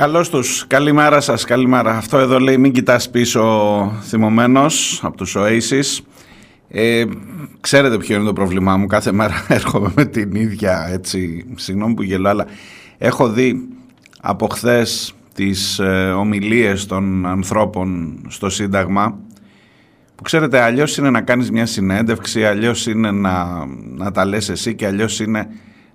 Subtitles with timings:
[0.00, 1.96] Καλώς τους, καλημέρα σας, καλημέρα.
[1.96, 6.04] Αυτό εδώ λέει μην κοιτάς πίσω θυμωμένος από τους Oasis.
[6.68, 7.04] Ε,
[7.60, 12.02] ξέρετε ποιο είναι το πρόβλημά μου, κάθε μέρα έρχομαι με την ίδια έτσι, συγγνώμη που
[12.02, 12.46] γελώ, αλλά
[12.98, 13.68] έχω δει
[14.20, 19.18] από χθες τις ε, ομιλίες των ανθρώπων στο Σύνταγμα
[20.14, 24.74] που ξέρετε αλλιώς είναι να κάνεις μια συνέντευξη, αλλιώς είναι να, να τα λες εσύ
[24.74, 25.46] και αλλιώς είναι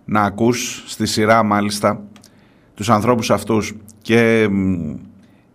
[0.05, 2.03] να ακούς στη σειρά μάλιστα
[2.73, 3.73] τους ανθρώπους αυτούς
[4.05, 4.49] και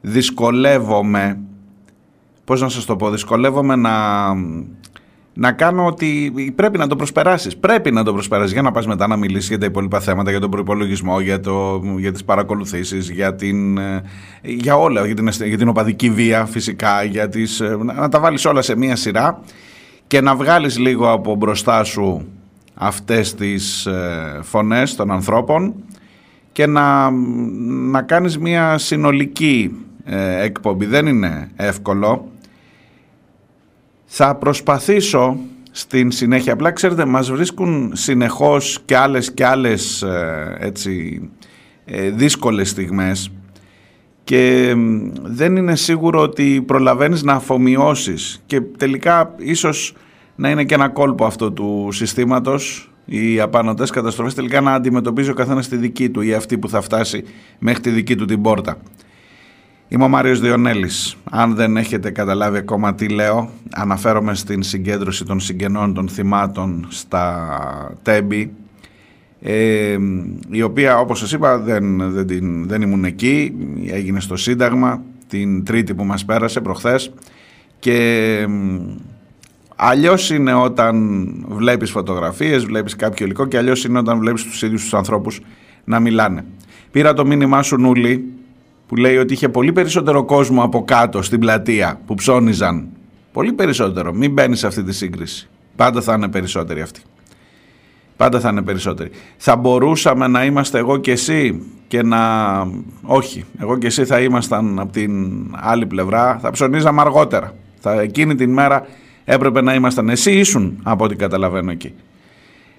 [0.01, 1.39] δυσκολεύομαι,
[2.45, 3.95] πώς να σας το πω, δυσκολεύομαι να,
[5.35, 7.57] να κάνω ότι πρέπει να το προσπεράσεις.
[7.57, 10.41] Πρέπει να το προσπεράσεις για να πας μετά να μιλήσεις για τα υπόλοιπα θέματα, για
[10.41, 13.79] τον προϋπολογισμό, για, το, για τις παρακολουθήσεις, για, την,
[14.43, 17.63] για όλα, για την, για την οπαδική βία φυσικά, για τις,
[17.95, 19.41] να τα βάλεις όλα σε μία σειρά
[20.07, 22.27] και να βγάλεις λίγο από μπροστά σου
[22.75, 25.75] αυτές τις ε, φωνές των ανθρώπων
[26.61, 27.11] και να,
[27.91, 29.71] να κάνεις μια συνολική
[30.05, 30.87] ε, εκπομπή.
[30.87, 32.29] Δεν είναι εύκολο.
[34.05, 35.37] Θα προσπαθήσω
[35.71, 36.53] στην συνέχεια.
[36.53, 41.23] Απλά ξέρετε μας βρίσκουν συνεχώς και άλλες και άλλες ε, έτσι,
[41.85, 43.33] ε, δύσκολες στιγμές
[44.25, 44.75] και
[45.23, 49.95] δεν είναι σίγουρο ότι προλαβαίνεις να αφομοιώσεις και τελικά ίσως
[50.37, 55.35] να είναι και ένα κόλπο αυτό του συστήματος οι απανοτές καταστροφές τελικά να αντιμετωπίζει ο
[55.35, 57.25] καθένας τη δική του ή αυτή που θα φτάσει
[57.59, 58.77] μέχρι τη δική του την πόρτα.
[59.89, 61.17] Είμαι ο Μάριος Διονέλης.
[61.31, 67.49] Αν δεν έχετε καταλάβει ακόμα τι λέω, αναφέρομαι στην συγκέντρωση των συγγενών των θυμάτων στα
[68.03, 68.53] Τέμπη,
[69.41, 69.97] ε,
[70.51, 73.55] η οποία όπως σας είπα δεν, δεν, δεν ήμουν εκεί,
[73.87, 77.13] έγινε στο Σύνταγμα την τρίτη που μας πέρασε προχθές
[77.79, 78.47] και
[79.83, 84.83] Αλλιώς είναι όταν βλέπεις φωτογραφίες, βλέπεις κάποιο υλικό και αλλιώς είναι όταν βλέπεις τους ίδιους
[84.83, 85.41] τους ανθρώπους
[85.85, 86.45] να μιλάνε.
[86.91, 88.25] Πήρα το μήνυμά σου Νούλη
[88.87, 92.89] που λέει ότι είχε πολύ περισσότερο κόσμο από κάτω στην πλατεία που ψώνιζαν.
[93.33, 94.13] Πολύ περισσότερο.
[94.13, 95.49] Μην μπαίνει σε αυτή τη σύγκριση.
[95.77, 97.01] Πάντα θα είναι περισσότεροι αυτοί.
[98.17, 99.11] Πάντα θα είναι περισσότεροι.
[99.37, 102.19] Θα μπορούσαμε να είμαστε εγώ και εσύ και να...
[103.03, 105.13] Όχι, εγώ και εσύ θα ήμασταν από την
[105.57, 106.39] άλλη πλευρά.
[106.43, 107.55] Θα ψωνίζαμε αργότερα.
[107.81, 108.87] Θα εκείνη την μέρα
[109.33, 110.09] έπρεπε να ήμασταν.
[110.09, 111.95] Εσύ ήσουν από ό,τι καταλαβαίνω εκεί.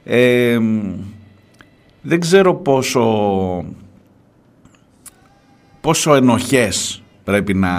[0.04, 0.60] Ε,
[2.02, 3.66] δεν ξέρω πόσο,
[5.82, 7.70] πόσο ενοχές πρέπει να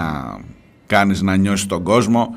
[0.87, 2.35] κάνεις να νιώσεις τον κόσμο.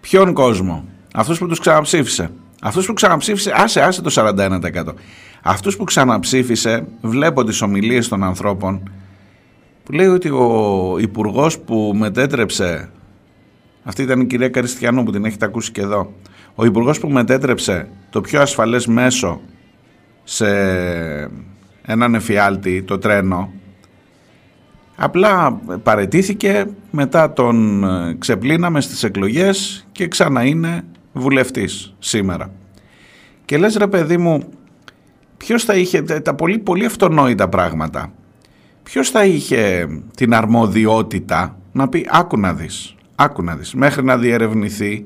[0.00, 0.84] Ποιον κόσμο;
[1.14, 2.30] Αυτούς που τους ξαναψήφισε.
[2.62, 4.94] Αυτούς που ξαναψήφισε, άσε, άσε το 41%.
[5.42, 8.90] Αυτούς που ξαναψήφισε, βλέπω τις ομιλίες των ανθρώπων
[9.84, 12.90] που λέει ότι ο υπουργός που μετέτρεψε
[13.88, 16.12] αυτή ήταν η κυρία Καριστιανού που την έχετε ακούσει και εδώ.
[16.54, 19.40] Ο υπουργός που μετέτρεψε το πιο ασφαλές μέσο
[20.24, 20.48] σε
[21.82, 23.52] έναν εφιάλτη, το τρένο,
[24.96, 30.82] απλά παρετήθηκε, μετά τον ε, ξεπλύναμε στις εκλογές και ξανά είναι
[31.12, 32.50] βουλευτής σήμερα.
[33.44, 34.42] Και λες ρε παιδί μου,
[35.36, 38.12] ποιος θα είχε τα πολύ, πολύ αυτονόητα πράγματα,
[38.82, 44.18] ποιος θα είχε την αρμοδιότητα να πει άκου να δεις, άκου να δεις, μέχρι να
[44.18, 45.04] διερευνηθεί,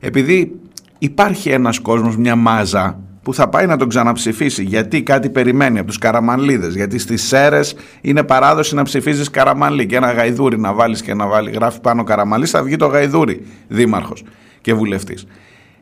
[0.00, 0.60] επειδή
[0.98, 5.88] υπάρχει ένας κόσμος, μια μάζα που θα πάει να τον ξαναψηφίσει γιατί κάτι περιμένει από
[5.88, 11.02] τους καραμανλίδες γιατί στις ΣΕΡΕΣ είναι παράδοση να ψηφίζεις καραμανλί και ένα γαϊδούρι να βάλεις
[11.02, 14.24] και να βάλει γράφει πάνω καραμανλί θα βγει το γαϊδούρι δήμαρχος
[14.60, 15.26] και βουλευτής.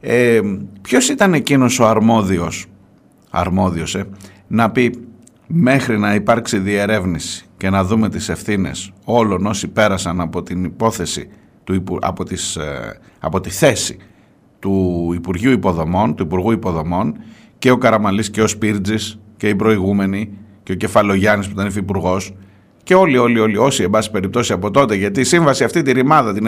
[0.01, 0.41] Ε,
[0.83, 2.67] ποιος ήταν εκείνος ο αρμόδιος
[3.31, 4.07] αρμόδιος ε,
[4.47, 5.07] να πει
[5.47, 11.29] μέχρι να υπάρξει διερεύνηση και να δούμε τις ευθύνες όλων όσοι πέρασαν από την υπόθεση
[11.65, 13.97] του, από, τις, ε, από τη θέση
[14.59, 17.15] του Υπουργείου Υποδομών, του Υπουργού Υποδομών
[17.59, 22.35] και ο Καραμαλής και ο Σπίρτζης και οι προηγούμενοι και ο Κεφαλογιάννης που ήταν υφυπουργός
[22.83, 25.93] και όλοι, όλοι, όλοι, όσοι, εν πάση περιπτώσει από τότε, γιατί η σύμβαση αυτή τη
[25.93, 26.47] ρημάδα, την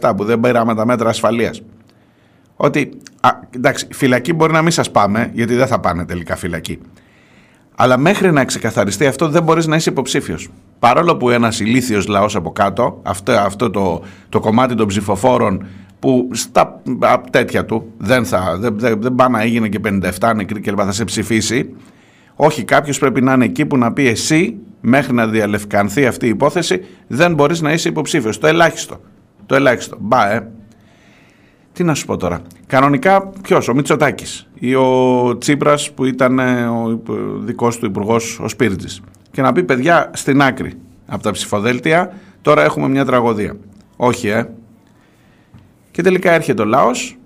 [0.00, 1.62] 717 που δεν πήραμε τα μέτρα ασφαλείας,
[2.56, 6.78] ότι, α, εντάξει, φυλακή μπορεί να μην σας πάμε, γιατί δεν θα πάνε τελικά φυλακή.
[7.82, 10.48] Αλλά μέχρι να ξεκαθαριστεί αυτό δεν μπορείς να είσαι υποψήφιος.
[10.78, 15.66] Παρόλο που ένας ηλίθιος λαός από κάτω, αυτό, αυτό το, το κομμάτι των ψηφοφόρων
[15.98, 16.82] που στα
[17.30, 19.80] τέτοια του δεν, θα, δεν, δεν, δεν πάει να έγινε και
[20.18, 21.74] 57 νεκροί και θα σε ψηφίσει.
[22.34, 26.28] Όχι, κάποιος πρέπει να είναι εκεί που να πει εσύ μέχρι να διαλευκανθεί αυτή η
[26.28, 28.38] υπόθεση δεν μπορείς να είσαι υποψήφιος.
[28.38, 29.00] Το ελάχιστο.
[29.46, 29.96] Το ελάχιστο.
[30.00, 30.50] Μπα, ε.
[31.72, 32.42] Τι να σου πω τώρα.
[32.66, 37.00] Κανονικά ποιος, ο Μητσοτάκης ή ο Τσίπρας που ήταν ε, ο
[37.38, 39.00] δικός του υπουργός, ο Σπίρτζη.
[39.30, 40.72] Και να πει παιδιά στην άκρη
[41.06, 43.56] από τα ψηφοδέλτια, τώρα έχουμε μια τραγωδία.
[43.96, 44.48] Όχι, ε.
[45.90, 47.16] Και τελικά έρχεται ο λαός,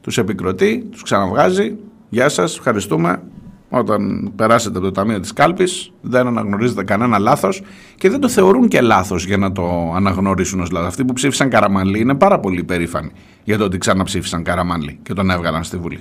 [0.00, 1.76] τους επικροτεί, τους ξαναβγάζει.
[2.08, 3.22] Γεια σας, ευχαριστούμε.
[3.70, 7.62] Όταν περάσετε από το Ταμείο της Κάλπης δεν αναγνωρίζετε κανένα λάθος
[7.94, 10.88] και δεν το θεωρούν και λάθος για να το αναγνωρίσουν ως λάθος.
[10.88, 13.10] Αυτοί που ψήφισαν Καραμανλή είναι πάρα πολύ περήφανοι
[13.44, 16.00] για το ότι ξαναψήφισαν Καραμανλή και τον έβγαλαν στη Βουλή.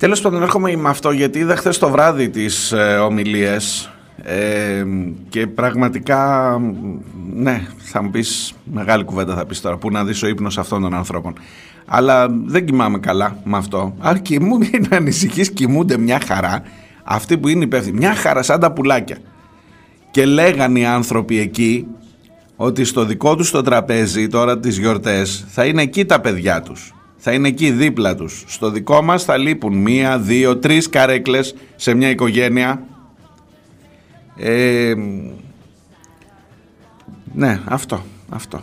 [0.00, 3.90] Τέλος πάντων, έρχομαι με αυτό γιατί είδα χθες το βράδυ τις ε, ομιλίες
[4.22, 4.84] ε,
[5.28, 6.58] και πραγματικά,
[7.32, 9.76] ναι, θα μου πεις μεγάλη κουβέντα θα πεις τώρα.
[9.76, 11.32] Πού να δεις ο ύπνος αυτών των ανθρώπων.
[11.86, 13.94] Αλλά δεν κοιμάμαι καλά με αυτό.
[13.98, 16.62] Αν κοιμούν, να ανησυχείς, κοιμούνται μια χαρά.
[17.04, 19.18] Αυτοί που είναι υπεύθυνοι, μια χαρά σαν τα πουλάκια.
[20.10, 21.86] Και λέγανε οι άνθρωποι εκεί
[22.56, 26.94] ότι στο δικό τους το τραπέζι τώρα τις γιορτές θα είναι εκεί τα παιδιά τους
[27.22, 28.44] θα είναι εκεί δίπλα τους.
[28.46, 32.82] Στο δικό μας θα λείπουν μία, δύο, τρεις καρέκλες σε μια οικογένεια.
[34.36, 34.94] Ε,
[37.32, 38.60] ναι, αυτό, αυτό.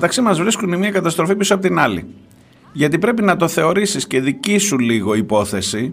[0.00, 2.06] Μεταξύ μας βρίσκουν η μία καταστροφή πίσω από την άλλη.
[2.72, 5.92] Γιατί πρέπει να το θεωρήσεις και δική σου λίγο υπόθεση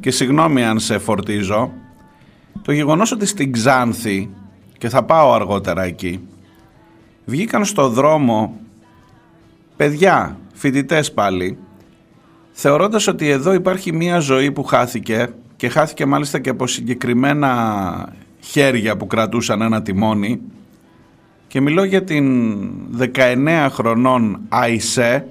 [0.00, 1.72] και συγγνώμη αν σε φορτίζω
[2.62, 4.30] το γεγονός ότι στην Ξάνθη
[4.78, 6.20] και θα πάω αργότερα εκεί
[7.24, 8.60] βγήκαν στο δρόμο
[9.76, 11.58] παιδιά, φοιτητές πάλι
[12.52, 18.96] θεωρώντας ότι εδώ υπάρχει μία ζωή που χάθηκε και χάθηκε μάλιστα και από συγκεκριμένα χέρια
[18.96, 20.40] που κρατούσαν ένα τιμόνι
[21.50, 22.60] και μιλώ για την
[23.14, 25.26] 19 χρονών Αϊσέ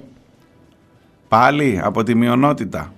[1.28, 2.92] πάλι από τη μειονότητα.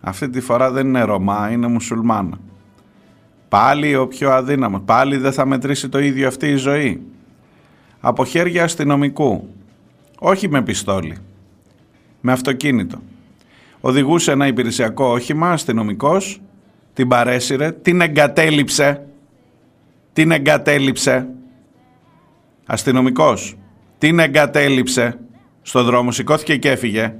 [0.00, 2.38] Αυτή τη φορά δεν είναι Ρωμά, είναι Μουσουλμάνα.
[3.48, 4.80] Πάλι ο πιο αδύναμος.
[4.84, 7.02] Πάλι δεν θα μετρήσει το ίδιο αυτή η ζωή.
[8.00, 9.48] Από χέρια αστυνομικού.
[10.18, 11.16] Όχι με πιστόλι.
[12.20, 12.98] Με αυτοκίνητο.
[13.80, 16.40] Οδηγούσε ένα υπηρεσιακό όχημα, αστυνομικός,
[16.94, 19.06] την παρέσυρε, την εγκατέλειψε.
[20.12, 21.28] Την εγκατέλειψε
[22.66, 23.56] αστυνομικός
[23.98, 25.18] την εγκατέλειψε
[25.62, 27.14] στο δρόμο, σηκώθηκε και έφυγε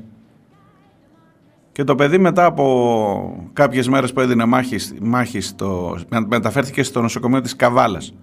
[1.73, 7.41] και το παιδί μετά από κάποιες μέρες που έδινε μάχη, μάχη στο, μεταφέρθηκε στο νοσοκομείο
[7.41, 8.15] της Καβάλας.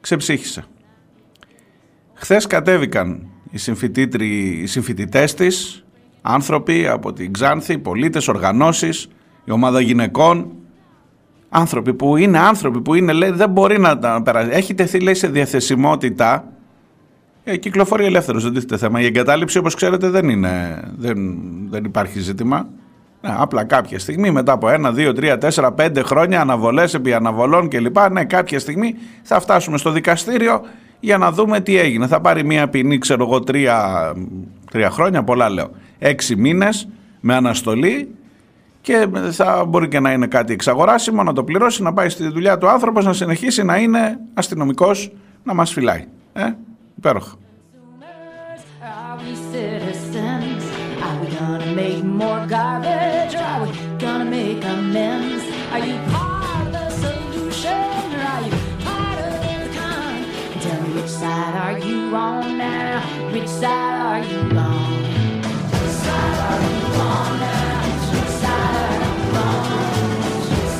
[0.00, 0.64] Ξεψύχησε.
[2.14, 3.58] Χθες κατέβηκαν οι,
[4.62, 5.84] οι συμφοιτητές της,
[6.22, 9.08] άνθρωποι από την Ξάνθη, πολίτες, οργανώσεις,
[9.44, 10.52] η ομάδα γυναικών,
[11.54, 14.48] άνθρωποι που είναι άνθρωποι που είναι, λέει, δεν μπορεί να τα περάσει.
[14.52, 16.44] Έχει τεθεί, λέει, σε διαθεσιμότητα.
[17.44, 19.00] Ε, κυκλοφορεί ελεύθερος, δεν τίθεται θέμα.
[19.00, 21.18] Η εγκατάλειψη, όπως ξέρετε, δεν, είναι, δεν,
[21.70, 22.68] δεν υπάρχει ζήτημα.
[23.20, 27.68] Ναι, απλά κάποια στιγμή, μετά από ένα, δύο, τρία, τέσσερα, πέντε χρόνια, αναβολές επί αναβολών
[27.68, 27.96] κλπ.
[28.10, 30.60] Ναι, κάποια στιγμή θα φτάσουμε στο δικαστήριο
[31.00, 32.06] για να δούμε τι έγινε.
[32.06, 34.12] Θα πάρει μία ποινή, ξέρω εγώ, τρία,
[34.70, 35.70] τρία χρόνια, πολλά λέω.
[35.98, 36.88] Έξι μήνες
[37.20, 38.14] με αναστολή
[38.82, 42.58] και θα μπορεί και να είναι κάτι εξαγοράσιμο, να το πληρώσει, να πάει στη δουλειά
[42.58, 45.12] του άνθρωπος, να συνεχίσει να είναι αστυνομικός,
[45.42, 46.06] να μας φυλάει.
[46.32, 46.50] Ε,
[46.96, 47.36] υπέροχα.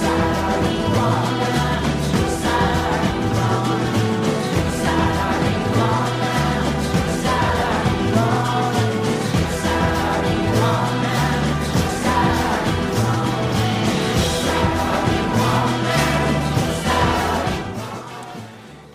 [0.01, 1.62] Sorry, wrong.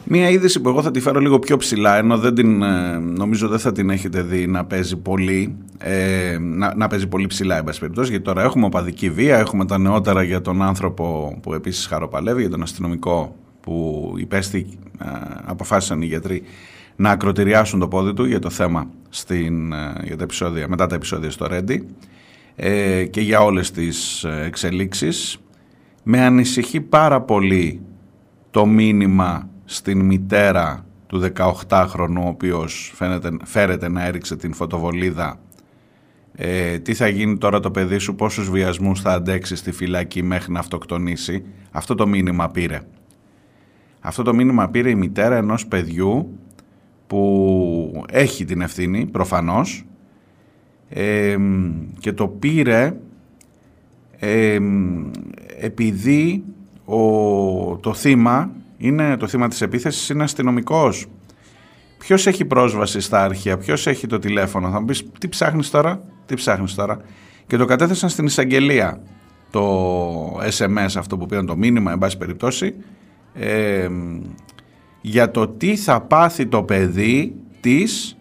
[0.10, 3.48] Μία είδηση που εγώ θα τη φέρω λίγο πιο ψηλά, ενώ δεν την, ε, νομίζω
[3.48, 7.64] δεν θα την έχετε δει να παίζει πολύ, ε, να, να παίζει πολύ ψηλά, εν
[7.64, 11.86] πάση περιπτώσει, γιατί τώρα έχουμε οπαδική βία, έχουμε τα νεότερα για τον άνθρωπο που επίσης
[11.86, 14.68] χαροπαλεύει, για τον αστυνομικό που υπέστη,
[15.02, 15.06] ε,
[15.46, 16.44] αποφάσισαν οι γιατροί
[16.96, 20.96] να ακροτηριάσουν το πόδι του για το θέμα στην, ε, για τα επεισόδια, μετά τα
[20.96, 21.88] επεισόδια στο Ρέντι
[22.56, 25.38] ε, και για όλες τις εξελίξεις.
[26.04, 27.26] Με ανησυχεί πάρα
[28.52, 35.40] το μήνυμα στην μητέρα του 18χρονου ο οποίος φαίνεται, φέρεται να έριξε την φωτοβολίδα
[36.40, 40.52] ε, τι θα γίνει τώρα το παιδί σου, πόσους βιασμούς θα αντέξει στη φυλακή μέχρι
[40.52, 42.82] να αυτοκτονήσει; Αυτό το μήνυμα πήρε.
[44.00, 46.40] Αυτό το μήνυμα πήρε η μητέρα ενός παιδιού
[47.08, 49.86] που έχει την ευθύνη προφανώς
[50.90, 51.38] ε,
[52.00, 52.98] και το πήρε
[54.20, 54.60] ε,
[55.60, 56.44] επειδή
[56.86, 61.06] ο, το θύμα είναι το θύμα της επίθεσης, είναι αστυνομικός.
[61.98, 66.02] Ποιος έχει πρόσβαση στα αρχεία, ποιος έχει το τηλέφωνο; Θα μου πεις τι ψάχνεις τώρα,
[66.26, 66.98] τι ψάχνεις τώρα;
[67.48, 69.02] Και το κατέθεσαν στην εισαγγελία
[69.52, 72.76] το SMS αυτό που πήραν το μήνυμα, εν πάση περιπτώσει,
[75.02, 78.18] για το τι θα πάθει το παιδί της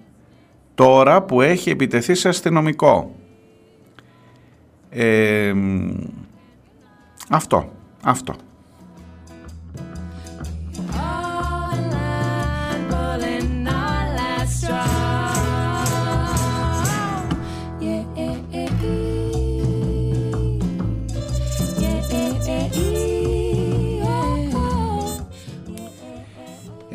[0.74, 3.14] τώρα που έχει επιτεθεί σε αστυνομικό.
[7.30, 7.72] αυτό,
[8.02, 8.34] αυτό.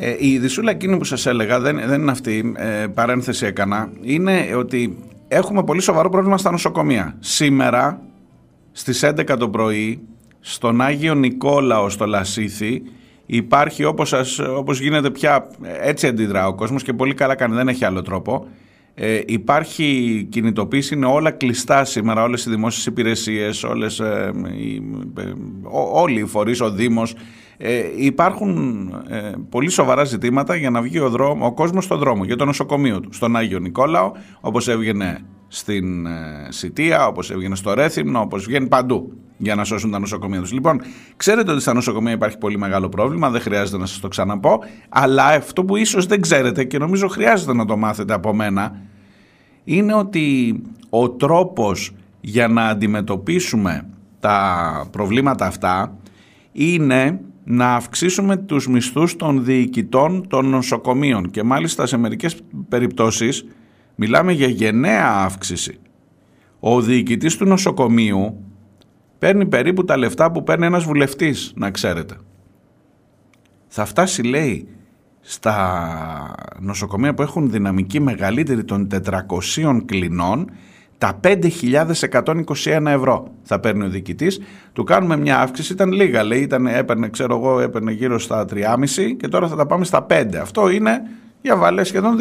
[0.04, 4.54] Ε, η δυσούλα εκείνη που σας έλεγα δεν, δεν είναι αυτή, ε, παρένθεση έκανα, είναι
[4.58, 7.16] ότι έχουμε πολύ σοβαρό πρόβλημα στα νοσοκομεία.
[7.20, 8.02] Σήμερα
[8.72, 10.02] στις 11 το πρωί
[10.40, 12.82] στον Άγιο Νικόλαο στο Λασίθι
[13.26, 15.48] υπάρχει όπως, σας, όπως γίνεται πια,
[15.82, 18.48] έτσι αντιδρά ο κόσμος και πολύ καλά κάνει, δεν έχει άλλο τρόπο.
[18.94, 24.82] Ε, υπάρχει κινητοποίηση, είναι όλα κλειστά σήμερα, όλες οι δημόσιες υπηρεσίες, όλες, ε, οι,
[25.18, 25.34] ε,
[25.92, 27.14] όλοι οι φορείς, ο Δήμος,
[27.64, 32.24] ε, υπάρχουν ε, πολύ σοβαρά ζητήματα για να βγει ο, δρόμο, ο κόσμος στον δρόμο,
[32.24, 36.12] για το νοσοκομείο του, στον Άγιο Νικόλαο, όπως έβγαινε στην ε,
[36.50, 40.52] Σιτία, όπως έβγαινε στο Ρέθυμνο, όπως βγαίνει παντού για να σώσουν τα νοσοκομεία τους.
[40.52, 40.82] Λοιπόν,
[41.16, 45.26] ξέρετε ότι στα νοσοκομεία υπάρχει πολύ μεγάλο πρόβλημα, δεν χρειάζεται να σας το ξαναπώ, αλλά
[45.26, 48.82] αυτό που ίσως δεν ξέρετε και νομίζω χρειάζεται να το μάθετε από μένα,
[49.64, 53.88] είναι ότι ο τρόπος για να αντιμετωπίσουμε
[54.20, 55.96] τα προβλήματα αυτά
[56.52, 63.46] είναι να αυξήσουμε τους μισθούς των διοικητών των νοσοκομείων και μάλιστα σε μερικές περιπτώσεις
[63.96, 65.80] μιλάμε για γενναία αύξηση.
[66.60, 68.44] Ο διοικητής του νοσοκομείου
[69.20, 72.16] παίρνει περίπου τα λεφτά που παίρνει ένας βουλευτής, να ξέρετε.
[73.68, 74.68] Θα φτάσει, λέει,
[75.22, 80.52] στα νοσοκομεία που έχουν δυναμική μεγαλύτερη των 400 κλινών
[81.02, 84.42] τα 5.121 ευρώ θα παίρνει ο διοικητής.
[84.74, 88.58] Του κάνουμε μια αύξηση, ήταν λίγα λέει, ήταν, έπαιρνε, ξέρω εγώ, έπαιρνε γύρω στα 3,5
[89.18, 90.36] και τώρα θα τα πάμε στα 5.
[90.42, 91.02] Αυτό είναι
[91.42, 92.20] για βάλε σχεδόν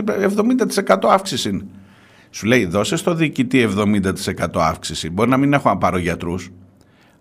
[0.87, 1.67] 70% αύξηση.
[2.31, 4.13] Σου λέει, δώσε στο διοικητή 70%
[4.53, 5.11] αύξηση.
[5.11, 6.51] Μπορεί να μην έχω να πάρω γιατρούς,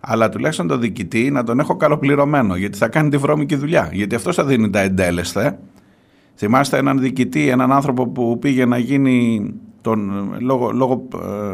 [0.00, 3.88] αλλά τουλάχιστον το διοικητή να τον έχω καλοπληρωμένο, γιατί θα κάνει τη βρώμικη δουλειά.
[3.92, 5.58] Γιατί αυτό θα δίνει τα εντέλεσθε.
[6.34, 9.42] Θυμάστε έναν διοικητή, έναν άνθρωπο που πήγε να γίνει
[9.80, 11.52] τον, λόγω, λόγω ε,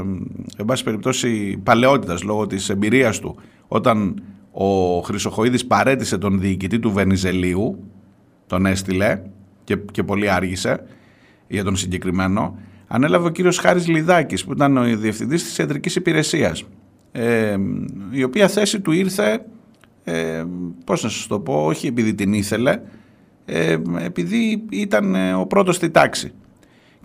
[0.56, 3.36] εν πάση περιπτώσει παλαιότητας, λόγω της εμπειρίας του
[3.68, 7.84] όταν ο Χρυσοχοίδης παρέτησε τον διοικητή του Βενιζελίου
[8.46, 9.20] τον έστειλε
[9.64, 10.86] και, και πολύ άργησε
[11.48, 16.64] για τον συγκεκριμένο ανέλαβε ο κύριος Χάρης Λιδάκης που ήταν ο διευθυντής της ιατρικής υπηρεσίας
[17.12, 17.56] ε,
[18.10, 19.44] η οποία θέση του ήρθε
[20.04, 20.44] ε,
[20.84, 22.80] πώς να σας το πω όχι επειδή την ήθελε
[23.44, 26.32] ε, επειδή ήταν ε, ο πρώτος στη τάξη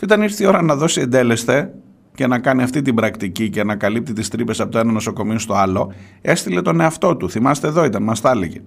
[0.01, 1.73] και όταν ήρθε η ώρα να δώσει εντέλεσθε,
[2.15, 5.39] και να κάνει αυτή την πρακτική και να καλύπτει τις τρύπες από το ένα νοσοκομείο
[5.39, 7.29] στο άλλο, έστειλε τον εαυτό του.
[7.29, 8.59] Θυμάστε εδώ ήταν, μας τα έλεγε.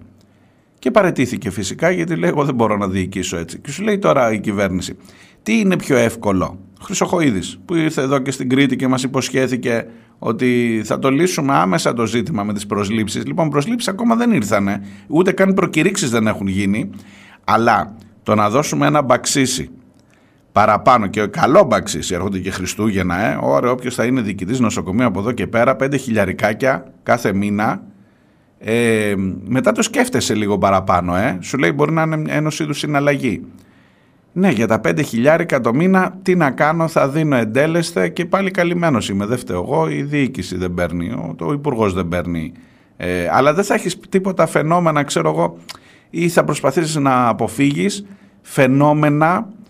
[0.79, 3.59] Και παρετήθηκε φυσικά γιατί λέει: Εγώ δεν μπορώ να διοικήσω έτσι.
[3.59, 4.97] Και σου λέει τώρα η κυβέρνηση:
[5.43, 6.59] Τι είναι πιο εύκολο.
[6.81, 9.85] Χρυσοχοίδης που ήρθε εδώ και στην Κρήτη και μας υποσχέθηκε
[10.19, 13.25] ότι θα το λύσουμε άμεσα το ζήτημα με τις προσλήψεις.
[13.25, 16.89] Λοιπόν, προσλήψεις ακόμα δεν ήρθανε, ούτε καν προκηρύξεις δεν έχουν γίνει.
[17.43, 19.69] Αλλά το να δώσουμε ένα μπαξίσι
[20.55, 25.19] παραπάνω και καλό μπαξίσι, έρχονται και Χριστούγεννα, ε, ωραία, όποιος θα είναι διοικητής νοσοκομείου από
[25.19, 27.83] εδώ και πέρα, πέντε χιλιαρικάκια κάθε μήνα
[28.59, 29.13] ε,
[29.47, 31.37] μετά το σκέφτεσαι λίγο παραπάνω, ε.
[31.41, 33.45] σου λέει μπορεί να είναι ενός είδους συναλλαγή.
[34.33, 38.51] Ναι, για τα 5 χιλιάρικα το μήνα, τι να κάνω, θα δίνω εντέλεσθε και πάλι
[38.51, 39.25] καλυμμένος είμαι.
[39.25, 42.51] Δεν φταίω εγώ, η διοίκηση δεν παίρνει, ο, ο υπουργός δεν παίρνει.
[42.97, 45.57] Ε, αλλά δεν θα έχεις τίποτα φαινόμενα, ξέρω εγώ,
[46.09, 48.05] ή θα προσπαθήσεις να αποφύγεις
[48.41, 49.63] φαινόμενα ε,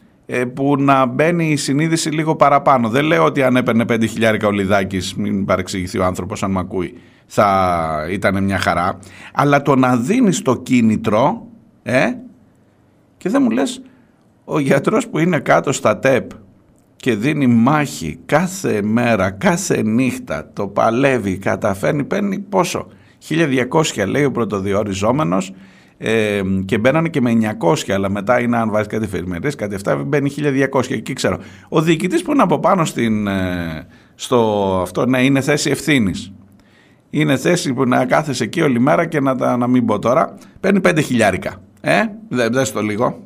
[0.53, 2.89] που να μπαίνει η συνείδηση λίγο παραπάνω.
[2.89, 6.60] Δεν λέω ότι αν έπαιρνε 5 χιλιάρικα ο Λιδάκης, μην παρεξηγηθεί ο άνθρωπος αν με
[6.60, 6.94] ακούει,
[7.25, 9.00] θα ήταν μια χαρά.
[9.34, 11.48] Αλλά το να δίνεις το κίνητρο,
[11.84, 12.05] ε,
[13.17, 13.82] και δεν μου λες,
[14.46, 16.32] ο γιατρός που είναι κάτω στα ΤΕΠ
[16.96, 22.88] και δίνει μάχη κάθε μέρα, κάθε νύχτα, το παλεύει, καταφέρνει, παίρνει πόσο,
[23.29, 25.53] 1200 λέει ο πρωτοδιοριζόμενος
[25.98, 29.96] ε, και μπαίνανε και με 900 αλλά μετά είναι αν βάζεις κάτι εφημερίες, κάτι αυτά
[29.96, 30.32] μπαίνει
[30.74, 31.38] 1200 εκεί ξέρω.
[31.70, 36.34] Ο διοικητής που είναι από πάνω στην, ε, στο αυτό, ναι είναι θέση ευθύνης
[37.10, 40.38] είναι θέση που να κάθεσαι εκεί όλη μέρα και να τα να μην πω τώρα.
[40.60, 41.62] Παίρνει πέντε χιλιάρικα.
[41.82, 43.24] Ε, δεν δες το λίγο.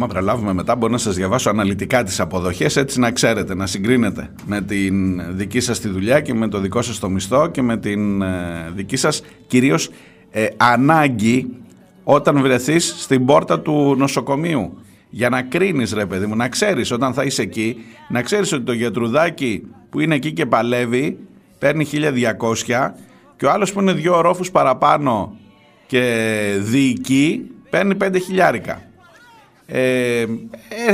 [0.00, 4.30] Άμα προλάβουμε μετά μπορώ να σας διαβάσω αναλυτικά τις αποδοχές έτσι να ξέρετε, να συγκρίνετε
[4.46, 7.76] με την δική σας τη δουλειά και με το δικό σας το μισθό και με
[7.76, 9.90] την ε, δική σας κυρίως
[10.30, 11.56] ε, ανάγκη
[12.04, 14.78] όταν βρεθείς στην πόρτα του νοσοκομείου
[15.10, 17.76] για να κρίνεις ρε παιδί μου, να ξέρεις όταν θα είσαι εκεί,
[18.08, 21.18] να ξέρεις ότι το γιατρουδάκι που είναι εκεί και παλεύει
[21.58, 21.86] παίρνει
[22.66, 22.90] 1200
[23.36, 25.36] και ο άλλος που είναι δύο ορόφους παραπάνω
[25.86, 28.87] και διοικεί παίρνει 5 χιλιάρικα.
[29.70, 30.26] Ε, ε,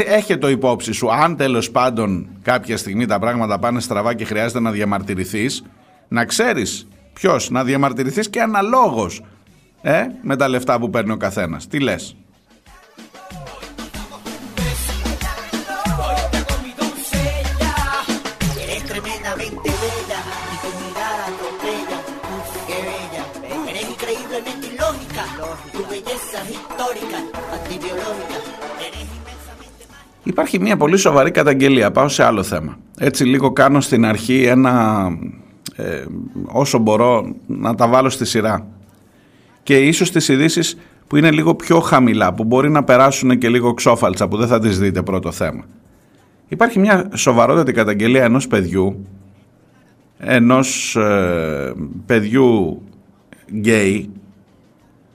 [0.06, 1.12] έχει το υπόψη σου.
[1.12, 5.64] Αν τέλος πάντων κάποια στιγμή τα πράγματα πάνε στραβά και χρειάζεται να διαμαρτυρηθείς
[6.08, 9.22] να ξέρεις ποιος να διαμαρτυρηθείς και αναλόγως
[9.82, 11.66] ε, με τα λεφτά που παίρνει ο καθένας.
[11.66, 12.16] Τι λες;
[30.24, 31.90] Υπάρχει μια πολύ σοβαρή καταγγελία.
[31.90, 32.78] Πάω σε άλλο θέμα.
[32.98, 35.06] Έτσι λίγο κάνω στην αρχή ένα...
[35.76, 36.04] Ε,
[36.44, 38.66] όσο μπορώ να τα βάλω στη σειρά.
[39.62, 43.74] Και ίσως τις ειδήσεις που είναι λίγο πιο χαμηλά, που μπορεί να περάσουν και λίγο
[43.74, 45.64] ξόφαλτσα, που δεν θα τις δείτε πρώτο θέμα.
[46.48, 49.06] Υπάρχει μια σοβαρότατη καταγγελία ενός παιδιού,
[50.18, 51.72] ενός ε,
[52.06, 52.82] παιδιού
[53.52, 54.10] γκέι,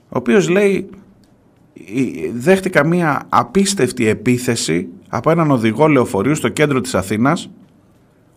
[0.08, 0.88] ο οποίος λέει
[2.34, 7.50] δέχτηκα μια απίστευτη επίθεση από έναν οδηγό λεωφορείου στο κέντρο της Αθήνας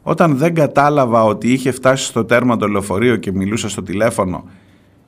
[0.04, 4.44] όταν δεν κατάλαβα ότι είχε φτάσει στο τέρμα το λεωφορείο και μιλούσα στο τηλέφωνο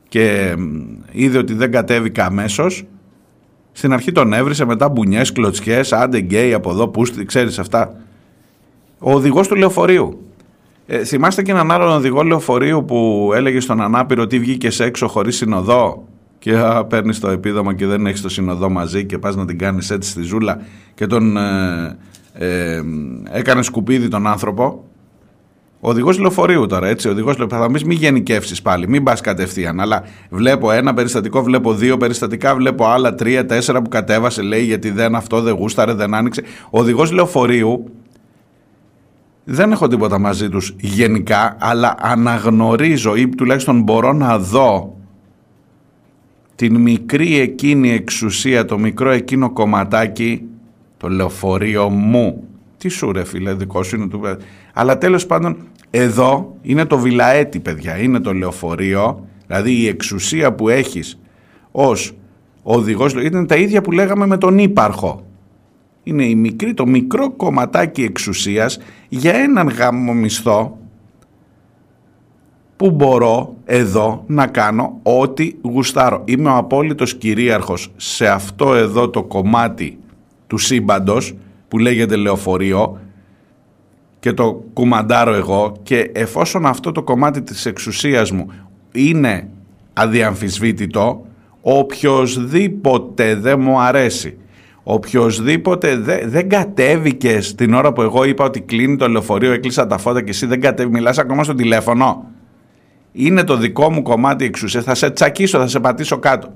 [0.08, 0.56] και
[1.12, 2.84] είδε ότι δεν κατέβηκα αμέσως.
[3.72, 7.96] Στην αρχή τον έβρισε, μετά μπουνιές, κλωτσιές, άντε γκέι από εδώ, πούστη, ξέρεις αυτά.
[9.00, 10.20] Ο οδηγός του λεωφορείου.
[10.88, 15.36] Ε, θυμάστε και έναν άλλον οδηγό λεωφορείου που έλεγε στον ανάπηρο ότι βγήκες έξω χωρίς
[15.36, 16.08] συνοδό
[16.40, 16.54] και
[16.88, 20.10] παίρνεις το επίδομα και δεν έχεις το συνοδό μαζί και πας να την κάνεις έτσι
[20.10, 20.62] στη ζούλα
[20.94, 21.98] και τον ε,
[22.34, 22.82] ε,
[23.32, 24.84] έκανες σκουπίδι τον άνθρωπο.
[25.80, 27.08] Ο οδηγός λεωφορείου τώρα, έτσι.
[27.08, 27.66] Ο οδηγός λεωφορείου.
[27.66, 29.80] Θα πει μην γενικεύσεις πάλι, μην πας κατευθείαν.
[29.80, 34.90] Αλλά βλέπω ένα περιστατικό, βλέπω δύο περιστατικά, βλέπω άλλα τρία, τέσσερα που κατέβασε, λέει γιατί
[34.90, 36.42] δεν αυτό δεν γούσταρε, δεν άνοιξε.
[36.70, 37.92] Ο οδηγός λεωφορείου
[39.44, 44.98] δεν έχω τίποτα μαζί τους γενικά, αλλά αναγνωρίζω ή τουλάχιστον μπορώ να δω
[46.56, 50.42] την μικρή εκείνη εξουσία, το μικρό εκείνο κομματάκι,
[50.98, 52.44] το λεωφορείο μου.
[52.78, 54.22] Τι σου ρε φίλε, δικό σου είναι του...
[54.74, 55.58] Αλλά τέλος πάντων,
[55.90, 61.20] εδώ είναι το βιλαέτη παιδιά, είναι το λεωφορείο, δηλαδή η εξουσία που έχεις
[61.72, 62.16] ως
[62.64, 65.26] οδηγός, ήταν τα ίδια που λέγαμε με τον ύπαρχο.
[66.04, 70.78] Είναι η μικρή, το μικρό κομματάκι εξουσίας για έναν γάμο μισθό
[72.78, 76.22] που μπορώ εδώ να κάνω ό,τι γουστάρω.
[76.26, 79.98] Είμαι ο απόλυτος κυρίαρχος σε αυτό εδώ το κομμάτι
[80.48, 81.36] του σύμπαντος
[81.68, 83.00] που λέγεται λεωφορείο
[84.20, 88.52] και το κουμαντάρω εγώ και εφόσον αυτό το κομμάτι της εξουσίας μου
[88.92, 89.50] είναι
[89.94, 91.26] αδιαμφισβήτητο,
[91.62, 94.38] οποιοδήποτε δεν μου αρέσει
[94.88, 99.98] οποιοδήποτε δεν, δεν κατέβηκε την ώρα που εγώ είπα ότι κλείνει το λεωφορείο, έκλεισα τα
[99.98, 102.26] φώτα και εσύ δεν κατέβει, μιλάς ακόμα στο τηλέφωνο.
[103.18, 104.82] Είναι το δικό μου κομμάτι εξουσία.
[104.82, 106.54] Θα σε τσακίσω, θα σε πατήσω κάτω.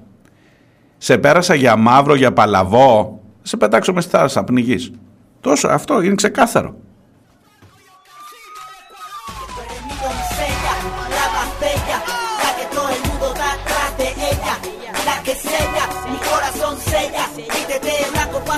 [0.98, 3.20] Σε πέρασα για μαύρο, για παλαβό.
[3.42, 4.92] Θα σε πετάξω μες στη θάλασσα, πνιγείς.
[5.40, 6.76] Τόσο, αυτό είναι ξεκάθαρο.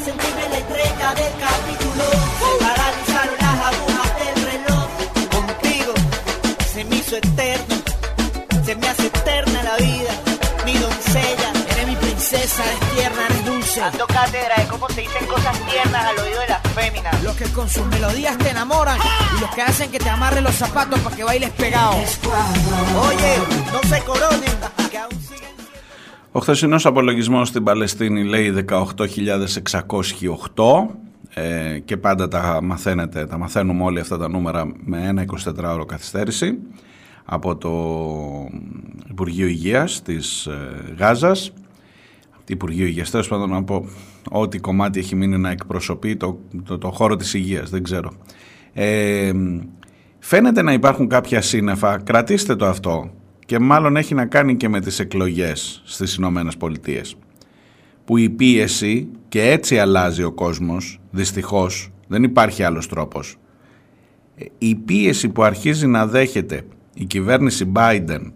[0.04, 2.04] sentirme la entrega del capítulo.
[2.42, 4.88] Se paralizaron las agujas del reloj.
[5.36, 5.94] Contigo
[6.74, 7.71] se me hizo eterno,
[8.72, 10.12] se me hace eterna la vida.
[10.66, 13.80] Mi doncella, eres mi princesa, eres tierna, eres dulce.
[13.82, 17.14] Dando cátedra de cómo se dicen cosas tiernas al oído de las féminas.
[17.24, 18.98] Los que con sus melodías te enamoran
[19.36, 21.94] y los que hacen que te amarren los zapatos para que bailes pegado.
[23.08, 23.32] Oye,
[23.74, 24.56] no se coronen,
[24.92, 25.50] que aún siguen.
[26.34, 30.88] Ο χθεσινός απολογισμός στην Παλαιστίνη λέει 18.608
[31.34, 36.58] ε, και πάντα τα μαθαίνετε, τα μαθαίνουμε όλοι αυτά τα νούμερα με ένα 24ωρο καθυστέρηση
[37.34, 37.72] από το
[39.10, 41.54] Υπουργείο Υγείας της ε, Γάζας.
[42.48, 43.86] Υπουργείο Υγείας, τέλος πάντων να πω
[44.32, 48.12] ό,τι κομμάτι έχει μείνει να εκπροσωπεί το, το, το χώρο της υγείας, δεν ξέρω.
[48.74, 49.32] Ε,
[50.20, 53.12] φαίνεται να υπάρχουν κάποια σύννεφα, κρατήστε το αυτό,
[53.46, 57.16] και μάλλον έχει να κάνει και με τις εκλογές στις Ηνωμένες Πολιτείες
[58.06, 63.38] που η πίεση και έτσι αλλάζει ο κόσμος δυστυχώς δεν υπάρχει άλλος τρόπος
[64.58, 68.32] η πίεση που αρχίζει να δέχεται η κυβέρνηση Biden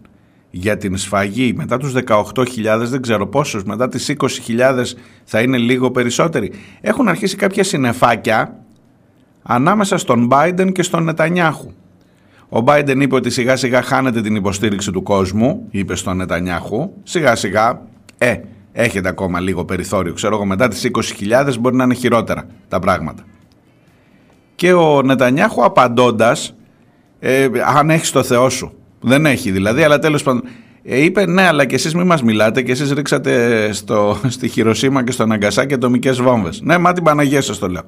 [0.50, 2.44] για την σφαγή μετά τους 18.000
[2.78, 4.84] δεν ξέρω πόσους μετά τις 20.000
[5.24, 8.56] θα είναι λίγο περισσότεροι έχουν αρχίσει κάποια συνεφάκια
[9.42, 11.72] ανάμεσα στον Biden και στον Νετανιάχου
[12.48, 16.90] ο Biden είπε ότι σιγά σιγά χάνεται την υποστήριξη του κόσμου, είπε στον Νετανιάχου.
[17.02, 17.82] Σιγά σιγά,
[18.18, 18.36] ε,
[18.72, 20.12] έχετε ακόμα λίγο περιθώριο.
[20.12, 23.22] Ξέρω εγώ μετά τις 20.000 μπορεί να είναι χειρότερα τα πράγματα.
[24.54, 26.54] Και ο Νετανιάχου απαντώντας,
[27.18, 28.72] ε, αν έχεις το Θεό σου.
[29.00, 30.42] Δεν έχει δηλαδή, αλλά τέλος πάντων.
[30.82, 35.04] Ε, είπε ναι, αλλά και εσείς μην μας μιλάτε και εσείς ρίξατε στο, στη Χειροσύμα
[35.04, 36.60] και στο Ναγκασάκι ατομικές βόμβες.
[36.60, 37.82] Ναι, μα την Παναγία σας το λέω.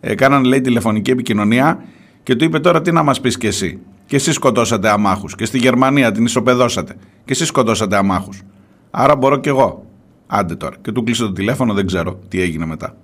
[0.00, 1.84] Ε, κάναν λέει τηλεφωνική επικοινωνία
[2.22, 5.44] και του είπε τώρα τι να μας πεις και εσύ; Και εσείς σκοτώσατε αμάχους και
[5.44, 8.42] στη Γερμανία την ισοπεδώσατε και εσείς σκοτώσατε αμάχους.
[8.90, 9.86] Άρα μπορώ κι εγώ.
[10.26, 10.76] Άντε τώρα.
[10.82, 12.96] Και του κλείσε το τηλέφωνο, δεν ξέρω τι έγινε μετά.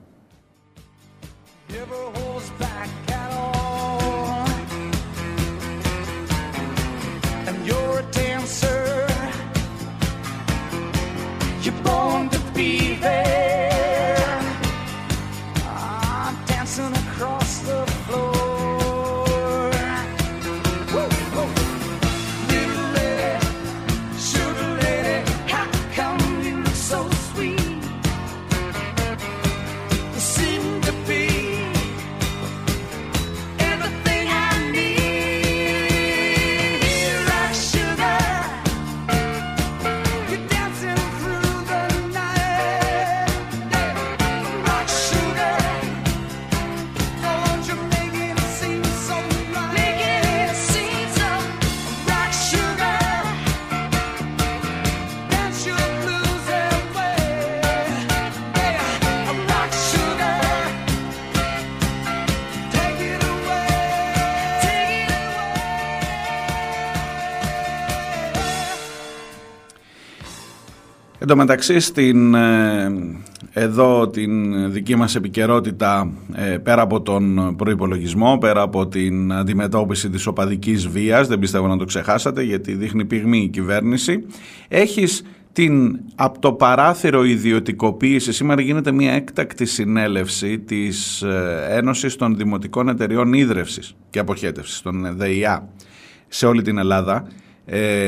[71.33, 72.93] Τω μεταξύ στην, ε,
[73.53, 80.27] εδώ την δική μας επικαιρότητα ε, πέρα από τον προϋπολογισμό, πέρα από την αντιμετώπιση της
[80.27, 84.27] οπαδικής βίας, δεν πιστεύω να το ξεχάσατε γιατί δείχνει πυγμή η κυβέρνηση,
[84.69, 88.33] έχεις την από το παράθυρο ιδιωτικοποίηση.
[88.33, 95.17] Σήμερα γίνεται μια έκτακτη συνέλευση της ε, Ένωσης των Δημοτικών Εταιριών Ίδρευσης και Αποχέτευσης, των
[95.17, 95.69] ΔΕΙΑ,
[96.29, 97.27] σε όλη την Ελλάδα.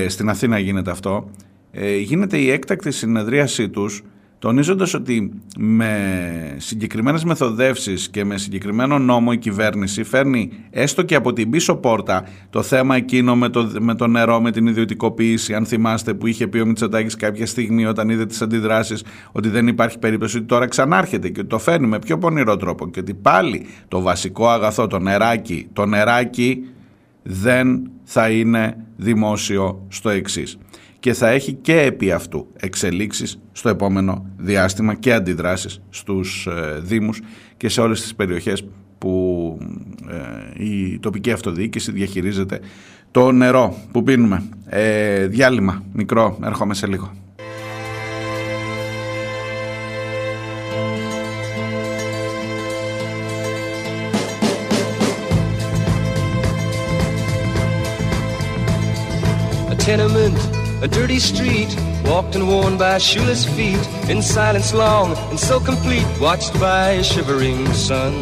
[0.08, 1.30] στην Αθήνα γίνεται αυτό
[1.76, 4.02] ε, γίνεται η έκτακτη συνεδρίασή τους
[4.38, 11.32] τονίζοντας ότι με συγκεκριμένες μεθοδεύσεις και με συγκεκριμένο νόμο η κυβέρνηση φέρνει έστω και από
[11.32, 15.66] την πίσω πόρτα το θέμα εκείνο με το, με το νερό, με την ιδιωτικοποίηση, αν
[15.66, 19.98] θυμάστε που είχε πει ο Μητσοτάκης κάποια στιγμή όταν είδε τις αντιδράσεις ότι δεν υπάρχει
[19.98, 24.00] περίπτωση ότι τώρα ξανάρχεται και το φέρνει με πιο πονηρό τρόπο και ότι πάλι το
[24.00, 26.64] βασικό αγαθό, το νεράκι, το νεράκι
[27.22, 30.58] δεν θα είναι δημόσιο στο εξής
[31.04, 37.20] και θα έχει και επί αυτού εξελίξεις στο επόμενο διάστημα και αντιδράσεις στους ε, δήμους
[37.56, 38.64] και σε όλες τις περιοχές
[38.98, 39.58] που
[40.08, 42.60] ε, η τοπική αυτοδιοίκηση διαχειρίζεται
[43.10, 44.42] το νερό που πίνουμε.
[44.66, 47.12] Ε, διάλειμμα μικρό, έρχομαι σε λίγο.
[60.84, 66.06] A dirty street, walked and worn by shoeless feet, in silence long and so complete,
[66.20, 68.12] watched by a shivering sun.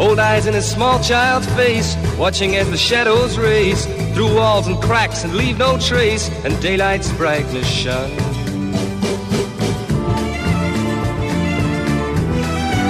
[0.00, 4.82] Old eyes in a small child's face, watching as the shadows race through walls and
[4.82, 8.16] cracks and leave no trace, and daylight's brightness shine.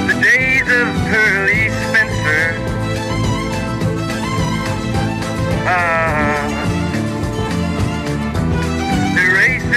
[0.08, 1.53] The days of Pearly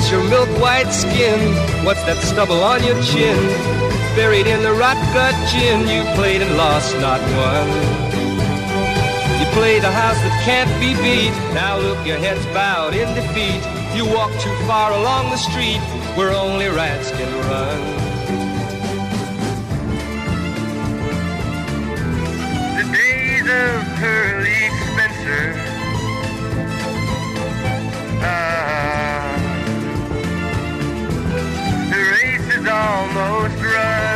[0.00, 1.38] Where's your milk white skin?
[1.84, 3.36] What's that stubble on your chin?
[4.16, 7.68] Buried in the rot gut gin, you played and lost, not won.
[9.38, 11.36] You played a house that can't be beat.
[11.52, 13.60] Now look, your head's bowed in defeat.
[13.94, 15.80] You walk too far along the street
[16.16, 17.80] where only rats can run.
[22.78, 25.69] The days of Pearly Spencer.
[32.94, 34.10] Almost run.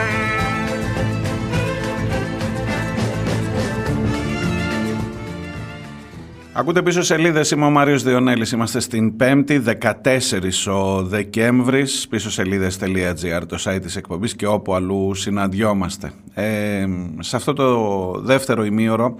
[6.56, 13.42] Ακούτε πίσω σελίδες, είμαι ο Μάριος Διονέλης, είμαστε στην 5η 14 ο Δεκέμβρης, πίσω σελίδες.gr
[13.48, 16.12] το site της εκπομπής και όπου αλλού συναντιόμαστε.
[16.34, 16.86] Ε,
[17.18, 19.14] σε αυτό το δεύτερο ημίωρο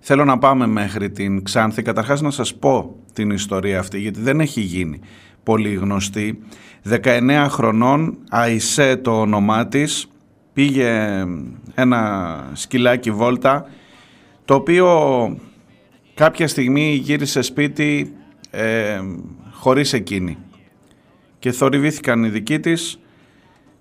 [0.00, 4.40] θέλω να πάμε μέχρι την Ξάνθη, καταρχάς να σας πω την ιστορία αυτή γιατί δεν
[4.40, 5.00] έχει γίνει
[5.42, 6.38] πολύ γνωστή.
[6.88, 10.06] 19 χρονών, Αϊσέ το όνομά της,
[10.52, 11.24] πήγε
[11.74, 13.66] ένα σκυλάκι βόλτα
[14.44, 14.88] το οποίο
[16.14, 18.12] κάποια στιγμή γύρισε σπίτι
[18.50, 19.00] ε,
[19.50, 20.38] χωρίς εκείνη.
[21.38, 22.98] Και θορυβήθηκαν οι δικοί της.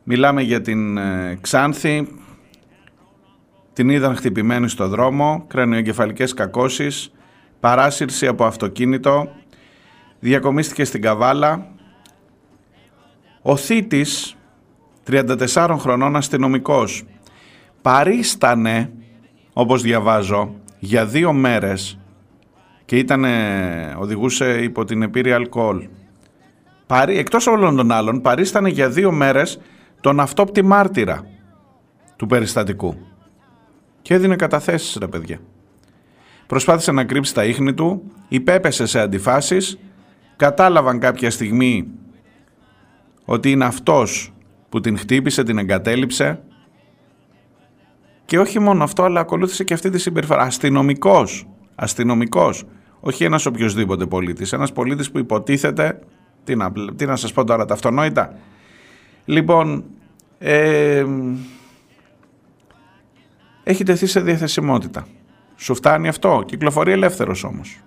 [0.03, 2.07] Μιλάμε για την ε, Ξάνθη.
[3.73, 7.11] Την είδαν χτυπημένη στο δρόμο κρανιογκεφαλικές κακώσεις
[7.59, 9.29] παράσυρση από αυτοκίνητο
[10.21, 11.67] διακομίστηκε στην Καβάλα
[13.41, 14.35] ο θήτης
[15.07, 17.03] 34 χρονών αστυνομικός
[17.81, 18.91] παρίστανε
[19.53, 21.99] όπως διαβάζω για δύο μέρες
[22.85, 23.25] και ήταν,
[23.97, 25.87] οδηγούσε υπό την επίρρεια αλκοόλ.
[26.87, 29.59] Παρί, εκτός όλων των άλλων, παρίστανε για δύο μέρες
[30.01, 31.25] τον αυτόπτη μάρτυρα
[32.15, 32.95] του περιστατικού.
[34.01, 35.39] Και έδινε καταθέσεις, ρε παιδιά.
[36.47, 39.77] Προσπάθησε να κρύψει τα ίχνη του, υπέπεσε σε αντιφάσεις,
[40.41, 41.87] κατάλαβαν κάποια στιγμή
[43.25, 44.33] ότι είναι αυτός
[44.69, 46.41] που την χτύπησε, την εγκατέλειψε;
[48.25, 50.41] Και όχι μόνο αυτό, αλλά ακολούθησε και αυτή τη συμπεριφορά.
[50.41, 52.63] Αστυνομικός, αστυνομικός,
[52.99, 55.99] όχι ένας οποιοδήποτε πολίτης, ένας πολίτης που υποτίθεται,
[56.43, 58.35] τι να, τι να σας πω τώρα, τα αυτονόητα.
[59.25, 59.83] Λοιπόν,
[60.39, 61.05] ε,
[63.63, 65.07] έχει τεθεί σε διαθεσιμότητα.
[65.55, 67.81] Σου φτάνει αυτό, κυκλοφορεί ελεύθερος όμως.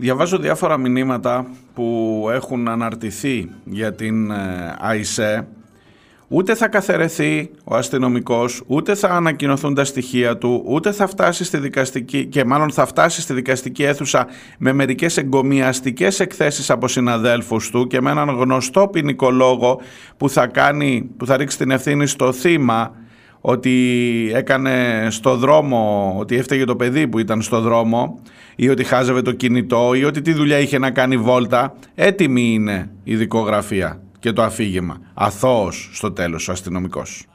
[0.00, 4.32] Διαβάζω διάφορα μηνύματα που έχουν αναρτηθεί για την
[4.78, 5.46] ΑΙΣΕ.
[6.28, 11.58] Ούτε θα καθαιρεθεί ο αστυνομικός, ούτε θα ανακοινωθούν τα στοιχεία του, ούτε θα φτάσει στη
[11.58, 14.26] δικαστική και μάλλον θα φτάσει στη δικαστική αίθουσα
[14.58, 19.80] με μερικές εγκομιαστικές εκθέσεις από συναδέλφους του και με έναν γνωστό ποινικό λόγο
[20.16, 22.92] που θα, κάνει, που θα ρίξει την ευθύνη στο θύμα
[23.40, 28.20] ότι έκανε στο δρόμο, ότι έφταιγε το παιδί που ήταν στο δρόμο
[28.60, 31.74] ή ότι χάζευε το κινητό ή ότι τι δουλειά είχε να κάνει βόλτα.
[31.94, 35.00] Έτοιμη είναι η δικογραφία και το αφήγημα.
[35.14, 37.26] Αθώος στο τέλος ο αστυνομικός.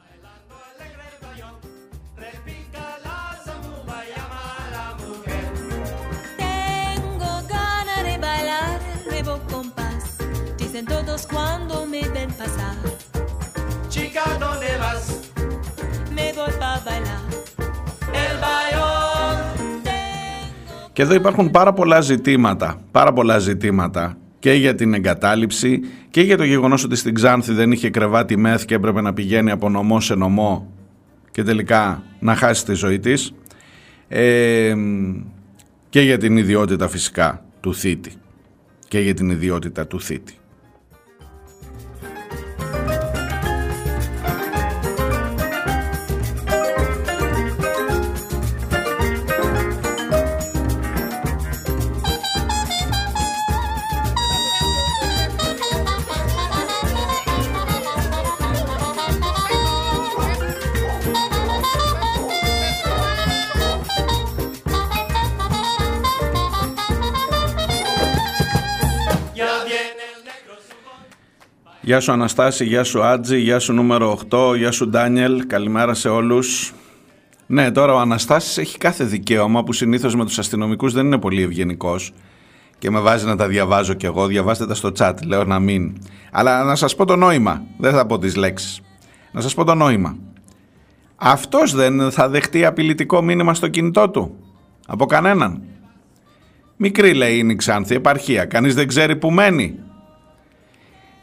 [20.94, 25.80] Και εδώ υπάρχουν πάρα πολλά ζητήματα, πάρα πολλά ζητήματα και για την εγκατάλειψη
[26.10, 29.50] και για το γεγονός ότι στην Ξάνθη δεν είχε κρεβάτι μεθ και έπρεπε να πηγαίνει
[29.50, 30.72] από νομό σε νομό
[31.30, 33.34] και τελικά να χάσει τη ζωή της
[34.08, 34.74] ε,
[35.88, 38.12] και για την ιδιότητα φυσικά του θήτη
[38.88, 40.34] και για την ιδιότητα του θήτη.
[71.84, 76.08] Γεια σου Αναστάση, γεια σου Άτζη, γεια σου νούμερο 8, γεια σου Ντάνιελ, καλημέρα σε
[76.08, 76.72] όλους.
[77.46, 81.42] Ναι, τώρα ο Αναστάσης έχει κάθε δικαίωμα που συνήθως με τους αστυνομικούς δεν είναι πολύ
[81.42, 82.12] ευγενικός
[82.78, 85.96] και με βάζει να τα διαβάζω κι εγώ, διαβάστε τα στο chat, λέω να μην.
[86.32, 88.80] Αλλά να σας πω το νόημα, δεν θα πω τις λέξεις.
[89.32, 90.16] Να σας πω το νόημα.
[91.16, 94.36] Αυτός δεν θα δεχτεί απειλητικό μήνυμα στο κινητό του,
[94.86, 95.62] από κανέναν.
[96.76, 99.78] Μικρή λέει είναι η Ξάνθη, επαρχία, κανείς δεν ξέρει που μένει;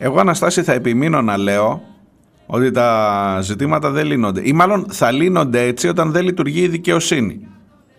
[0.04, 1.82] Εγώ Αναστάση θα επιμείνω να λέω
[2.46, 7.48] ότι τα ζητήματα δεν λύνονται ή μάλλον θα λύνονται έτσι όταν δεν λειτουργεί η δικαιοσύνη.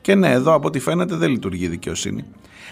[0.01, 2.25] Και ναι, εδώ από ό,τι φαίνεται δεν λειτουργεί η δικαιοσύνη.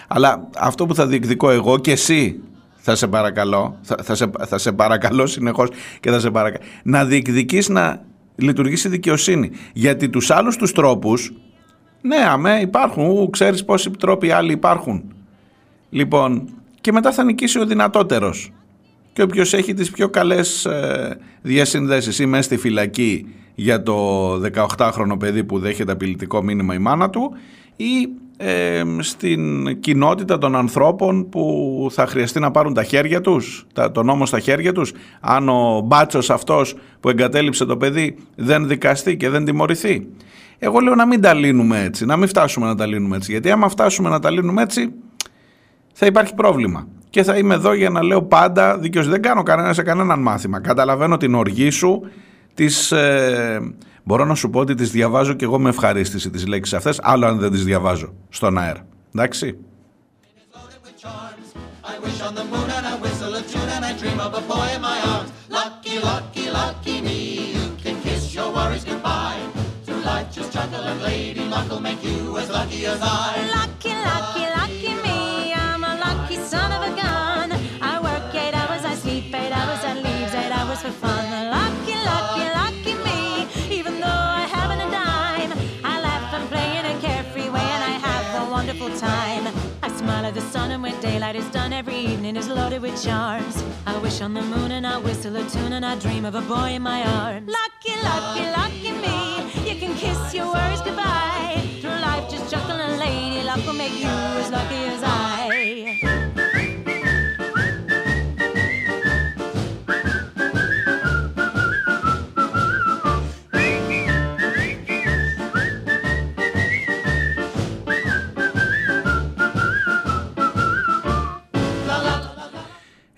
[0.09, 2.41] Αλλά αυτό που θα διεκδικώ εγώ και εσύ
[2.77, 5.69] θα σε παρακαλώ, θα, θα, σε, θα σε παρακαλώ συνεχώς
[6.01, 8.05] και θα σε παρακαλώ, να διεκδικείς να
[8.37, 9.51] λειτουργήσει η δικαιοσύνη.
[9.73, 11.33] Γιατί τους άλλους τους τρόπους,
[12.01, 15.15] ναι αμέ υπάρχουν, ου, ξέρεις πόσοι τρόποι άλλοι υπάρχουν.
[15.91, 16.49] Λοιπόν,
[16.81, 18.53] και μετά θα νικήσει ο δυνατότερος.
[19.13, 24.33] Και όποιος έχει τις πιο καλές ε, διασυνδέσεις ή μέσα στη φυλακή για το
[24.77, 27.33] 18χρονο παιδί που δέχεται απειλητικό μήνυμα η μάνα του
[27.77, 33.93] ή ε, στην κοινότητα των ανθρώπων που θα χρειαστεί να πάρουν τα χέρια τους, τα,
[33.93, 39.17] τον νόμο στα χέρια τους, αν ο μπάτσος αυτός που εγκατέλειψε το παιδί δεν δικαστεί
[39.17, 40.07] και δεν τιμωρηθεί.
[40.59, 43.51] Εγώ λέω να μην τα λύνουμε έτσι, να μην φτάσουμε να τα λύνουμε έτσι, γιατί
[43.51, 44.93] άμα φτάσουμε να τα λύνουμε έτσι
[45.93, 46.89] θα υπάρχει πρόβλημα.
[47.11, 49.13] Και θα είμαι εδώ για να λέω πάντα δικαιοσύνη.
[49.13, 50.61] Δεν κάνω κανένα σε κανέναν μάθημα.
[50.61, 52.01] Καταλαβαίνω την οργή σου,
[52.55, 53.61] τις, ε,
[54.05, 57.27] μπορώ να σου πω ότι τις διαβάζω και εγώ με ευχαρίστηση τις λέξεις αυτές, άλλο
[57.27, 58.87] αν δεν τις διαβάζω στον αέρα.
[59.15, 59.59] Εντάξει.
[61.83, 62.21] I wish
[91.33, 93.63] daylight is done, every evening is loaded with charms.
[93.87, 96.41] I wish on the moon, and I whistle a tune, and I dream of a
[96.43, 97.49] boy in my arms.
[97.49, 99.71] Lucky, lucky, lucky me.
[99.71, 101.63] You can kiss your worries goodbye.
[101.81, 104.09] Through life, just chuckle and lady luck will make you
[104.43, 106.10] as lucky as I.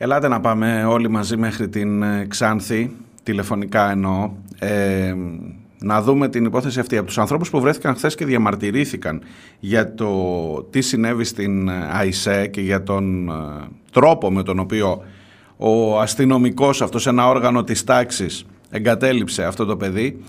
[0.03, 2.91] Ελάτε να πάμε όλοι μαζί μέχρι την ε, Ξάνθη,
[3.23, 5.15] τηλεφωνικά εννοώ, ε,
[5.79, 9.23] να δούμε την υπόθεση αυτή από τους ανθρώπους που βρέθηκαν χθες και διαμαρτυρήθηκαν
[9.61, 10.09] για το
[10.71, 13.33] τι συνέβη στην ε, ΑΙΣΕ και για τον ε,
[13.93, 15.03] τρόπο με τον οποίο
[15.57, 20.23] ο αστυνομικός αυτός ένα όργανο της τάξης εγκατέλειψε αυτό το παιδί.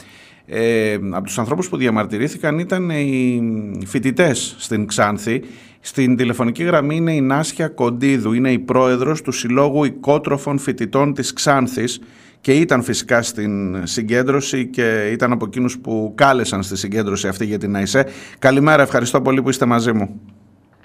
[0.45, 3.41] Ε, από τους ανθρώπους που διαμαρτυρήθηκαν ήταν οι
[3.85, 5.41] φοιτητές στην Ξάνθη.
[5.85, 11.33] Στην τηλεφωνική γραμμή είναι η Νάσια Κοντίδου, είναι η πρόεδρος του Συλλόγου Οικότροφων Φοιτητών της
[11.33, 11.99] Ξάνθης
[12.41, 17.57] και ήταν φυσικά στην συγκέντρωση και ήταν από εκείνους που κάλεσαν στη συγκέντρωση αυτή για
[17.57, 18.05] την ΑΙΣΕ.
[18.39, 20.21] Καλημέρα, ευχαριστώ πολύ που είστε μαζί μου.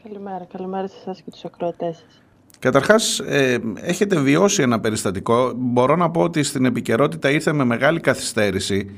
[0.03, 2.23] Καλημέρα, καλημέρα σε εσάς και τους ακροατές σας.
[2.59, 5.53] Καταρχάς, ε, έχετε βιώσει ένα περιστατικό.
[5.57, 8.91] Μπορώ να πω ότι στην επικαιρότητα ήρθε με μεγάλη καθυστέρηση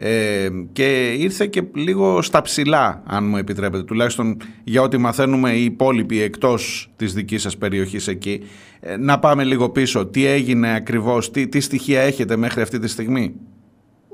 [0.00, 5.64] ε, και ήρθε και λίγο στα ψηλά, αν μου επιτρέπετε, τουλάχιστον για ό,τι μαθαίνουμε οι
[5.64, 8.42] υπόλοιποι εκτός της δικής σας περιοχής εκεί.
[8.80, 10.06] Ε, να πάμε λίγο πίσω.
[10.06, 13.40] Τι έγινε ακριβώς, τι, τι στοιχεία έχετε μέχρι αυτή τη στιγμή;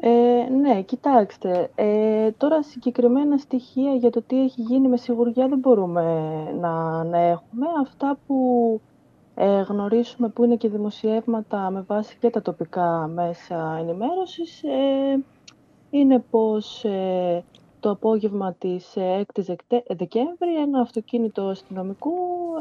[0.01, 5.59] Ε, ναι, κοιτάξτε, ε, τώρα συγκεκριμένα στοιχεία για το τι έχει γίνει με σιγουριά δεν
[5.59, 6.03] μπορούμε
[6.61, 7.67] να, να έχουμε.
[7.83, 8.81] Αυτά που
[9.35, 15.19] ε, γνωρίσουμε που είναι και δημοσιεύματα με βάση και τα τοπικά μέσα ενημέρωσης, ε,
[15.99, 17.45] είναι πως ε,
[17.81, 22.13] το απόγευμα της ε, 6ης Δεκτε- Δεκέμβρη ένα αυτοκίνητο αστυνομικού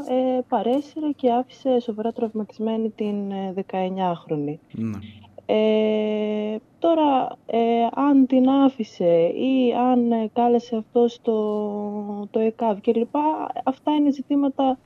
[0.09, 4.55] ε, παρέσυρε και άφησε σοβαρά τραυματισμένη την ε, 19χρονη.
[4.71, 4.97] Ναι.
[5.45, 7.59] Ε, τώρα, ε,
[7.93, 13.15] αν την άφησε ή αν ε, κάλεσε αυτό το, το ΕΚΑΒ κλπ.
[13.63, 14.77] Αυτά είναι ζητήματα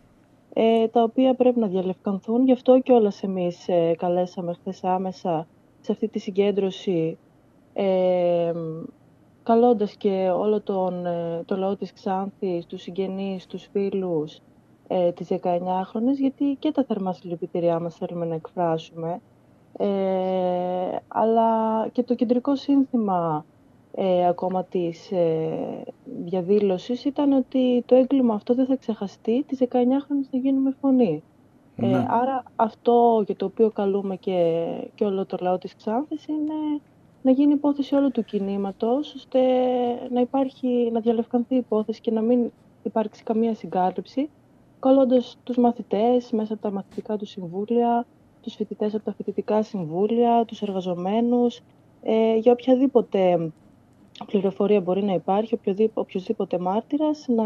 [0.53, 2.45] ε, τα οποία πρέπει να διαλευκανθούν.
[2.45, 5.47] Γι' αυτό και όλα εμείς ε, καλέσαμε χθες άμεσα
[5.81, 7.17] σε αυτή τη συγκέντρωση
[7.79, 8.53] ε,
[9.43, 14.39] καλώντας και όλο τον, ε, το λαό της Ξάνθης, τους συγγενείς, τους φίλους
[14.87, 19.21] ε, της 19χρονης, γιατί και τα θερμά συλληπιτήριά μας θέλουμε να εκφράσουμε.
[19.77, 19.87] Ε,
[21.07, 21.49] αλλά
[21.91, 23.45] και το κεντρικό σύνθημα
[23.91, 25.83] ε, ακόμα της ε,
[26.23, 31.23] διαδήλωσης ήταν ότι το έγκλημα αυτό δεν θα ξεχαστεί, τις 19χρονες θα γίνουμε φωνή.
[31.75, 32.05] Ε, Ναι.
[32.09, 34.65] άρα αυτό για το οποίο καλούμε και,
[34.95, 36.81] και όλο το λαό της Ξάνθης είναι
[37.27, 39.39] να γίνει υπόθεση όλου του κινήματος, ώστε
[40.11, 42.39] να υπάρχει, να διαλευκανθεί η υπόθεση και να μην
[42.83, 44.29] υπάρξει καμία συγκάλυψη,
[44.79, 48.05] καλώντας τους μαθητές μέσα από τα μαθητικά του συμβούλια,
[48.41, 51.61] τους φοιτητές από τα φοιτητικά συμβούλια, τους εργαζομένους,
[52.03, 53.51] ε, για οποιαδήποτε
[54.25, 57.43] πληροφορία μπορεί να υπάρχει, οποιοδήποτε, οποιοδήποτε μάρτυρας να,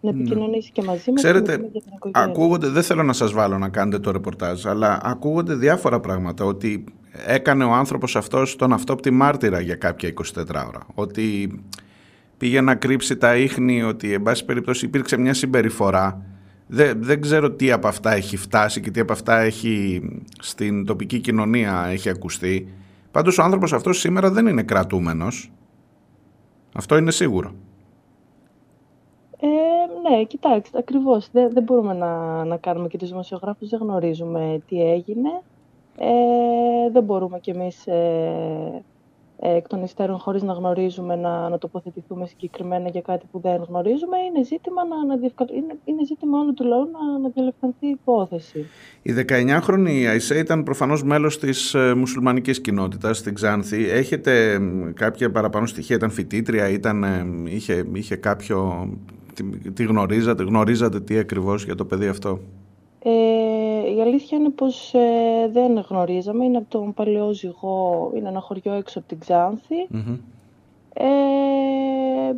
[0.00, 1.22] να επικοινωνήσει και μαζί μας.
[1.22, 2.30] και Ξέρετε, με την οικογένεια.
[2.30, 6.44] ακούγονται, δεν θέλω να σας βάλω να κάνετε το ρεπορτάζ, αλλά ακούγονται διάφορα πράγματα.
[6.44, 6.84] Ότι
[7.26, 10.86] έκανε ο άνθρωπος αυτός τον αυτόπτη μάρτυρα για κάποια 24 ώρα.
[10.94, 11.60] Ότι
[12.36, 16.22] πήγε να κρύψει τα ίχνη, ότι εν πάση περιπτώσει υπήρξε μια συμπεριφορά.
[16.66, 20.02] Δεν, δεν ξέρω τι από αυτά έχει φτάσει και τι από αυτά έχει
[20.40, 22.74] στην τοπική κοινωνία έχει ακουστεί.
[23.10, 25.52] Πάντως ο άνθρωπος αυτός σήμερα δεν είναι κρατούμενος.
[26.74, 27.54] Αυτό είναι σίγουρο.
[29.40, 29.46] Ε,
[30.08, 31.28] ναι, κοιτάξτε, ακριβώς.
[31.32, 35.30] Δεν, δεν μπορούμε να, να κάνουμε και τους δημοσιογράφους, δεν γνωρίζουμε τι έγινε.
[35.98, 38.82] Ε, δεν μπορούμε κι εμείς ε,
[39.42, 43.62] ε, εκ των υστέρων χωρίς να γνωρίζουμε να, να τοποθετηθούμε συγκεκριμένα για κάτι που δεν
[43.68, 44.16] γνωρίζουμε.
[44.18, 47.88] Είναι ζήτημα, να, να διευκολ- είναι, είναι ζήτημα όλου του λαού να, να διαλευκανθεί η
[47.88, 48.66] υπόθεση.
[49.02, 53.88] Η 19χρονη Αϊσέ ήταν προφανώς μέλος της ε, μουσουλμανικής κοινότητας στην Ξάνθη.
[53.90, 58.88] Έχετε μ, κάποια παραπάνω στοιχεία, ήταν φοιτήτρια, ήταν, ε, είχε, είχε κάποιο...
[59.34, 62.40] Τι, τι γνωρίζατε, γνωρίζατε τι ακριβώς για το παιδί αυτό;
[63.02, 66.44] Ε, η αλήθεια είναι πως ε, δεν γνωρίζαμε.
[66.44, 69.86] Είναι από τον Παλαιό Ζυγό, είναι ένα χωριό έξω από την Ξάνθη.
[69.88, 70.18] Μμμ.
[70.94, 72.36] Ε,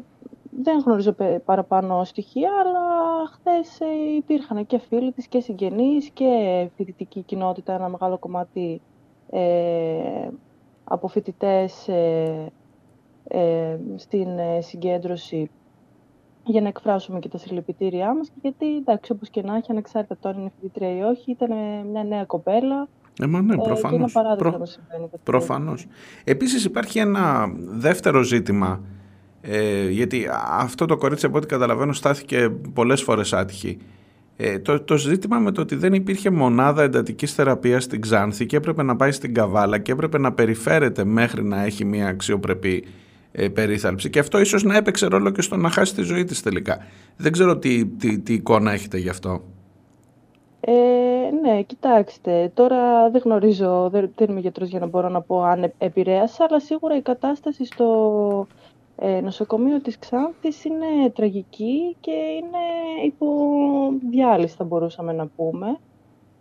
[0.50, 2.80] δεν γνωρίζω πε- παραπάνω στοιχεία, αλλά
[3.32, 8.80] χθες ε, υπήρχαν και φίλοι της και συγγενείς και φοιτητική κοινότητα, ένα μεγάλο κομμάτι
[9.30, 10.28] ε,
[10.84, 12.52] από φοιτητές ε,
[13.28, 15.50] ε, στην ε, συγκέντρωση
[16.44, 20.14] για να εκφράσουμε και τα συλληπιτήριά μας και γιατί, εντάξει, όπως και να έχει, ανεξάρτητα
[20.14, 22.88] από το αν είναι φοιτήτρια ή όχι, ήταν ε, μια νέα κοπέλα
[23.22, 24.12] Ε, μα ναι, ε, και είναι προφανώς.
[24.12, 25.24] παράδειγμα Προ- να συμβαίνει κάτι τέτοιο.
[25.24, 25.86] Προφανώς.
[26.24, 28.80] Επίσης υπάρχει ένα δεύτερο ζήτημα,
[29.40, 30.28] ε, γιατί
[30.58, 33.78] αυτό το κορίτσι από ό,τι καταλαβαίνω στάθηκε πολλές φορές άτυχη.
[34.36, 38.56] Ε, το, το ζήτημα με το ότι δεν υπήρχε μονάδα εντατικής θεραπείας στην Ξάνθη και
[38.56, 42.84] έπρεπε να πάει στην Καβάλα και έπρεπε να περιφέρεται μέχρι να έχει μια αξιοπρεπή
[43.32, 46.42] ε, περίθαλψη και αυτό ίσως να έπαιξε ρόλο και στο να χάσει τη ζωή της
[46.42, 46.78] τελικά.
[47.16, 49.40] Δεν ξέρω τι, τι, τι εικόνα έχετε γι' αυτό.
[50.60, 50.72] Ε,
[51.42, 55.62] ναι, κοιτάξτε, τώρα δεν γνωρίζω, δεν, δεν είμαι γιατρός για να μπορώ να πω αν
[55.62, 58.46] ε- επηρέασε, αλλά σίγουρα η κατάσταση στο
[58.96, 62.58] ε, νοσοκομείο της Ξάνθης είναι τραγική και είναι
[63.04, 63.26] υπό
[64.10, 65.78] διάλυση θα μπορούσαμε να πούμε.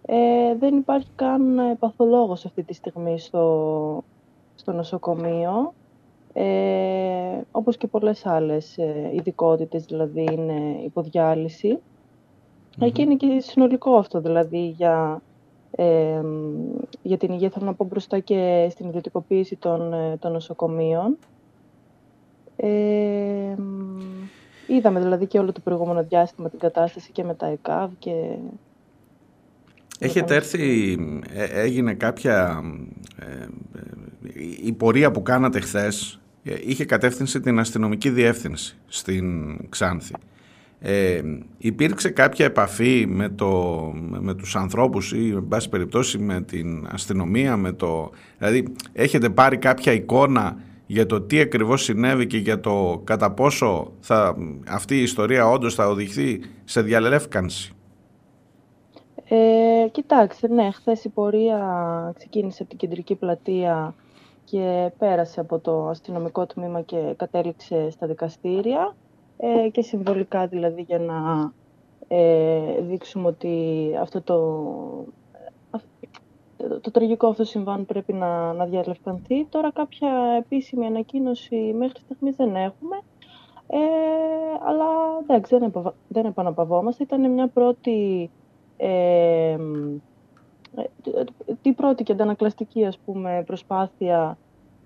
[0.05, 4.03] Ε, δεν υπάρχει καν ε, παθολόγος αυτή τη στιγμή στο,
[4.55, 5.73] στο νοσοκομείο.
[6.33, 11.79] Ε, όπως και πολλές άλλες ε, ειδικότητες δηλαδή είναι υποδιάλυση.
[12.79, 15.21] Ε, Και είναι και συνολικό αυτό δηλαδή για,
[15.71, 16.21] ε,
[17.01, 21.17] για την υγεία, θέλω να πω μπροστά και στην ιδιωτικοποίηση των, ε, των νοσοκομείων.
[22.55, 23.99] Ε, μ,
[24.67, 28.37] είδαμε δηλαδή και όλο το προηγούμενο διάστημα την κατάσταση και με τα ΕΚΑΒ και...
[29.99, 30.97] Έχετε έρθει,
[31.33, 32.63] ε, έγινε κάποια,
[33.19, 33.47] ε, ε,
[34.63, 40.13] η πορεία που κάνατε χθες ε, είχε κατεύθυνση την αστυνομική διεύθυνση στην Ξάνθη.
[40.83, 41.21] Ε,
[41.57, 43.49] υπήρξε κάποια επαφή με, το,
[44.09, 49.29] με, με τους ανθρώπους ή εν πάση περιπτώσει με την αστυνομία, με το, δηλαδή έχετε
[49.29, 54.35] πάρει κάποια εικόνα για το τι ακριβώς συνέβη και για το κατά πόσο θα,
[54.67, 57.73] αυτή η ιστορία όντως θα οδηγηθεί σε διαλεύκανση;
[59.27, 61.59] Ε, κοιτάξτε, ναι, χθες η πορεία
[62.17, 63.95] ξεκίνησε από την κεντρική πλατεία
[64.51, 68.95] και πέρασε από το αστυνομικό τμήμα και κατέληξε στα δικαστήρια
[69.37, 71.51] ε, και συμβολικά δηλαδή για να
[72.07, 73.55] ε, δείξουμε ότι
[73.99, 74.37] αυτό το,
[76.57, 79.45] το, το τραγικό αυτό συμβάν πρέπει να, να διαλευκανθεί.
[79.45, 83.01] Τώρα κάποια επίσημη ανακοίνωση μέχρι στιγμής δεν έχουμε.
[83.67, 83.77] Ε,
[84.65, 84.85] αλλά
[85.21, 87.03] εντάξει, δεν, επαβα- δεν επαναπαυόμαστε.
[87.03, 88.29] Ήταν μια πρώτη,
[88.77, 89.57] ε,
[90.75, 90.83] ε,
[91.61, 94.37] την πρώτη και αντανακλαστική ας πούμε, προσπάθεια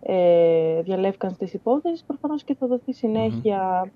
[0.01, 2.03] ε, διαλεύκανση της υπόθεσης.
[2.03, 3.91] Προφανώς και θα δοθεί συνέχεια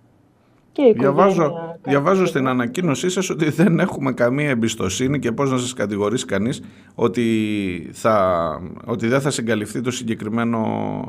[0.72, 1.14] και η οικογένεια.
[1.14, 2.26] Διαβάζω, κάτι διαβάζω τέτοιο.
[2.26, 6.62] στην ανακοίνωσή σας ότι δεν έχουμε καμία εμπιστοσύνη και πώς να σας κατηγορήσει κανείς
[6.96, 8.48] ότι, θα,
[8.86, 10.62] ότι δεν θα συγκαλυφθεί το συγκεκριμένο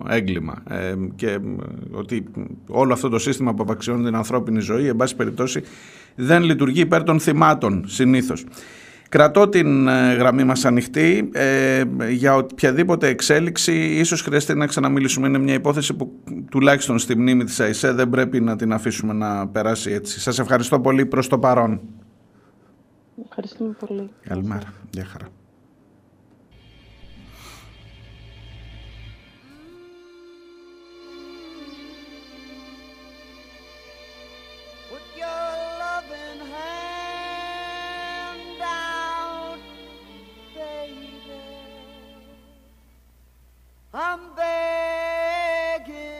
[0.08, 1.40] έγκλημα ε, και ε,
[1.92, 2.24] ότι
[2.68, 5.62] όλο αυτό το σύστημα που απαξιώνει την ανθρώπινη ζωή εν πάση περιπτώσει
[6.14, 8.44] δεν λειτουργεί υπέρ των θυμάτων συνήθως.
[9.10, 15.28] Κρατώ την ε, γραμμή μας ανοιχτή ε, για οποιαδήποτε εξέλιξη ίσως χρειαστεί να ξαναμιλήσουμε.
[15.28, 16.12] Είναι μια υπόθεση που
[16.50, 20.20] τουλάχιστον στη μνήμη της ΑΙΣΕ δεν πρέπει να την αφήσουμε να περάσει έτσι.
[20.20, 21.80] Σας ευχαριστώ πολύ προς το παρόν.
[23.28, 24.10] Ευχαριστούμε πολύ.
[24.28, 24.72] Καλημέρα.
[24.90, 25.26] Γεια χαρά.
[43.92, 46.19] I'm begging.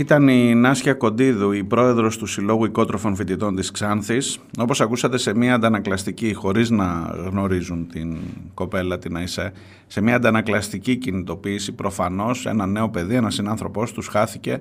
[0.00, 4.38] Ήταν η Νάσια Κοντίδου, η πρόεδρος του Συλλόγου Οικότροφων Φοιτητών της Ξάνθης.
[4.58, 8.16] Όπως ακούσατε σε μια αντανακλαστική, χωρίς να γνωρίζουν την
[8.54, 9.52] κοπέλα την ΑΙΣΕ,
[9.86, 14.60] σε μια αντανακλαστική κινητοποίηση προφανώς ένα νέο παιδί, ένας συνάνθρωπός τους χάθηκε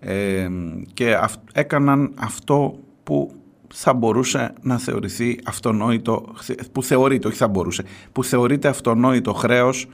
[0.00, 0.48] ε,
[0.94, 3.34] και αυ- έκαναν αυτό που
[3.74, 6.34] θα μπορούσε να θεωρηθεί αυτονόητο,
[6.72, 9.86] που θεωρείται, όχι θα μπορούσε, που θεωρείται αυτονόητο χρέος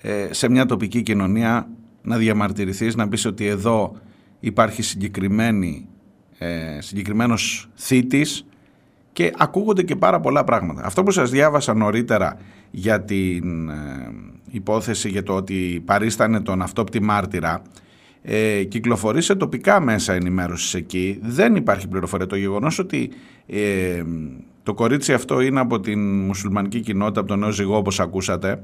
[0.00, 1.68] ε, σε μια τοπική κοινωνία
[2.02, 3.96] να διαμαρτυρηθείς, να πεις ότι εδώ
[4.40, 5.88] υπάρχει συγκεκριμένη,
[6.38, 8.46] ε, συγκεκριμένος θήτης
[9.12, 10.84] και ακούγονται και πάρα πολλά πράγματα.
[10.84, 12.38] Αυτό που σας διάβασα νωρίτερα
[12.70, 13.74] για την ε,
[14.50, 17.62] υπόθεση για το ότι παρίστανε τον αυτόπτη μάρτυρα
[18.22, 21.18] ε, κυκλοφορεί σε τοπικά μέσα ενημέρωσης εκεί.
[21.22, 22.26] Δεν υπάρχει πληροφορία.
[22.26, 23.10] Το γεγονός ότι
[23.46, 24.02] ε,
[24.62, 28.60] το κορίτσι αυτό είναι από την μουσουλμανική κοινότητα, από τον νέο ζυγό όπως ακούσατε,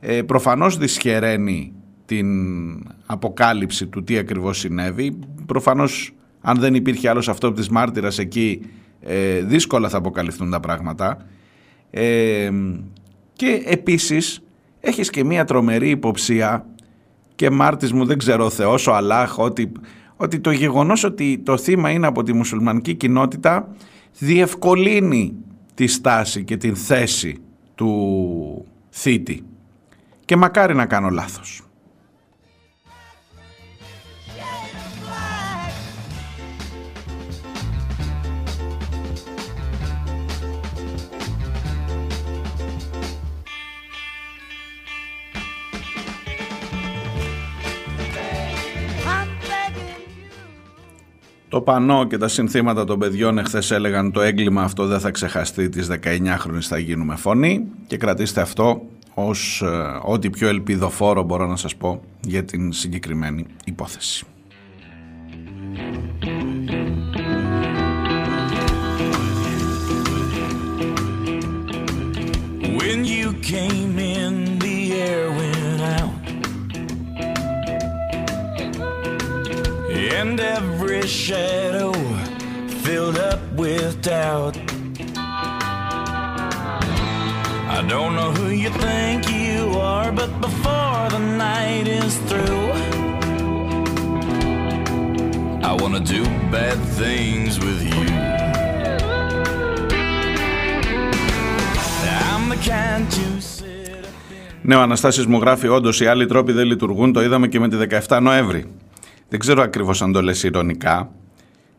[0.00, 1.72] ε, προφανώς δυσχεραίνει
[2.10, 2.28] την
[3.06, 5.18] αποκάλυψη του τι ακριβώς συνέβη.
[5.46, 8.60] Προφανώς αν δεν υπήρχε άλλος αυτόπτης μάρτυρας εκεί
[9.00, 11.26] ε, δύσκολα θα αποκαλυφθούν τα πράγματα.
[11.90, 12.50] Ε,
[13.32, 14.42] και επίσης
[14.80, 16.66] έχεις και μία τρομερή υποψία
[17.34, 19.72] και μάρτης μου δεν ξέρω ο Θεός, ο Αλάχ, ότι,
[20.16, 23.68] ότι το γεγονός ότι το θύμα είναι από τη μουσουλμανική κοινότητα
[24.18, 25.34] διευκολύνει
[25.74, 27.36] τη στάση και την θέση
[27.74, 29.44] του θήτη.
[30.24, 31.62] Και μακάρι να κάνω λάθος.
[51.50, 55.68] Το πανό και τα συνθήματα των παιδιών εχθές έλεγαν το έγκλημα αυτό δεν θα ξεχαστεί
[55.68, 58.82] τις 19χρονες θα γίνουμε φωνή και κρατήστε αυτό
[59.14, 64.24] ως ε, ό,τι πιο ελπιδοφόρο μπορώ να σας πω για την συγκεκριμένη υπόθεση.
[72.78, 74.76] When you came in, the
[75.08, 75.49] air
[80.00, 81.92] And every shadow
[82.82, 84.56] filled up with doubt.
[87.76, 92.70] I don't know who you think you are, but before the night is through,
[95.62, 98.06] I want to do bad things with you.
[102.30, 103.60] I'm the kind to sit
[104.62, 107.68] Ναι, ο Αναστάσης μου γράφει όντως οι άλλοι τρόποι δεν λειτουργούν, το είδαμε και με
[107.68, 107.76] τη
[108.08, 108.64] 17 Νοέμβρη.
[109.30, 111.10] Δεν ξέρω ακριβώς αν το λες ηρωνικά.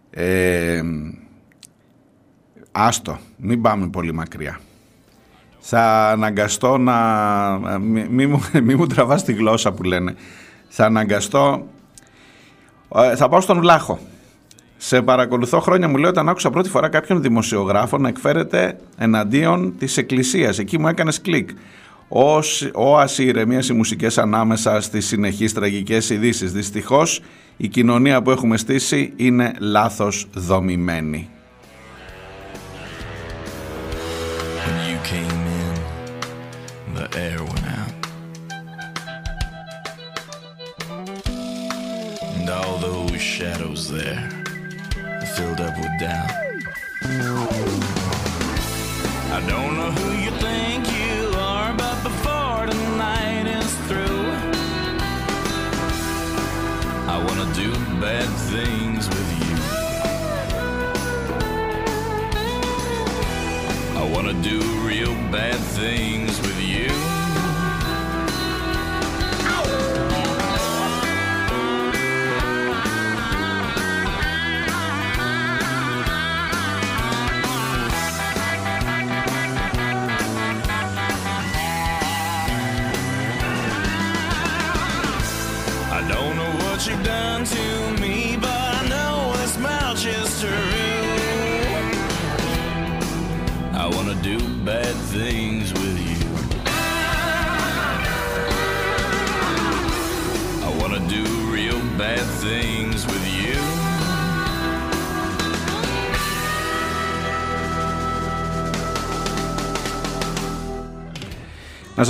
[0.10, 0.82] Ε,
[2.72, 4.60] άστο, μην πάμε πολύ μακριά.
[5.60, 6.98] Θα αναγκαστώ να...
[7.80, 10.16] Μη, μη μου, μη μου τραβάς τη γλώσσα που λένε.
[10.68, 11.68] Θα αναγκαστώ...
[12.96, 14.00] Ε, θα πάω στον Βλάχο.
[14.78, 19.98] Σε παρακολουθώ χρόνια μου λέει όταν άκουσα πρώτη φορά κάποιον δημοσιογράφο να εκφέρεται εναντίον της
[19.98, 20.60] εκκλησίας.
[20.60, 21.50] Εκεί μου έκανες κλικ.
[22.14, 26.52] Ως όαση ηρεμίας οι μουσικές ανάμεσα στις συνεχείς τραγικές ειδήσεις.
[26.52, 27.22] Δυστυχώς
[27.58, 31.30] η κοινωνία που έχουμε στήσει είναι λάθος δομημένη.
[34.66, 35.74] When you came in,
[36.98, 37.94] the air went out.
[42.36, 44.24] And all those shadows there
[45.36, 46.32] filled up with doubt.
[49.38, 50.91] I don't know who you think you are, but
[52.62, 54.26] before tonight is through,
[57.08, 59.56] I wanna do bad things with you.
[64.00, 67.21] I wanna do real bad things with you.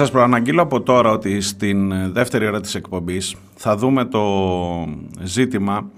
[0.02, 4.24] Σας προαναγγείλω από τώρα ότι στην ε, δεύτερη ώρα της εκπομπής θα δούμε το
[5.22, 5.90] ζήτημα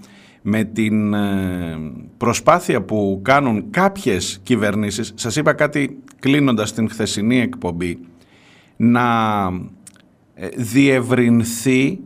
[0.42, 1.78] με την ε,
[2.16, 5.12] προσπάθεια που κάνουν κάποιες κυβερνήσεις.
[5.14, 7.98] Σας είπα κάτι κλείνοντας την χθεσινή εκπομπή
[8.76, 9.02] να
[10.34, 12.00] ε, διευρυνθεί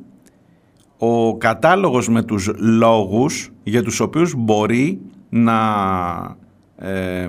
[0.99, 5.61] ο κατάλογος με τους λόγους για τους οποίους μπορεί να
[6.76, 7.28] ε,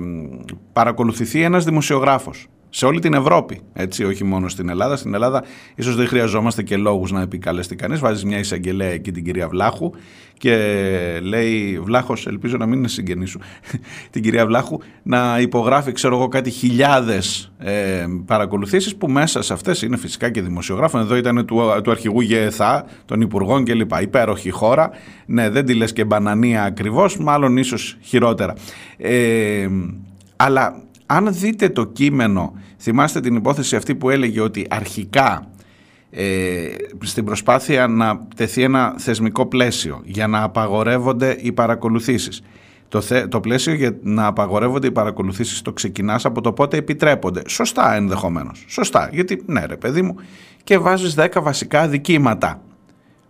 [0.74, 4.95] παρακολουθηθεί ένας δημοσιογράφος σε όλη την Ευρώπη, έτσι, όχι μόνο στην Ελλάδα.
[4.95, 5.43] Στην Ελλάδα
[5.76, 7.99] ίσως δεν χρειαζόμαστε και λόγους να επικαλεστεί κανείς.
[7.99, 9.91] Βάζεις μια εισαγγελέα εκεί την κυρία Βλάχου
[10.39, 10.55] και
[11.24, 13.39] λέει Βλάχος, ελπίζω να μην είναι συγγενή σου,
[14.11, 19.82] την κυρία Βλάχου να υπογράφει, ξέρω εγώ, κάτι χιλιάδες ε, παρακολουθήσεις που μέσα σε αυτές
[19.82, 21.01] είναι φυσικά και δημοσιογράφων.
[21.01, 23.91] Εδώ ήταν του, του αρχηγού ΓΕΘΑ, των υπουργών κλπ.
[24.01, 24.89] Υπέροχη χώρα.
[25.26, 28.53] Ναι, δεν τη λες και μπανανία ακριβώς, μάλλον ίσως χειρότερα.
[28.97, 29.67] Ε,
[30.36, 35.47] αλλά αν δείτε το κείμενο, θυμάστε την υπόθεση αυτή που έλεγε ότι αρχικά
[36.10, 36.68] ε,
[37.03, 42.41] στην προσπάθεια να τεθεί ένα θεσμικό πλαίσιο για να απαγορεύονται οι παρακολουθήσεις.
[42.88, 47.41] Το, θε, το πλαίσιο για να απαγορεύονται οι παρακολουθήσεις το ξεκινάς από το πότε επιτρέπονται.
[47.47, 48.66] Σωστά ενδεχομένως.
[48.68, 49.10] Σωστά.
[49.12, 50.16] Γιατί ναι ρε παιδί μου
[50.64, 52.62] και βάζεις 10 βασικά δικήματα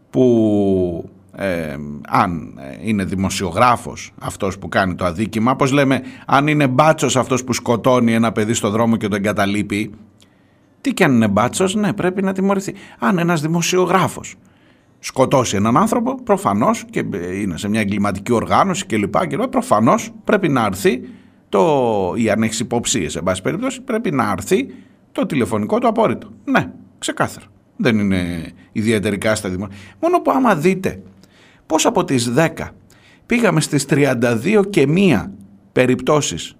[0.10, 1.10] που
[1.42, 1.78] ε,
[2.08, 7.54] αν είναι δημοσιογράφος αυτός που κάνει το αδίκημα, πώς λέμε, αν είναι μπάτσος αυτός που
[7.54, 9.92] σκοτώνει ένα παιδί στο δρόμο και το εγκαταλείπει,
[10.82, 12.74] τι και αν είναι μπάτσος, ναι, πρέπει να τιμωρηθεί.
[13.00, 14.36] Αν ένας δημοσιογράφος
[15.00, 17.06] σκοτώσει έναν άνθρωπο, προφανώς και
[17.42, 19.28] είναι σε μια εγκληματική οργάνωση κλπ.
[19.28, 21.02] και προφανώς πρέπει να έρθει
[21.50, 24.68] το, ή αν έχεις υποψίες, σε πάση περιπτώσει, πρέπει να έρθει
[25.12, 26.30] το τηλεφωνικό του απόρριτο.
[26.46, 27.46] Ναι, ξεκάθαρα.
[27.76, 29.78] Δεν είναι ιδιαίτερικά στα δημόσια.
[30.02, 31.02] Μόνο που άμα δείτε
[31.70, 32.50] πώς από τις 10
[33.26, 35.32] πήγαμε στις 32 και μία
[35.72, 36.56] περιπτώσεις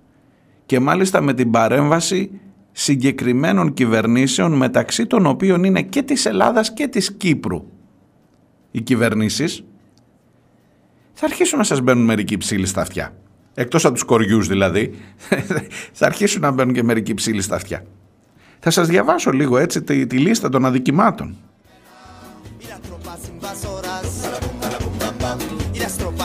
[0.66, 2.32] και μάλιστα με την παρέμβαση
[2.72, 7.66] συγκεκριμένων κυβερνήσεων μεταξύ των οποίων είναι και της Ελλάδας και της Κύπρου
[8.72, 9.64] οι κυβερνήσεις
[11.14, 13.14] θα αρχίσουν να σας μπαίνουν μερικοί ψήλοι στα αυτιά.
[13.54, 14.94] Εκτός από τους κοριούς δηλαδή,
[16.00, 17.86] θα αρχίσουν να μπαίνουν και μερικοί ψήλοι στα αυτιά.
[18.60, 21.38] Θα σας διαβάσω λίγο έτσι τη, τη λίστα των αδικημάτων.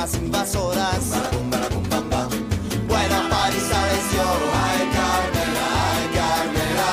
[0.05, 1.05] Y las tropas invasoras.
[1.07, 2.29] Y las tropas invasoras.
[2.91, 4.29] Buena Parisa les dio,
[4.67, 6.91] ay Carmela, ay Carmela.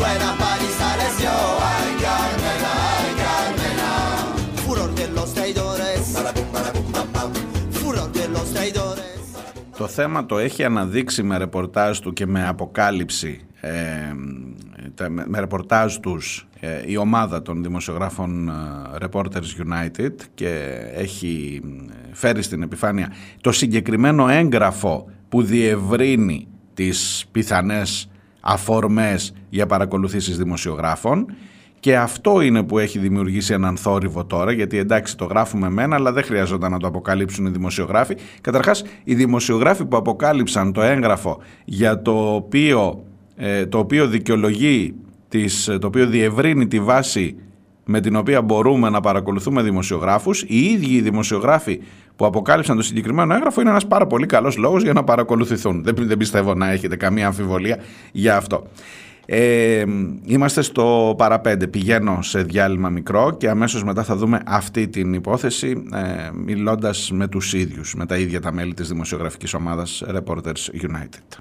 [0.00, 1.36] Buena Parisa les dio,
[1.72, 3.92] ay Carmela, ay Carmela.
[4.64, 6.04] Furor de los traidores.
[7.80, 9.06] Furor de los traidores.
[9.78, 13.70] Το θέμα το έχει αναδείξει με ρεπορτάζ του και με αποκάλυψη ε,
[14.94, 18.52] τα- με με ρεπορτάζ τους ε, η ομάδα των δημοσιογράφων ε,
[19.06, 20.48] Reporters United και
[20.94, 21.60] έχει
[21.90, 28.10] ε, φέρει στην επιφάνεια το συγκεκριμένο έγγραφο που διευρύνει τις πιθανές
[28.40, 31.26] αφορμές για παρακολουθήσεις δημοσιογράφων
[31.80, 36.12] και αυτό είναι που έχει δημιουργήσει έναν θόρυβο τώρα, γιατί εντάξει το γράφουμε μένα, αλλά
[36.12, 38.16] δεν χρειαζόταν να το αποκαλύψουν οι δημοσιογράφοι.
[38.40, 43.04] Καταρχάς, οι δημοσιογράφοι που αποκάλυψαν το έγγραφο για το οποίο,
[43.36, 44.94] ε, το οποίο δικαιολογεί,
[45.28, 47.36] τις, το οποίο διευρύνει τη βάση
[47.90, 51.80] με την οποία μπορούμε να παρακολουθούμε δημοσιογράφους, οι ίδιοι οι δημοσιογράφοι
[52.18, 55.82] που αποκάλυψαν το συγκεκριμένο έγγραφο είναι ένας πάρα πολύ καλός λόγος για να παρακολουθηθούν.
[55.82, 57.78] Δεν, δεν πιστεύω να έχετε καμία αμφιβολία
[58.12, 58.66] για αυτό.
[59.26, 59.84] Ε,
[60.24, 61.66] είμαστε στο παραπέντε.
[61.66, 67.28] Πηγαίνω σε διάλειμμα μικρό και αμέσως μετά θα δούμε αυτή την υπόθεση ε, μιλώντας με
[67.28, 71.38] τους ίδιους, με τα ίδια τα μέλη της δημοσιογραφικής ομάδας Reporters United.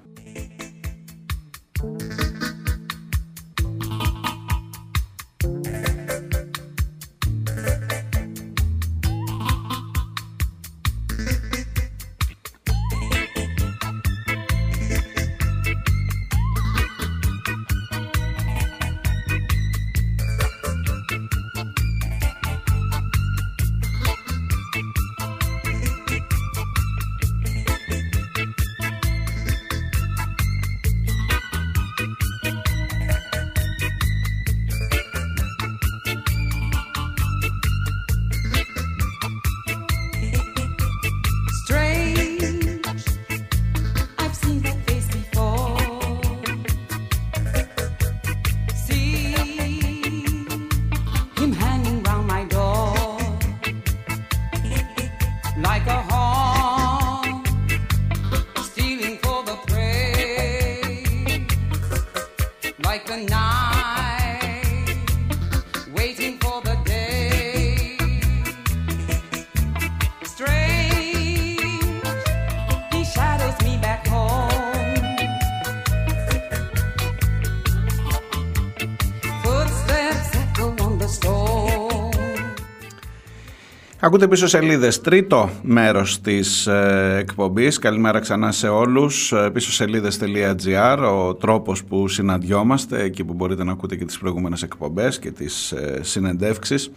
[84.08, 87.80] Ακούτε πίσω σελίδες, τρίτο μέρος της ε, εκπομπής.
[87.80, 89.32] Καλημέρα ξανά σε όλους.
[89.32, 94.64] Ε, Πίσω σελίδες.gr, ο τρόπος που συναντιόμαστε, εκεί που μπορείτε να ακούτε και τις προηγούμενες
[94.64, 96.92] εκπομπές και τις ε, συνεντεύξεις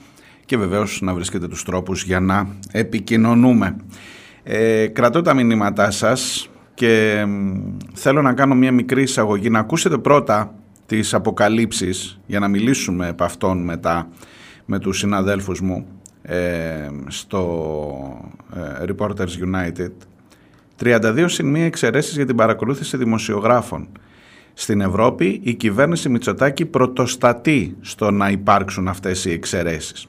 [0.44, 3.76] και βεβαίως να βρίσκετε τους τρόπους για να επικοινωνούμε.
[4.42, 9.50] Ε, κρατώ τα μηνύματά σας και μ, θέλω να κάνω μια μικρή εισαγωγή.
[9.50, 10.54] Να ακούσετε πρώτα
[10.86, 14.08] τις αποκαλύψεις για να μιλήσουμε επ' αυτών μετά
[14.64, 15.99] με τους συναδέλφους μου ε,
[17.06, 19.90] στο ε, Reporters United
[20.82, 23.88] 32 συν μία εξαιρέσεις για την παρακολούθηση δημοσιογράφων.
[24.54, 30.06] Στην Ευρώπη η κυβέρνηση Μητσοτάκη πρωτοστατεί στο να υπάρξουν αυτές οι εξαιρέσεις.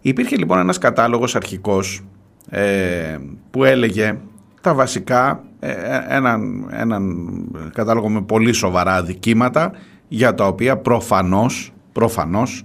[0.00, 2.04] Υπήρχε λοιπόν ένας κατάλογος αρχικός
[2.48, 3.18] ε,
[3.50, 4.18] που έλεγε
[4.60, 5.72] τα βασικά, ε,
[6.08, 7.26] έναν, έναν
[7.72, 9.72] κατάλογο με πολύ σοβαρά αδικήματα
[10.08, 12.64] για τα οποία προφανώς, προφανώς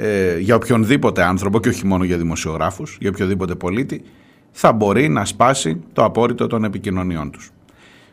[0.00, 4.02] ε, για οποιονδήποτε άνθρωπο και όχι μόνο για δημοσιογράφους, για οποιοδήποτε πολίτη,
[4.50, 7.50] θα μπορεί να σπάσει το απόρριτο των επικοινωνιών τους.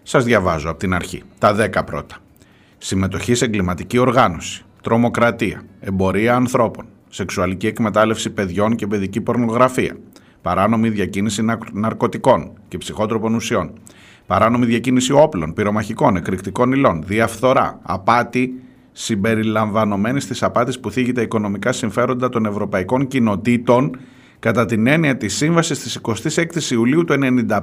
[0.03, 2.17] Σας διαβάζω από την αρχή, τα 10 πρώτα.
[2.77, 9.97] Συμμετοχής σε εγκληματική οργάνωση, τρομοκρατία, εμπορία ανθρώπων, σεξουαλική εκμετάλλευση παιδιών και παιδική πορνογραφία,
[10.41, 13.71] παράνομη διακίνηση ναρ- ναρκωτικών και ψυχότροπων ουσιών,
[14.25, 18.59] παράνομη διακίνηση όπλων, πυρομαχικών, εκρηκτικών υλών, διαφθορά, απάτη
[18.97, 23.97] συμπεριλαμβανομένης της απάτης που θίγει τα οικονομικά συμφέροντα των ευρωπαϊκών κοινοτήτων
[24.39, 27.15] κατά την έννοια της σύμβασης της 26 Ιουλίου του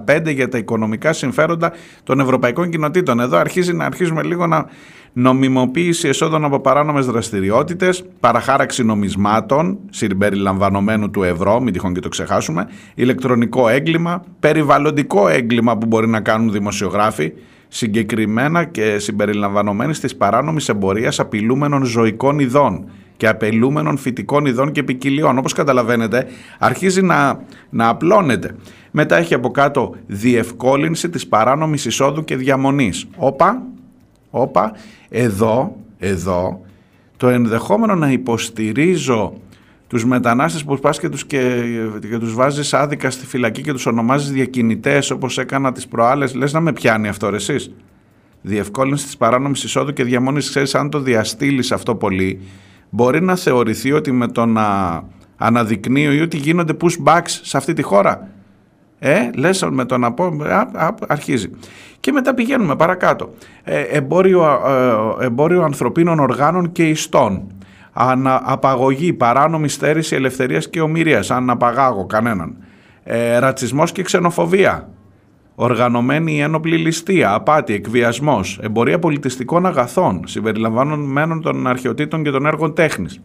[0.07, 1.73] 1995 για τα οικονομικά συμφέροντα
[2.05, 3.21] των ευρωπαϊκών κοινοτήτων.
[3.21, 4.67] Εδώ αρχίζει να αρχίζουμε λίγο να
[5.13, 12.69] νομιμοποίηση εσόδων από παράνομες δραστηριότητες, παραχάραξη νομισμάτων, συμπεριλαμβανομένου του ευρώ, μην τυχόν και το ξεχάσουμε,
[12.95, 17.33] ηλεκτρονικό έγκλημα, περιβαλλοντικό έγκλημα που μπορεί να κάνουν δημοσιογράφοι,
[17.75, 25.39] συγκεκριμένα και συμπεριλαμβανομένης της παράνομης εμπορίας απειλούμενων ζωικών ειδών και απελούμενων φυτικών ειδών και ποικιλιών.
[25.39, 26.27] Όπως καταλαβαίνετε,
[26.59, 28.55] αρχίζει να, να απλώνεται.
[28.91, 33.07] Μετά έχει από κάτω διευκόλυνση της παράνομης εισόδου και διαμονής.
[33.17, 33.63] Όπα,
[34.31, 34.73] όπα,
[35.09, 36.61] εδώ, εδώ,
[37.17, 39.33] το ενδεχόμενο να υποστηρίζω
[39.93, 41.65] τους μετανάστες που πας και τους, και,
[42.01, 46.53] και τους βάζεις άδικα στη φυλακή και τους ονομάζεις διακινητές όπως έκανα τις προάλλες, λες
[46.53, 47.75] να με πιάνει αυτό ρε εσείς.
[48.43, 52.41] Διευκόλυνση της παράνομης εισόδου και διαμονής, ξέρεις αν το διαστήλεις αυτό πολύ,
[52.91, 54.65] μπορεί να θεωρηθεί ότι με το να
[55.37, 58.29] αναδεικνύει ότι γίνονται pushbacks σε αυτή τη χώρα.
[58.99, 61.51] Ε, λες με το να πω, α, α, αρχίζει.
[62.01, 63.35] Και μετά πηγαίνουμε παρακάτω.
[63.65, 64.45] Ε, εμπόριο,
[65.21, 67.47] ε, εμπόριο ανθρωπίνων οργάνων και ιστών.
[67.93, 72.57] Ανα, απαγωγή, παράνομη στέρηση ελευθερίας και ομοιρίας, αν απαγάγω κανέναν.
[73.05, 74.89] Ε, ρατσισμός και ξενοφοβία.
[75.55, 83.21] Οργανωμένη ένοπλη ληστεία, απάτη, εκβιασμός, εμπορία πολιτιστικών αγαθών, συμπεριλαμβανομένων των αρχαιοτήτων και των έργων τέχνης.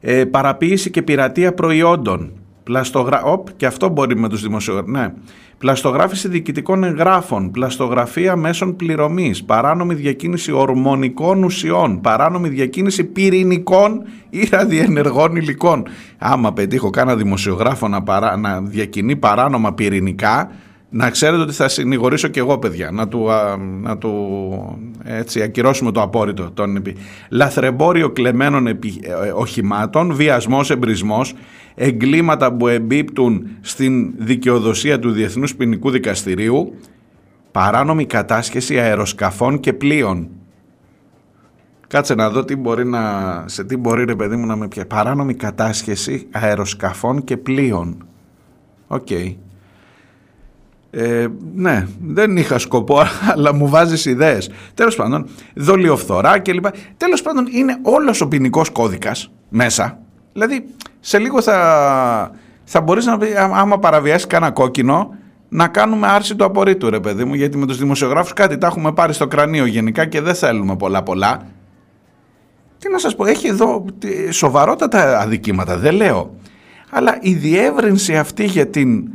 [0.00, 2.32] Ε, παραποίηση και πειρατεία προϊόντων.
[2.62, 3.22] Πλαστογρα...
[3.22, 4.92] Οπ, και αυτό μπορεί με τους δημοσιογράφους.
[4.92, 5.12] Ναι.
[5.58, 15.36] Πλαστογράφηση διοικητικών εγγράφων, πλαστογραφία μέσων πληρωμής, παράνομη διακίνηση ορμονικών ουσιών, παράνομη διακίνηση πυρηνικών ή ραδιενεργών
[15.36, 15.86] υλικών.
[16.18, 18.36] Άμα πετύχω κάνα δημοσιογράφο να, παρά...
[18.36, 20.50] να διακινεί παράνομα πυρηνικά,
[20.92, 25.92] Να ξέρετε ότι θα συνηγορήσω και εγώ, παιδιά, να του, α, να του έτσι, ακυρώσουμε
[25.92, 26.50] το απόρριτο.
[26.54, 26.96] Τον, επί-
[27.28, 31.34] λαθρεμπόριο κλεμμένων επι, ε, οχημάτων, βιασμός, εμπρισμός,
[31.74, 36.74] εγκλήματα που εμπίπτουν στην δικαιοδοσία του Διεθνούς Ποινικού Δικαστηρίου,
[37.52, 40.28] παράνομη κατάσχεση αεροσκαφών και πλοίων.
[41.86, 44.88] Κάτσε να δω τι μπορεί να, σε τι μπορεί ρε παιδί μου να με πιάσει.
[44.88, 48.06] Παράνομη κατάσχεση αεροσκαφών και πλοίων.
[48.86, 49.08] Οκ.
[50.92, 53.00] Ε, ναι, δεν είχα σκοπό,
[53.34, 54.50] αλλά μου βάζεις ιδέες.
[54.74, 56.64] Τέλος πάντων, δολιοφθορά κλπ.
[56.96, 59.98] Τέλος πάντων, είναι όλος ο ποινικός κώδικας μέσα.
[60.32, 60.64] Δηλαδή,
[61.00, 62.30] σε λίγο θα,
[62.64, 65.14] θα μπορείς να πει, άμα- άμα παραβιάσεις κανένα κόκκινο,
[65.48, 68.92] να κάνουμε άρση του απορρίτου, ρε παιδί μου, γιατί με τους δημοσιογράφους κάτι τα έχουμε
[68.92, 71.40] πάρει στο κρανίο γενικά και δεν θέλουμε πολλά πολλά.
[72.78, 76.34] Τι να σας πω, έχει εδώ τι- σοβαρότατα αδικήματα, δεν λέω.
[76.90, 79.08] Αλλά η διεύρυνση αυτή για την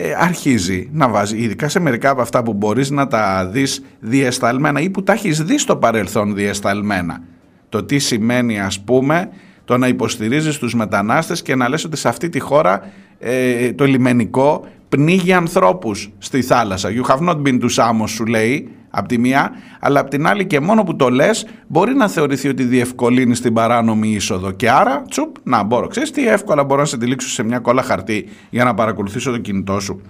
[0.00, 4.80] ε, αρχίζει να βάζει, ειδικά σε μερικά από αυτά που μπορείς να τα δεις διεσταλμένα
[4.80, 7.22] ή που τα έχεις δει στο παρελθόν διεσταλμένα.
[7.68, 9.28] Το τι σημαίνει ας πούμε
[9.64, 13.84] το να υποστηρίζεις τους μετανάστες και να λες ότι σε αυτή τη χώρα ε, το
[13.84, 16.88] λιμενικό πνίγει ανθρώπους στη θάλασσα.
[16.90, 20.46] You have not been to Samos σου λέει από τη μία, αλλά από την άλλη
[20.46, 25.02] και μόνο που το λες μπορεί να θεωρηθεί ότι διευκολύνει την παράνομη είσοδο και άρα
[25.08, 25.86] τσουπ να μπορώ.
[25.86, 29.38] Ξέρεις τι εύκολα μπορώ να σε τυλίξω σε μια κόλλα χαρτί για να παρακολουθήσω το
[29.38, 30.00] κινητό σου.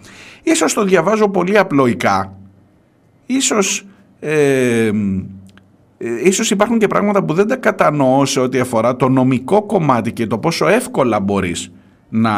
[0.42, 2.32] Ίσως το διαβάζω πολύ απλοϊκά,
[3.26, 3.86] ίσως...
[4.20, 4.90] Ε,
[6.00, 10.12] ε, ίσως υπάρχουν και πράγματα που δεν τα κατανοώ σε ό,τι αφορά το νομικό κομμάτι
[10.12, 11.72] και το πόσο εύκολα μπορείς
[12.08, 12.30] να...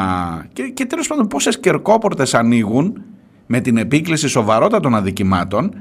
[0.53, 3.03] Και, και τέλος πάντων πόσες κερκόπορτες ανοίγουν
[3.47, 5.75] με την επίκληση σοβαρότατων αδικημάτων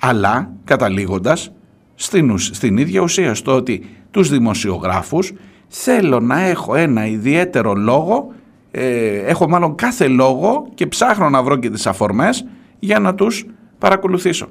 [0.00, 1.52] αλλά καταλήγοντας
[1.94, 5.32] στην, ουσ- στην ίδια ουσία στο ότι τους δημοσιογράφους
[5.68, 8.32] θέλω να έχω ένα ιδιαίτερο λόγο
[8.70, 12.46] ε, έχω μάλλον κάθε λόγο και ψάχνω να βρω και τις αφορμές
[12.78, 13.46] για να τους
[13.78, 14.48] παρακολουθήσω.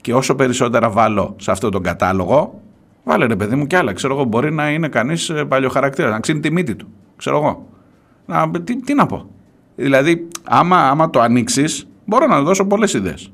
[0.00, 2.60] Και όσο περισσότερα βάλω σε αυτό τον κατάλογο,
[3.04, 3.92] βάλε ρε παιδί μου κι άλλα.
[3.92, 6.86] Ξέρω εγώ, μπορεί να είναι κανείς παλιοχαρακτήρας, να ξύνει τη μύτη του.
[7.16, 7.66] Ξέρω εγώ.
[8.26, 9.30] Να, τι, τι να πω.
[9.76, 13.32] Δηλαδή, άμα, άμα το ανοίξεις, μπορώ να δώσω πολλές ιδέες.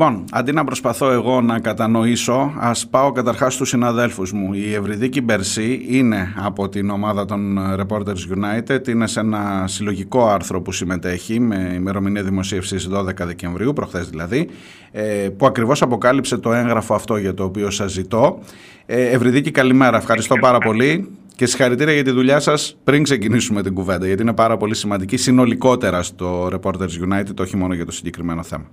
[0.00, 4.52] Λοιπόν, αντί να προσπαθώ εγώ να κατανοήσω, ας πάω καταρχάς στους συναδέλφους μου.
[4.52, 10.60] Η Ευρυδίκη Μπερσή είναι από την ομάδα των Reporters United, είναι σε ένα συλλογικό άρθρο
[10.60, 14.48] που συμμετέχει με ημερομηνία δημοσίευσης 12 Δεκεμβρίου, προχθές δηλαδή,
[14.90, 18.38] ε, που ακριβώς αποκάλυψε το έγγραφο αυτό για το οποίο σας ζητώ.
[18.86, 19.96] Ε, Ευρυδίκη, καλημέρα.
[19.96, 21.08] Ευχαριστώ πάρα πολύ.
[21.36, 25.16] Και συγχαρητήρια για τη δουλειά σας πριν ξεκινήσουμε την κουβέντα, γιατί είναι πάρα πολύ σημαντική
[25.16, 28.64] συνολικότερα στο Reporters United, όχι μόνο για το συγκεκριμένο θέμα.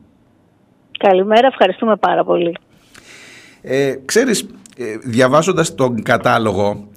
[1.09, 2.57] Καλημέρα, ευχαριστούμε πάρα πολύ.
[3.61, 4.47] Ε, ξέρεις,
[4.77, 6.87] ε, διαβάζοντας τον κατάλογο,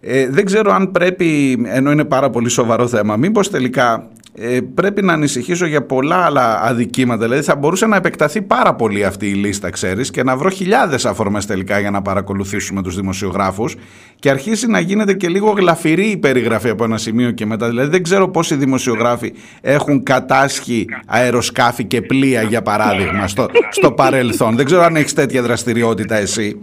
[0.00, 5.02] ε, δεν ξέρω αν πρέπει, ενώ είναι πάρα πολύ σοβαρό θέμα, μήπως τελικά ε, πρέπει
[5.02, 7.22] να ανησυχήσω για πολλά άλλα αδικήματα.
[7.22, 11.04] Δηλαδή θα μπορούσε να επεκταθεί πάρα πολύ αυτή η λίστα, ξέρεις, και να βρω χιλιάδες
[11.04, 13.76] αφορμές τελικά για να παρακολουθήσουμε τους δημοσιογράφους
[14.18, 17.68] και αρχίσει να γίνεται και λίγο γλαφυρή η περιγραφή από ένα σημείο και μετά.
[17.68, 24.56] Δηλαδή δεν ξέρω πόσοι δημοσιογράφοι έχουν κατάσχει αεροσκάφη και πλοία, για παράδειγμα, στο, στο παρελθόν.
[24.56, 26.60] Δεν ξέρω αν έχεις τέτοια δραστηριότητα εσύ.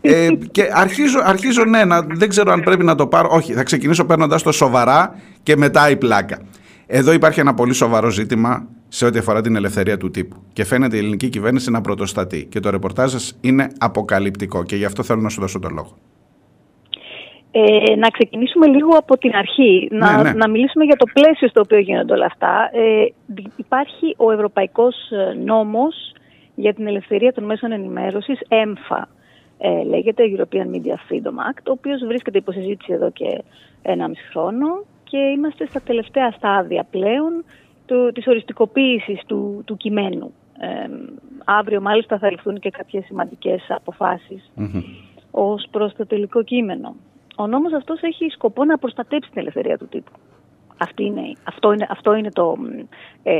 [0.00, 3.28] Ε, και αρχίζω, αρχίζω ναι, να, δεν ξέρω αν πρέπει να το πάρω.
[3.32, 6.38] Όχι, θα ξεκινήσω παίρνοντας το σοβαρά και μετά η πλάκα.
[6.94, 10.36] Εδώ υπάρχει ένα πολύ σοβαρό ζήτημα σε ό,τι αφορά την ελευθερία του τύπου.
[10.52, 12.46] Και φαίνεται η ελληνική κυβέρνηση να πρωτοστατεί.
[12.46, 14.64] Και το ρεπορτάζ σας είναι αποκαλυπτικό.
[14.64, 15.96] Και γι' αυτό θέλω να σου δώσω το λόγο.
[17.50, 20.32] Ε, να ξεκινήσουμε λίγο από την αρχή, να, ναι.
[20.32, 22.70] να μιλήσουμε για το πλαίσιο στο οποίο γίνονται όλα αυτά.
[22.72, 25.94] Ε, δι- υπάρχει ο Ευρωπαϊκός ε, Νόμος
[26.54, 29.08] για την Ελευθερία των Μέσων Ενημέρωσης, ΕΜΦΑ.
[29.58, 33.42] ε, λέγεται European Media Freedom Act, ο οποίος βρίσκεται υπό συζήτηση εδώ και
[33.82, 34.66] ένα μισή χρόνο
[35.12, 37.44] και είμαστε στα τελευταία στάδια πλέον
[37.86, 40.32] του, της οριστικοποίησης του, του κειμένου.
[40.60, 40.90] Ε,
[41.44, 44.52] αύριο μάλιστα θα ληφθούν και κάποιες σημαντικές αποφάσεις
[45.30, 46.94] ως προς το τελικό κείμενο.
[47.36, 50.12] Ο νόμος αυτός έχει σκοπό να προστατέψει την ελευθερία του τύπου.
[50.76, 52.56] Αυτή είναι, αυτό, είναι, αυτό είναι το,
[53.22, 53.32] ε,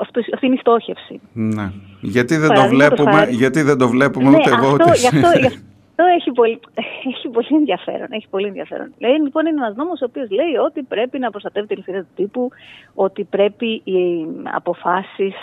[0.00, 1.20] αυτό, αυτή είναι η στόχευση.
[1.32, 1.72] Ναι.
[2.00, 4.84] Γιατί δεν, το Παραδείγματος βλέπουμε, χάρη- γιατί δεν το βλέπουμε Ναι, ούτε εγώ αυτό, ούτε
[4.84, 5.06] γι' εσύ.
[5.06, 5.60] αυτό, γι' αυτό
[6.04, 6.60] έχει, πολύ,
[7.14, 8.06] έχει πολύ ενδιαφέρον.
[8.10, 8.94] Έχει πολύ ενδιαφέρον.
[8.98, 12.14] Λέει, λοιπόν, είναι ένας νόμος ο οποίος λέει ότι πρέπει να προστατεύει την ελευθερία του
[12.22, 12.50] τύπου,
[12.94, 15.34] ότι πρέπει οι αποφάσεις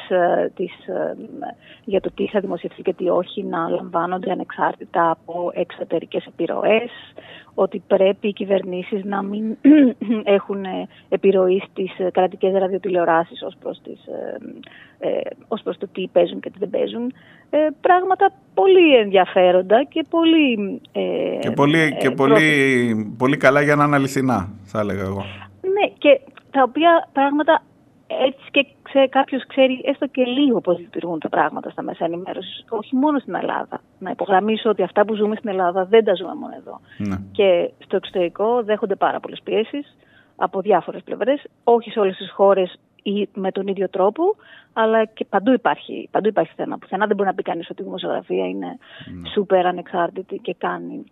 [1.84, 6.92] για το τι θα δημοσιευθεί και τι όχι να λαμβάνονται ανεξάρτητα από εξωτερικές επιρροές,
[7.56, 9.58] ότι πρέπει οι κυβερνήσεις να μην
[10.38, 14.38] έχουν ε, επιρροή στις κρατικές ραδιοτηλεοράσεις ως προς τις, ε,
[15.08, 17.14] ε, ως προς το τι παίζουν και τι δεν παίζουν.
[17.50, 20.82] Ε, πράγματα πολύ ενδιαφέροντα και πολύ...
[20.92, 25.26] Ε, Και, πολύ, ε, και πολύ, πολύ καλά για να είναι αληθινά, θα έλεγα εγώ.
[25.62, 26.20] Ναι, και
[26.52, 27.64] τα οποία πράγματα
[28.08, 32.66] έτσι και ξέ, κάποιος ξέρει έστω και λίγο πώς λειτουργούν τα πράγματα στα μέσα ενημέρωσης,
[32.70, 33.82] όχι μόνο στην Ελλάδα.
[34.00, 36.80] Να υπογραμμίσω ότι αυτά που ζούμε στην Ελλάδα δεν τα ζούμε μόνο εδώ.
[36.98, 37.16] Ναι.
[37.32, 39.96] Και στο εξωτερικό δέχονται πάρα πολλές πιέσεις
[40.36, 44.36] από διάφορες πλευρές, όχι σε όλες τις χώρες ή με τον ίδιο τρόπο,
[44.74, 46.78] αλλά και παντού υπάρχει, παντού υπάρχει θέμα.
[46.78, 48.78] Πουθενά δεν μπορεί να πει κανείς ότι η δημοσιογραφία είναι
[49.34, 51.04] σούπερ ανεξάρτητη και κάνει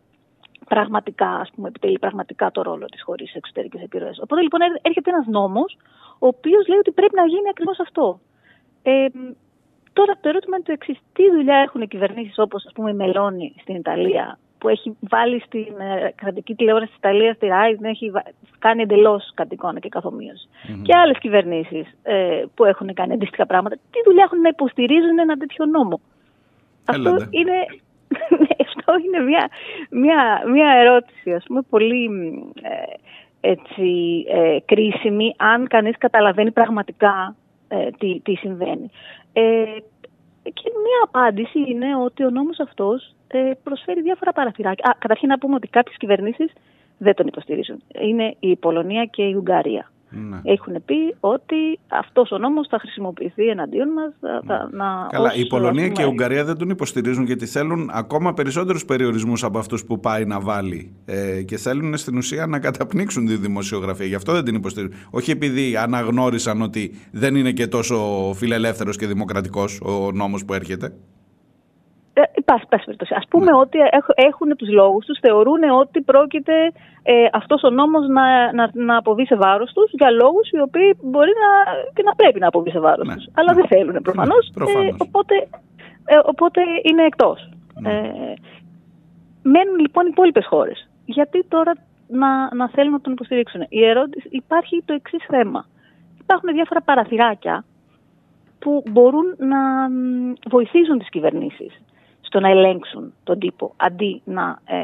[0.67, 4.19] πραγματικά, ας πούμε, επιτελεί πραγματικά το ρόλο της χωρίς εξωτερικές επιρροές.
[4.23, 5.77] Οπότε λοιπόν έρ- έρχεται ένας νόμος,
[6.23, 8.19] ο οποίος λέει ότι πρέπει να γίνει ακριβώς αυτό.
[8.83, 9.05] Ε,
[9.93, 10.97] τώρα το ερώτημα είναι το εξής.
[11.13, 15.39] Τι δουλειά έχουν οι κυβερνήσεις όπως ας πούμε η Μελώνη στην Ιταλία, που έχει βάλει
[15.45, 19.79] στην ε, κρατική τηλεόραση της Ιταλίας, τη ΡΑΙ, την έχει βα- κάνει εντελώς κατ' εικόνα
[19.79, 20.47] και καθομοίωση.
[20.81, 23.75] Και άλλες κυβερνήσεις ε, που έχουν κάνει αντίστοιχα πράγματα.
[23.75, 25.99] Τι δουλειά έχουν να υποστηρίζουν ένα τέτοιο νόμο;
[26.85, 27.27] Αυτό Έλατε.
[27.29, 27.55] είναι,
[28.67, 29.49] αυτό είναι μια,
[29.89, 32.03] μια, μια ερώτηση, ας πούμε, πολύ
[32.61, 32.93] ε,
[33.41, 37.35] έτσι, ε, κρίσιμη, αν κανείς καταλαβαίνει πραγματικά
[37.67, 38.89] ε, τι, τι συμβαίνει.
[39.33, 39.63] Ε,
[40.43, 44.91] και μια απάντηση είναι ότι ο νόμος αυτός ε, προσφέρει διάφορα παραθυράκια.
[44.91, 46.51] Α, καταρχήν να πούμε ότι κάποιες κυβερνήσεις
[46.97, 47.83] δεν τον υποστηρίζουν.
[48.01, 49.91] Είναι η Πολωνία και η Ουγγαρία.
[50.11, 50.39] Ναι.
[50.43, 54.13] Έχουν πει ότι αυτός ο νόμος θα χρησιμοποιηθεί εναντίον μας.
[54.21, 57.23] Θα, θα- να, Καλά, ως, η Πολωνία ας και η πούμε, Ουγγαρία δεν τον υποστηρίζουν
[57.25, 62.17] γιατί θέλουν ακόμα περισσότερους περιορισμούς από αυτούς που πάει να βάλει ε, και θέλουν στην
[62.17, 64.05] ουσία να καταπνίξουν τη δημοσιογραφία.
[64.05, 64.99] Γι' αυτό δεν την υποστηρίζουν.
[65.09, 70.93] Όχι επειδή αναγνώρισαν ότι δεν είναι και τόσο φιλελεύθερος και δημοκρατικός ο νόμος που έρχεται.
[72.13, 73.13] Ε, πάση, πάση περιπτώσει.
[73.17, 73.57] Ας πούμε Ναι.
[73.57, 76.53] ότι έχ- έχουν τους λόγους τους, θεωρούν ότι πρόκειται
[77.03, 80.97] ε, αυτός ο νόμος να, να, να αποβεί σε βάρος τους για λόγους οι οποίοι
[81.01, 83.13] μπορεί να, και να πρέπει να αποβεί σε βάρος Ναι.
[83.15, 83.25] τους.
[83.33, 84.95] Αλλά δεν θέλουν προφανώς, Ναι, προφανώς.
[84.99, 85.35] οπότε,
[86.05, 87.49] ε, οπότε είναι εκτός.
[87.81, 87.89] Ναι.
[87.91, 88.33] Ε,
[89.43, 90.89] μένουν λοιπόν οι υπόλοιπες χώρες.
[91.05, 91.73] Γιατί τώρα
[92.07, 93.65] να, να θέλουν να τον υποστηρίξουν.
[93.69, 95.65] Η ερώτηση, υπάρχει το εξής θέμα.
[96.21, 97.63] Υπάρχουν διάφορα παραθυράκια
[98.59, 101.81] που μπορούν να μ, βοηθήσουν τις κυβερνήσεις
[102.31, 104.77] στο να ελέγξουν τον τύπο αντί να ε,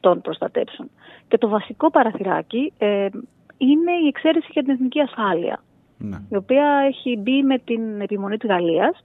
[0.00, 0.90] τον προστατέψουν.
[1.28, 3.08] Και το βασικό παραθυράκι ε,
[3.56, 5.62] είναι η εξαίρεση για την εθνική ασφάλεια,
[5.98, 6.16] Ναι.
[6.28, 9.04] η οποία έχει μπει με την επιμονή της Γαλλίας.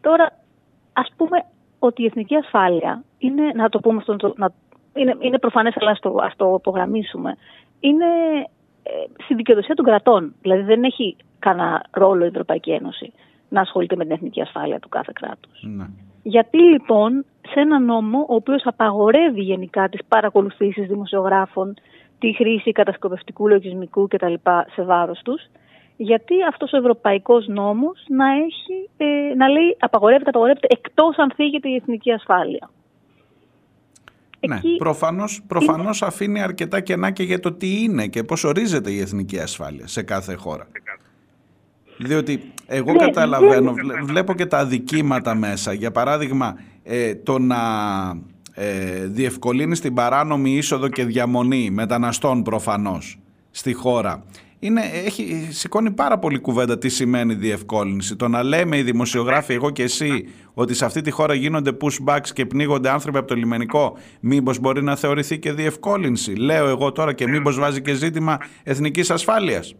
[0.00, 0.32] Τώρα,
[0.92, 1.44] ας πούμε
[1.78, 4.52] ότι η εθνική ασφάλεια είναι, να το πούμε αυτό, να,
[4.94, 7.36] είναι, είναι προφανές αλλά ας το, ας το υπογραμμίσουμε,
[7.80, 8.06] είναι
[8.82, 8.90] ε,
[9.24, 10.34] στη δικαιοδοσία των κρατών.
[10.42, 13.12] Δηλαδή δεν έχει κανένα ρόλο η Ευρωπαϊκή Ένωση
[13.48, 15.62] να ασχολείται με την εθνική ασφάλεια του κάθε κράτους.
[15.62, 15.86] Ναι.
[16.28, 21.74] Γιατί λοιπόν σε ένα νόμο ο οποίος απαγορεύει γενικά τις παρακολουθήσεις δημοσιογράφων,
[22.18, 24.34] τη χρήση κατασκοπευτικού λογισμικού κτλ.
[24.74, 25.42] σε βάρος τους,
[25.96, 31.68] γιατί αυτός ο ευρωπαϊκός νόμος να, έχει, ε, να λέει απαγορεύεται, απαγορεύεται εκτός αν θίγεται
[31.68, 32.70] η εθνική ασφάλεια.
[34.48, 38.90] Ναι, Εκεί προφανώς, προφανώς αφήνει αρκετά κενά και για το τι είναι και πώς ορίζεται
[38.90, 40.66] η εθνική ασφάλεια σε κάθε χώρα.
[41.98, 45.72] Διότι εγώ Ναι, καταλαβαίνω, δεν- βλέ- βλέπω και τα αδικήματα μέσα.
[45.72, 47.56] Για παράδειγμα, ε, το να
[48.54, 53.18] ε, διευκολύνεις την παράνομη είσοδο και διαμονή μεταναστών προφανώς
[53.50, 54.24] στη χώρα.
[54.58, 58.16] Είναι, έχει, σηκώνει πάρα πολύ κουβέντα τι σημαίνει διευκόλυνση.
[58.16, 60.24] Το να λέμε οι δημοσιογράφοι, εγώ και εσύ,
[60.54, 64.82] ότι σε αυτή τη χώρα γίνονται pushbacks και πνίγονται άνθρωποι από το λιμενικό, μήπως μπορεί
[64.82, 66.32] να θεωρηθεί και διευκόλυνση.
[66.34, 69.74] Λέω εγώ τώρα και μήπως βάζει και ζήτημα εθνικής ασφάλειας.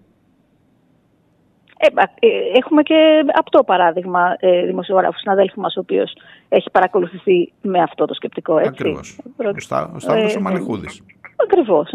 [1.78, 6.16] Ε, α, ε, έχουμε και αυτό παράδειγμα ε, δημοσιογράφου συναδέλφου μας ο οποίος
[6.48, 8.58] έχει παρακολουθηθεί με αυτό το σκεπτικό.
[8.58, 8.68] Έτσι.
[8.70, 9.18] Ακριβώς.
[9.36, 11.02] Προ- Ο, Στά, ο Σταύρος Ε, ο Μαλιχούδης.
[11.44, 11.90] Ακριβώς.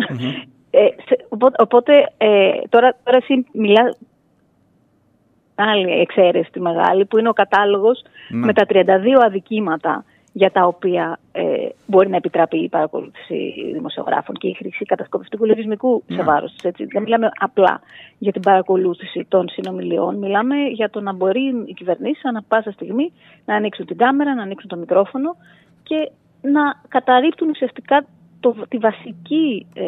[0.74, 3.98] Ε, σε- οπότε οπότε, ε, τώρα, τώρα εσύ μιλάς
[5.56, 8.46] άλλη εξαίρεση τη μεγάλη που είναι ο κατάλογος Ναι.
[8.46, 11.44] με τα 32 αδικήματα για τα οποία ε,
[11.86, 16.64] μπορεί να επιτραπεί η παρακολούθηση δημοσιογράφων και η χρήση κατασκοπευτικού λογισμικού σε βάρος τους.
[16.64, 16.86] Έτσι.
[16.86, 17.82] Δεν μιλάμε απλά
[18.18, 23.14] για την παρακολούθηση των συνομιλιών, μιλάμε για το να μπορεί οι κυβερνήσεις ανά πάσα στιγμή
[23.46, 25.36] να ανοίξουν την κάμερα, να ανοίξουν το μικρόφωνο
[25.84, 26.12] και
[26.42, 28.06] να καταρρύπτουν ουσιαστικά
[28.42, 29.84] το, τη βασική ε,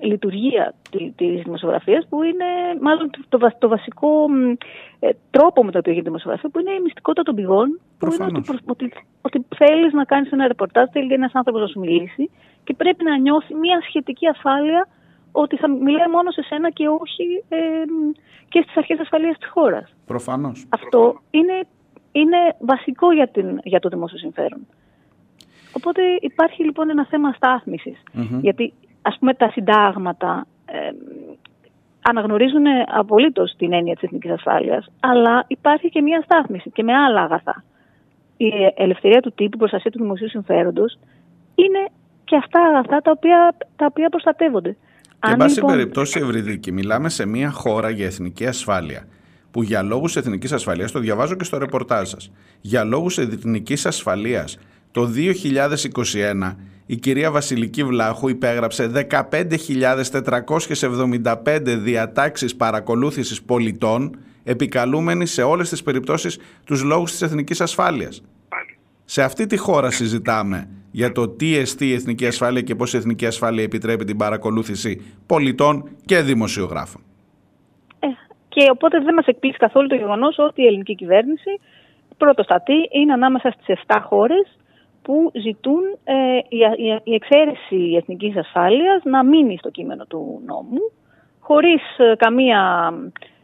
[0.00, 2.44] λειτουργία τη- της δημοσιογραφίας που είναι
[2.80, 4.50] μάλλον το, το, βα- το βασικό μ,
[4.98, 7.68] ε, τρόπο με το οποίο γίνεται η δημοσιογραφία που είναι η μυστικότητα των πηγών
[7.98, 11.68] που είναι ότι, προσ- ότι, ότι θέλεις να κάνεις ένα ρεπορτάζ, θέλει ένας άνθρωπος να
[11.68, 12.30] σου μιλήσει
[12.64, 14.88] και πρέπει να νιώθει μια σχετική ασφάλεια
[15.32, 17.56] ότι θα μιλάει μόνο σε σένα και όχι ε,
[17.88, 18.10] μ,
[18.48, 19.94] και στις αρχές ασφαλείας της χώρας.
[20.06, 20.66] Προφανώς.
[20.68, 21.56] Αυτό είναι,
[22.12, 24.66] είναι βασικό για, την, για το δημόσιο συμφέρον.
[25.76, 28.02] Οπότε υπάρχει λοιπόν ένα θέμα στάθμισης.
[28.12, 28.38] Μμμ.
[28.40, 28.72] Γιατί
[29.02, 30.90] ας πούμε τα συντάγματα ε,
[32.02, 37.20] αναγνωρίζουν απολύτως την έννοια της εθνικής ασφάλειας, αλλά υπάρχει και μια στάθμιση και με άλλα
[37.20, 37.64] αγαθά.
[38.36, 40.98] Η ελευθερία του τύπου, η προστασία του δημοσίου συμφέροντος
[41.54, 41.88] είναι
[42.24, 44.76] και αυτά αγαθά τα οποία, τα οποία προστατεύονται.
[45.02, 49.06] Και εν Αν, πάση λοιπόν, περιπτώσει, Ευρυδίκη, μιλάμε σε μια χώρα για εθνική ασφάλεια.
[49.50, 54.58] Που για λόγους εθνικής ασφαλεία, το διαβάζω και στο ρεπορτάζ σας, για λόγους εθνικής ασφαλείας
[54.96, 55.08] το
[56.46, 56.54] 2021
[56.86, 66.82] η κυρία Βασιλική Βλάχου υπέγραψε 15.475 διατάξεις παρακολούθησης πολιτών επικαλούμενοι σε όλες τις περιπτώσεις τους
[66.82, 68.22] λόγους της εθνικής ασφάλειας.
[69.04, 72.96] Σε αυτή τη χώρα συζητάμε για το τι εστί η εθνική ασφάλεια και πώς η
[72.96, 77.02] εθνική ασφάλεια επιτρέπει την παρακολούθηση πολιτών και δημοσιογράφων.
[78.48, 81.60] Και οπότε δεν μας εκπλήσει καθόλου το γεγονός ότι η ελληνική κυβέρνηση
[82.16, 84.56] πρώτο στατή είναι ανάμεσα στις 7 χώρες
[85.06, 90.80] που ζητούν ε, η, η, η εξαίρεση εθνικής ασφάλειας να μείνει στο κείμενο του νόμου
[91.40, 92.60] χωρίς ε, καμία,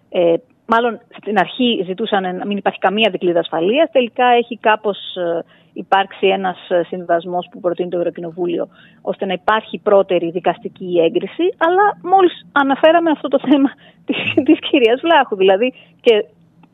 [0.08, 0.34] ε,
[0.66, 6.26] μάλλον στην αρχή ζητούσαν να μην υπάρχει καμία δικλίδα ασφαλείας, τελικά έχει κάπως ε, υπάρξει
[6.26, 8.68] ένας ε, συμβασμός που προτείνει το Ευρωκοινοβούλιο
[9.02, 13.70] ώστε να υπάρχει πρώτερη δικαστική έγκριση, αλλά μόλις αναφέραμε αυτό το θέμα
[14.06, 16.24] της, της κυρίας Βλάχου, δηλαδή και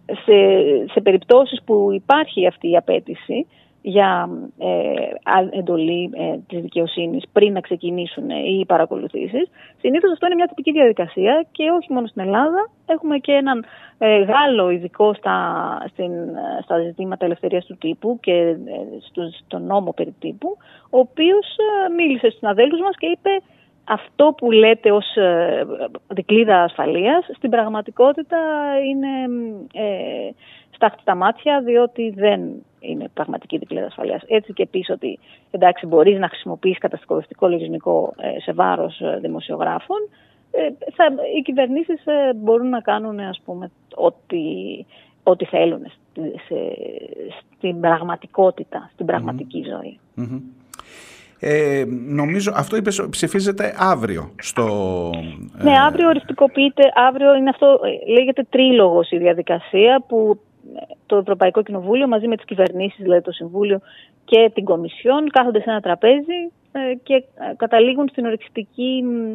[0.07, 0.37] σε,
[0.93, 3.47] σε περιπτώσεις που υπάρχει αυτή η απέτηση
[3.89, 4.29] για
[4.59, 4.69] ε,
[5.23, 10.47] α- εντολή ε, της δικαιοσύνης πριν να ξεκινήσουν ε, οι παρακολουθήσεις, συνήθως αυτό είναι μια
[10.47, 12.71] τυπική διαδικασία και όχι μόνο στην Ελλάδα.
[12.87, 13.65] Έχουμε και έναν
[13.99, 15.37] ε, Γάλλο ειδικό στα,
[15.91, 18.57] στην, ε, στα ζητήματα ελευθερίας του τύπου και ε,
[19.09, 20.57] στο, στον νόμο περί τύπου,
[20.91, 23.31] ο οποίος ε, μίλησε στους συναδέλφους μας και είπε
[23.85, 25.67] αυτό που λέτε ως ε,
[26.09, 28.39] δικλίδα ασφαλείας στην πραγματικότητα
[28.89, 29.09] είναι
[30.79, 32.41] ε, στάχτη στα μάτια διότι δεν
[32.81, 34.23] είναι πραγματική δικλίδα ασφαλείας.
[34.27, 35.19] Έτσι και πεις ότι
[35.51, 39.99] εντάξει μπορείς να χρησιμοποιείς κατασκοπευτικό λογισμικό ε, σε βάρος ε, δημοσιογράφων
[40.51, 40.61] ε,
[40.95, 41.05] θα,
[41.39, 44.39] οι κυβερνήσεις ε, μπορούν να κάνουν ας πούμε ό,τι,
[45.23, 46.77] ό,τι θέλουν στη, σε-
[47.57, 49.99] στην πραγματικότητα, στην πραγματική ζωή.
[50.15, 50.41] Μμμ.
[51.41, 54.65] Ε, νομίζω αυτό είπες, ψηφίζεται αύριο στο...
[55.63, 60.48] Ναι, αύριο οριστικοποιείται, αύριο είναι αυτό, ε, λέγεται τρίλογος η διαδικασία που ε,
[61.07, 63.81] το Ευρωπαϊκό Κοινοβούλιο μαζί με τις κυβερνήσεις, δηλαδή το Συμβούλιο
[64.25, 69.35] και την Κομισιόν κάθονται σε ένα τραπέζι ε, και ε, καταλήγουν στην οριστική μ,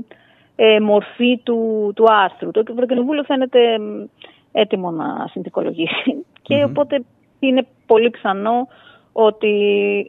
[0.55, 2.51] ε, μορφή του, του άρθρου.
[2.51, 4.05] Το Ευρωκοινοβούλιο φαίνεται μ,
[4.51, 7.03] έτοιμο να συνθηκολογήσει και οπότε
[7.39, 8.67] είναι πολύ πιθανό
[9.13, 9.53] ότι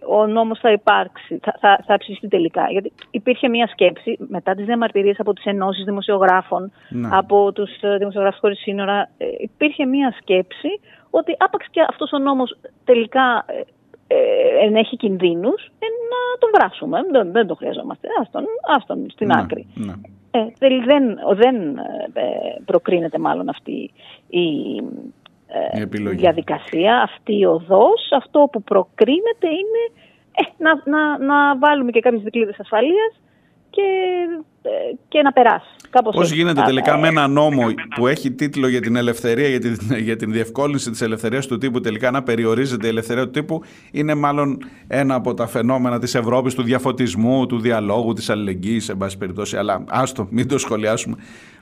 [0.09, 2.67] ο νόμος θα υπάρξει, θα, θα, θα ψηφιστεί τελικά.
[2.71, 7.09] Γιατί υπήρχε μια σκέψη μετά τις διαμαρτυρίες από τις ενώσεις δημοσιογράφων, Ναι.
[7.13, 10.69] από τους ε, δημοσιογράφους χωρίς σύνορα, ε, υπήρχε μια σκέψη
[11.11, 13.61] ότι άπαξ και αυτός ο νόμος τελικά ε,
[14.07, 18.45] ε, ενέχει κινδύνους, ε, να τον βράσουμε, δεν, δεν τον χρειαζόμαστε, άστον,
[18.77, 19.67] άστον στην Ναι, άκρη.
[19.75, 19.93] ναι.
[20.31, 21.77] Ε, δεν, δεν, δεν
[22.13, 22.23] ε,
[22.65, 23.91] προκρίνεται μάλλον αυτή
[24.29, 25.24] η, ε, Η επιλογή.
[26.17, 28.09] Διαδικασία, αυτή η οδός.
[28.17, 29.83] Αυτό που προκρίνεται είναι
[30.33, 33.21] ε, να, να, να βάλουμε και κάποιες δικλείδες ασφαλείας
[33.71, 33.83] και,
[34.63, 34.71] ε,
[35.09, 35.67] και να περάσει.
[35.91, 36.35] Κάπως Πώς έτσι.
[36.35, 37.63] γίνεται Α, τελικά ε, με ένα νόμο
[37.95, 41.81] που έχει τίτλο για την ελευθερία, για την, για την διευκόλυνση της ελευθερίας του τύπου,
[41.81, 43.63] τελικά να περιορίζεται η ελευθερία του τύπου,
[43.93, 48.95] είναι μάλλον ένα από τα φαινόμενα της Ευρώπης, του διαφωτισμού, του διαλόγου, της αλληλεγγύης, σε
[48.95, 49.57] πάση περιπτώσει.
[49.57, 51.17] Αλλά άστο, μην το σχολιάσουμε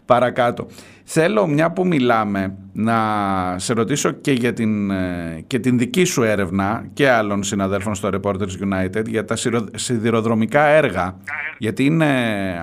[0.04, 0.66] παρακάτω.
[1.04, 2.94] Θέλω, μια που μιλάμε, να
[3.58, 8.08] σε ρωτήσω και για την, ε, και την δική σου έρευνα και άλλων συναδέλφων στο
[8.12, 11.16] Reporters United για τα σειρο- σιδηροδρομικά έργα,
[11.58, 12.08] γιατί είναι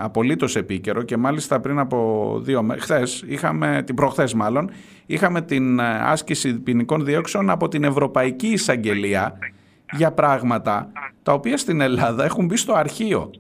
[0.02, 4.72] απολύτως επίκαιρο και μάλιστα πριν από δύο μέρες, χθες, είχαμε, την προχθές μάλλον,
[5.06, 9.38] είχαμε την ε, άσκηση ποινικών διώξεων από την Ευρωπαϊκή Εισαγγελία
[9.92, 10.92] για πράγματα
[11.24, 13.32] τα οποία στην Ελλάδα έχουν μπει στο αρχείο.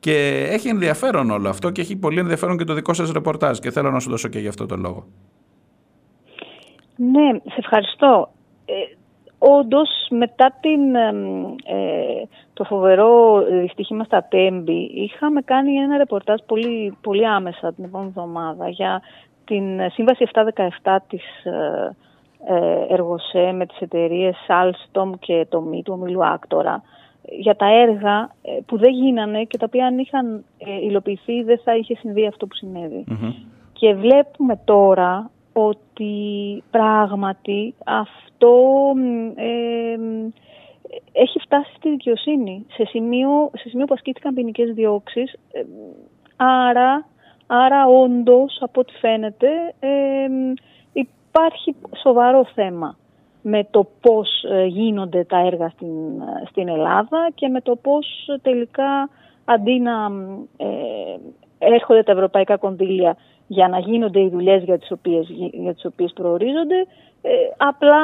[0.00, 3.70] Και έχει ενδιαφέρον όλο αυτό και έχει πολύ ενδιαφέρον και το δικό σας ρεπορτάζ και
[3.70, 5.06] θέλω να σου δώσω και γι' αυτό το λόγο.
[6.96, 8.30] Ναι, σε ευχαριστώ.
[8.64, 8.72] Ε,
[9.38, 12.22] ο, όντως μετά την, εμ, ε,
[12.52, 18.68] το φοβερό δυστύχημα στα Τέμπη είχαμε κάνει ένα ρεπορτάζ πολύ, πολύ άμεσα την επόμενη εβδομάδα
[18.68, 19.02] για
[19.44, 20.28] την σύμβαση
[20.82, 21.96] 717 της ε,
[22.46, 26.82] ε, Εργοσέ με τις εταιρείες Alstom και το Μη του ομίλου Άκτορα
[27.22, 31.60] για τα έργα ε, που δεν γίνανε και τα οποία αν είχαν ε, υλοποιηθεί δεν
[31.64, 33.04] θα είχε συμβεί αυτό που συνέβη.
[33.72, 36.14] Και βλέπουμε τώρα ότι
[36.70, 38.54] πράγματι αυτό
[38.94, 40.28] μ, ε, μ,
[41.12, 45.34] έχει φτάσει στη δικαιοσύνη σε σημείο, σε σημείο που ασκήθηκαν ποινικές διώξεις.
[46.36, 47.06] άρα,
[47.46, 49.48] άρα όντως, από ό,τι φαίνεται,
[49.80, 50.52] ε, μ,
[50.92, 52.98] υπάρχει σοβαρό θέμα
[53.42, 58.28] με το πώς ε, γίνονται τα έργα στην, ε, στην Ελλάδα και με το πώς
[58.28, 59.08] ε, τελικά
[59.44, 60.66] αντί να μ, ε,
[61.58, 65.84] έρχονται τα ευρωπαϊκά κονδύλια για να γίνονται οι δουλειές για τις οποίες, γι- για τις
[65.84, 66.86] οποίες προορίζονται,
[67.22, 68.02] ε, απλά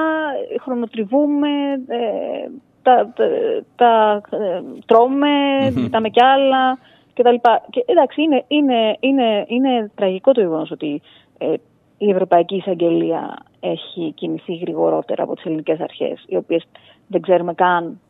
[0.61, 1.49] χρονοτριβούμε,
[1.87, 2.49] ε,
[2.83, 3.25] τα, τα,
[3.77, 5.29] τα, ε, τρώμε,
[5.75, 6.79] κοιτάμε κι άλλα
[7.15, 7.35] κτλ.
[7.71, 11.03] Και εντάξει, είναι, είναι, είναι, είναι τραγικό το γεγονός ότι
[11.39, 11.53] ε,
[11.99, 13.37] η Ευρωπαϊκή Εισαγγελία
[13.71, 16.65] έχει κινηθεί γρηγορότερα από τις ελληνικές αρχές, οι οποίες
[17.07, 18.01] δεν ξέρουμε καν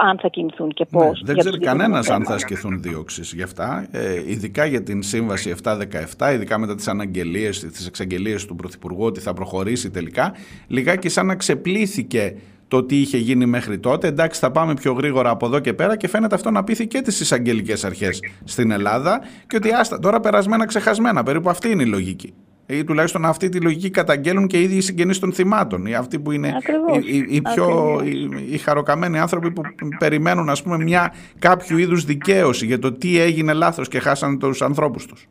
[0.00, 1.22] αν θα κινηθούν και Ναι, πώς.
[1.24, 2.24] δεν για ξέρει το κανένας συγκεκριμένο αν θέμα.
[2.24, 3.86] θα ασκηθούν διώξεις γι' αυτά.
[3.90, 9.20] Ε, ειδικά για την σύμβαση 717, ειδικά μετά τις αναγγελίες, τις εξαγγελίες του Πρωθυπουργού ότι
[9.20, 10.32] θα προχωρήσει τελικά.
[10.66, 12.36] Λιγάκι σαν να ξεπλήθηκε
[12.68, 14.06] το τι είχε γίνει μέχρι τότε.
[14.06, 17.00] Εντάξει, θα πάμε πιο γρήγορα από εδώ και πέρα και φαίνεται αυτό να πείθει και
[17.00, 19.20] τις εισαγγελικές αρχές στην Ελλάδα.
[19.46, 21.22] Και ότι άστα τώρα περασμένα ξεχασμένα.
[21.22, 22.34] Περίπου αυτή είναι η λογική.
[22.68, 25.86] Ή τουλάχιστον αυτή τη λογική καταγγέλουν και οι ίδιοι οι συγγενείς των θυμάτων.
[25.86, 26.96] Ή αυτοί που είναι Ακριβώς.
[26.96, 28.02] οι, οι- οι πιο Ακριβώς.
[28.02, 29.62] οι, οι χαροκαμένοι άνθρωποι που
[29.98, 34.62] περιμένουν ας πούμε μια κάποιου είδους δικαίωση για το τι έγινε λάθος και χάσανε τους
[34.62, 35.26] ανθρώπους τους.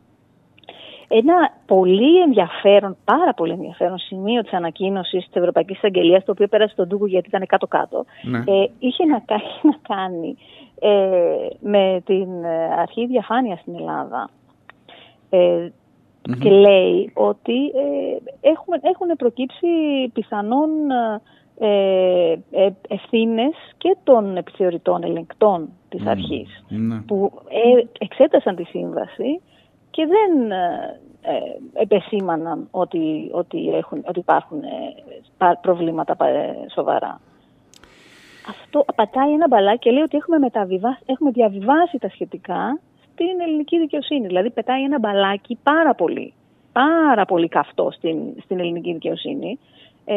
[1.08, 1.34] Ένα
[1.66, 6.88] πολύ ενδιαφέρον, πάρα πολύ ενδιαφέρον σημείο της ανακοίνωσης της Ευρωπαϊκής Αγγελίας, το οποίο πέρασε στον
[6.88, 8.38] Τούγκο γιατί ήταν κάτω-κάτω, Ναι.
[8.38, 10.38] ε, είχε να κάνει, να κάνει
[10.80, 14.30] ε, με την ε, αρχή διαφάνειας στην Ελλάδα.
[15.30, 15.68] Ε,
[16.40, 18.18] Και λέει ότι ε,
[18.50, 19.68] έχουμε, έχουν προκύψει
[20.14, 20.70] πιθανόν
[21.58, 26.96] ε, ε, ευθύνες και των επιθεωρητών ελεγκτών της αρχής Ναι.
[27.08, 29.42] που ε, εξέτασαν τη σύμβαση
[29.92, 34.68] και δεν ε, ε, επεσήμαναν ότι, ότι, έχουν, ότι υπάρχουν ε,
[35.38, 37.22] πα- προβλήματα πα- ε, σοβαρά.
[38.50, 42.80] Αυτό πατάει ένα μπαλάκι και λέει ότι έχουμε, μεταβιβάσει, έχουμε διαβιβάσει τα σχετικά
[43.16, 44.28] στην ελληνική δικαιοσύνη.
[44.28, 46.34] Δηλαδή πετάει ένα μπαλάκι πάρα πολύ,
[46.72, 49.60] πάρα πολύ καυτό στην, στην ελληνική δικαιοσύνη
[50.06, 50.16] ε,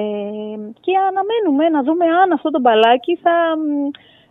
[0.80, 3.34] και αναμένουμε να δούμε αν αυτό το μπαλάκι θα...
[3.56, 3.90] μ,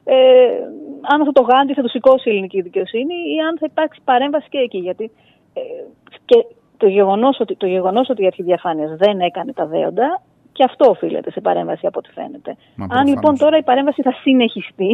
[0.09, 0.63] Ε,
[1.11, 4.47] αν αυτό το γάντι θα το σηκώσει η ελληνική δικαιοσύνη ή αν θα υπάρξει παρέμβαση
[4.49, 4.77] και εκεί.
[4.77, 5.11] Γιατί
[5.53, 5.61] ε,
[6.25, 6.45] και
[6.77, 10.21] το γεγονός ότι, το γεγονός ότι η αρχή διαφάνειας δεν έκανε τα δέοντα
[10.51, 12.51] και αυτό οφείλεται σε παρέμβαση από ό,τι φαίνεται.
[12.75, 13.13] Μα αν προφανώς.
[13.13, 14.91] λοιπόν τώρα η παρέμβαση θα συνεχιστεί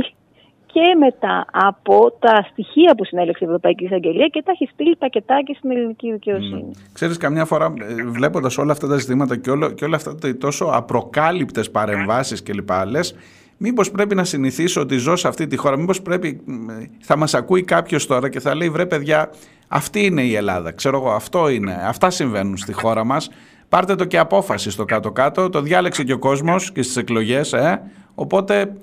[0.74, 5.54] και μετά από τα στοιχεία που συνέλεξε η Ευρωπαϊκή Εισαγγελία και τα έχει στείλει πακετάκι
[5.54, 6.72] στην ελληνική δικαιοσύνη.
[6.94, 10.38] Ξέρεις καμιά φορά ε, βλέποντας όλα αυτά τα ζητήματα και, όλο, και όλα αυτά τα
[10.38, 13.16] τόσο απροκάλυπτες παρεμβάσεις και λοιπά λες
[13.58, 17.18] μήπως πρέπει να συνηθίσω ότι ζω σε αυτή τη χώρα μήπως πρέπει μ, ε, θα
[17.18, 19.30] μας ακούει κάποιος τώρα και θα λέει βρε παιδιά
[19.68, 23.30] αυτή είναι η Ελλάδα ξέρω εγώ αυτό είναι αυτά συμβαίνουν στη χώρα μας.
[23.70, 27.82] Πάρτε το και απόφαση στο κάτω-κάτω το διάλεξε και ο κόσμος και στις εκλογές ε,
[28.16, 28.74] οπότε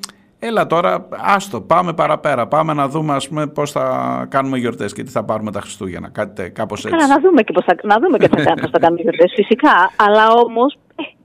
[0.43, 2.47] Έλα τώρα, άστο, πάμε παραπέρα.
[2.47, 6.09] Πάμε να δούμε, ας πούμε, πώς θα κάνουμε γιορτές και τι θα πάρουμε τα Χριστούγεννα.
[6.09, 6.97] Κάτι τε- κάπως έτσι.
[6.97, 9.33] Καλά, να δούμε και πώς θα, να δούμε και θα κάνουμε, πώς θα κάνουμε γιορτές,
[9.35, 9.73] φυσικά.
[9.97, 10.79] Αλλά όμως, ε,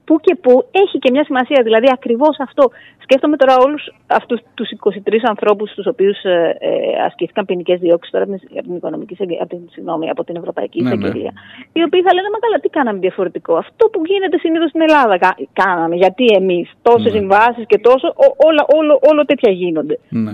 [0.06, 1.60] που και που έχει και μια σημασία.
[1.62, 2.70] Δηλαδή, ακριβώς αυτό.
[3.02, 6.68] Σκέφτομαι τώρα όλους αυτούς τους 23 ανθρώπους στους οποίους ε, ε,
[7.06, 10.36] ασκήθηκαν ποινικές διώξεις τώρα από την, από την, οικονομική, εισαγγε- από την, συγγνώμη, από την
[10.36, 10.94] Ευρωπαϊκή Ναι, ναι.
[10.94, 11.32] Εισαγγελία.
[11.72, 13.54] Οι οποίοι θα λένε, μα καλά, τι κάναμε διαφορετικό.
[13.56, 15.94] Αυτό που γίνεται συνήθως στην Ελλάδα κα- κάναμε.
[15.96, 17.18] Γιατί εμείς τόσες Ναι.
[17.18, 19.98] συμβάσεις και τόσο, ό, όλα, όλο, όλο τέτοια γίνονται.
[20.08, 20.32] Ναι.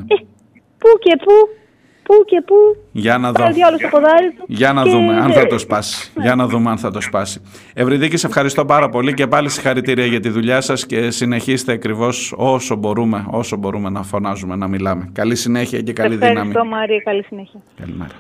[0.83, 1.33] Πού και πού,
[2.03, 2.55] πού και πού,
[2.93, 3.43] Για να δω.
[3.43, 4.45] πάει ο διάολος στο ποδάρι του.
[4.47, 6.11] Για να και- δούμε αν θα το σπάσει.
[6.21, 7.41] Για να δούμε αν θα το σπάσει.
[7.75, 12.35] Ευρυδίκη, σε ευχαριστώ πάρα πολύ και πάλι συγχαρητήρια για τη δουλειά σας και συνεχίστε ακριβώς
[12.37, 15.09] όσο μπορούμε, όσο μπορούμε να φωνάζουμε, να μιλάμε.
[15.13, 16.37] Καλή συνέχεια και καλή δύναμη.
[16.37, 17.61] Ευχαριστώ Μαρία, καλή συνέχεια.
[17.81, 18.11] Καλημέρα.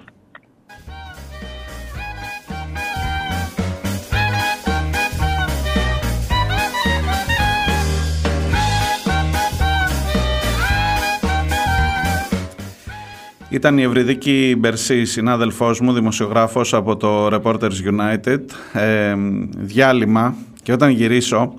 [13.52, 18.40] Ήταν η Ευρυδίκη Μπερσή, συνάδελφός μου, δημοσιογράφος από το Reporters United.
[18.72, 19.14] Ε,
[19.56, 21.54] διάλειμμα και όταν γυρίσω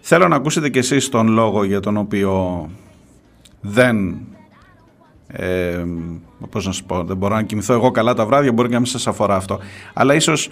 [0.00, 2.68] θέλω να ακούσετε κι εσείς τον λόγο για τον οποίο
[3.60, 4.18] δεν
[5.26, 5.84] ε,
[6.50, 8.80] πώς να σου πω, δεν μπορώ να κοιμηθώ εγώ καλά τα βράδια, μπορεί και να
[8.80, 9.58] μην σας αφορά αυτό.
[9.94, 10.50] Αλλά ίσως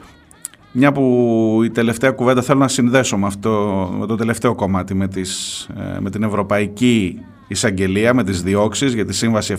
[0.73, 5.09] μια που η τελευταία κουβέντα θέλω να συνδέσω με, αυτό, με το τελευταίο κομμάτι, με,
[5.09, 5.63] τις,
[5.97, 9.57] ε, με την Ευρωπαϊκή Εισαγγελία, με τις διώξεις για τη Σύμβαση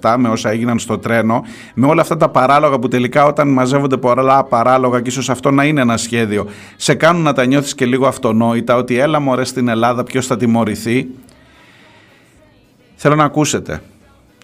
[0.00, 1.44] 717, με όσα έγιναν στο τρένο,
[1.74, 5.64] με όλα αυτά τα παράλογα που τελικά όταν μαζεύονται πολλά παράλογα και ίσως αυτό να
[5.64, 6.46] είναι ένα σχέδιο,
[6.76, 10.36] σε κάνουν να τα νιώθεις και λίγο αυτονόητα, ότι έλα μωρέ στην Ελλάδα ποιος θα
[10.36, 11.06] τιμωρηθεί.
[12.94, 13.82] Θέλω να ακούσετε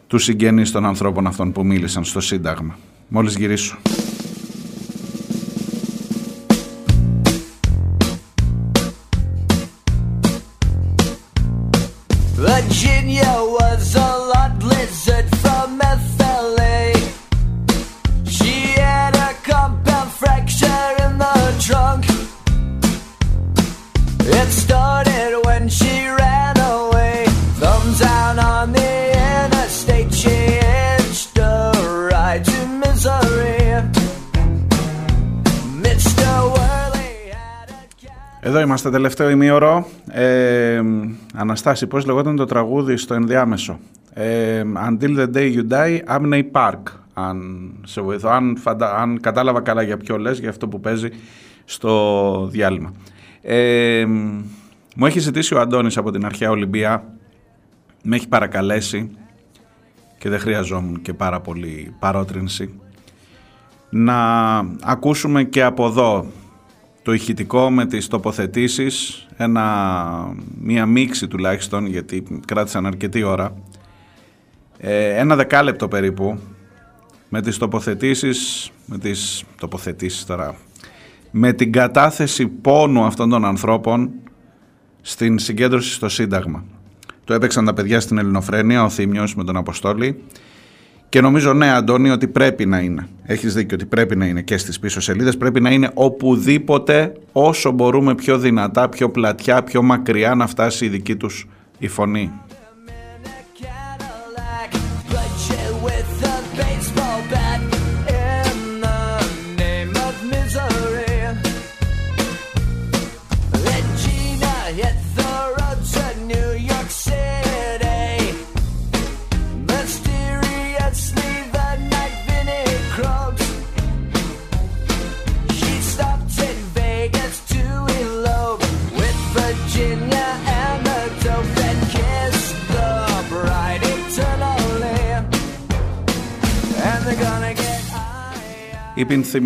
[0.06, 2.78] τους συγγενείς των ανθρώπων αυτών που μίλησαν στο Σύνταγμα.
[3.08, 3.76] Μόλις γυρίσω.
[12.74, 14.13] Virginia was a
[38.46, 39.86] Εδώ είμαστε τελευταίο ημίωρο.
[40.10, 40.80] Ε,
[41.34, 43.78] Αναστάση, πώς λεγόταν το τραγούδι στο ενδιάμεσο;
[44.12, 46.80] Ε, Until the day you die, Abney Park.
[47.14, 51.08] Αν σε βοηθώ, αν, φαντα- αν κατάλαβα καλά για ποιο λες, για αυτό που παίζει
[51.64, 52.92] στο διάλειμμα.
[53.42, 54.04] Ε,
[54.96, 57.04] μου έχει ζητήσει ο Αντώνης από την αρχαία Ολυμπία,
[58.02, 59.10] με έχει παρακαλέσει
[60.18, 62.80] και δεν χρειαζόμουν και πάρα πολύ παρότρινση,
[63.90, 64.16] να
[64.82, 66.26] ακούσουμε και από εδώ
[67.04, 73.54] το ηχητικό με τις τοποθετήσεις, ένα, μία μίξη τουλάχιστον, γιατί κράτησαν αρκετή ώρα,
[74.78, 76.38] ε, ένα δεκάλεπτο περίπου,
[77.28, 80.56] με τις τοποθετήσεις, με τις τοποθετήσεις τώρα,
[81.30, 84.10] με την κατάθεση πόνου αυτών των ανθρώπων
[85.00, 86.64] στην συγκέντρωση στο Σύνταγμα.
[87.24, 90.22] Το έπαιξαν τα παιδιά στην Ελληνοφρένεια, ο Θήμιος με τον Αποστόλη
[91.14, 93.06] και νομίζω ναι Αντώνη ότι πρέπει να είναι.
[93.22, 97.70] Έχεις δίκιο ότι πρέπει να είναι και στις πίσω σελίδες, πρέπει να είναι οπουδήποτε όσο
[97.70, 102.32] μπορούμε πιο δυνατά, πιο πλατιά, πιο μακριά να φτάσει η δική τους η φωνή.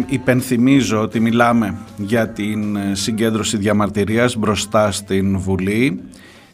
[0.09, 6.03] Υπενθυμίζω ότι μιλάμε για την ε, συγκέντρωση διαμαρτυρίας μπροστά στην Βουλή.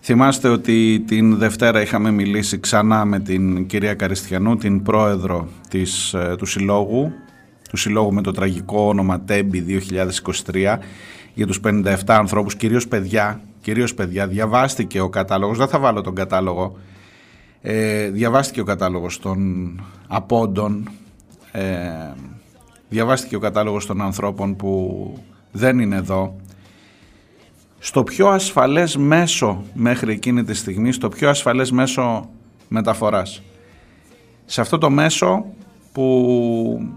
[0.00, 6.34] Θυμάστε ότι την Δευτέρα είχαμε μιλήσει ξανά με την κυρία Καριστιανού, την πρόεδρο της, ε,
[6.38, 7.12] του Συλλόγου,
[7.70, 10.78] του Συλλόγου με το τραγικό όνομα Τέμπι 2023,
[11.34, 14.26] για τους 57 ανθρώπους, κυρίως παιδιά, κυρίως παιδιά.
[14.26, 16.76] Διαβάστηκε ο κατάλογος, δεν θα βάλω τον κατάλογο,
[17.60, 19.38] ε, διαβάστηκε ο κατάλογος των
[20.06, 20.90] απόντων,
[21.52, 21.62] ε,
[22.94, 25.12] διαβάστηκε ο κατάλογος των ανθρώπων που
[25.52, 26.36] δεν είναι εδώ
[27.78, 32.28] στο πιο ασφαλές μέσο μέχρι εκείνη τη στιγμή, στο πιο ασφαλές μέσο
[32.68, 33.42] μεταφοράς.
[34.44, 35.44] Σε αυτό το μέσο
[35.92, 36.88] που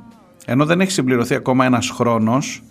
[0.45, 2.63] ενώ δεν έχει συμπληρωθεί ακόμα ένας χρόνος,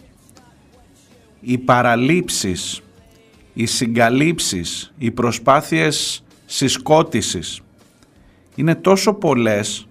[1.41, 2.83] οι παραλήψεις,
[3.55, 7.61] οι συγκαλύψεις, οι προσπάθειες συσκότησης
[8.55, 9.86] είναι τόσο πολλές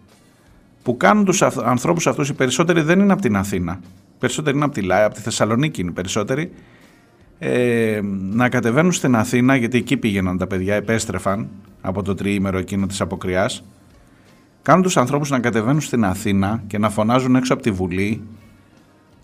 [0.86, 4.56] που κάνουν τους αυ- ανθρώπους αυτούς, οι περισσότεροι δεν είναι από την Αθήνα, οι περισσότεροι
[4.56, 6.52] είναι από τη Λάη, από τη Θεσσαλονίκη είναι οι περισσότεροι,
[7.40, 7.99] ε,
[8.32, 11.48] να κατεβαίνουν στην Αθήνα, γιατί εκεί πήγαιναν τα παιδιά, επέστρεφαν
[11.82, 13.64] από το τριήμερο εκείνο της αποκριάς,
[14.62, 18.22] κάνουν τους ανθρώπους να κατεβαίνουν στην Αθήνα και να φωνάζουν έξω από τη Βουλή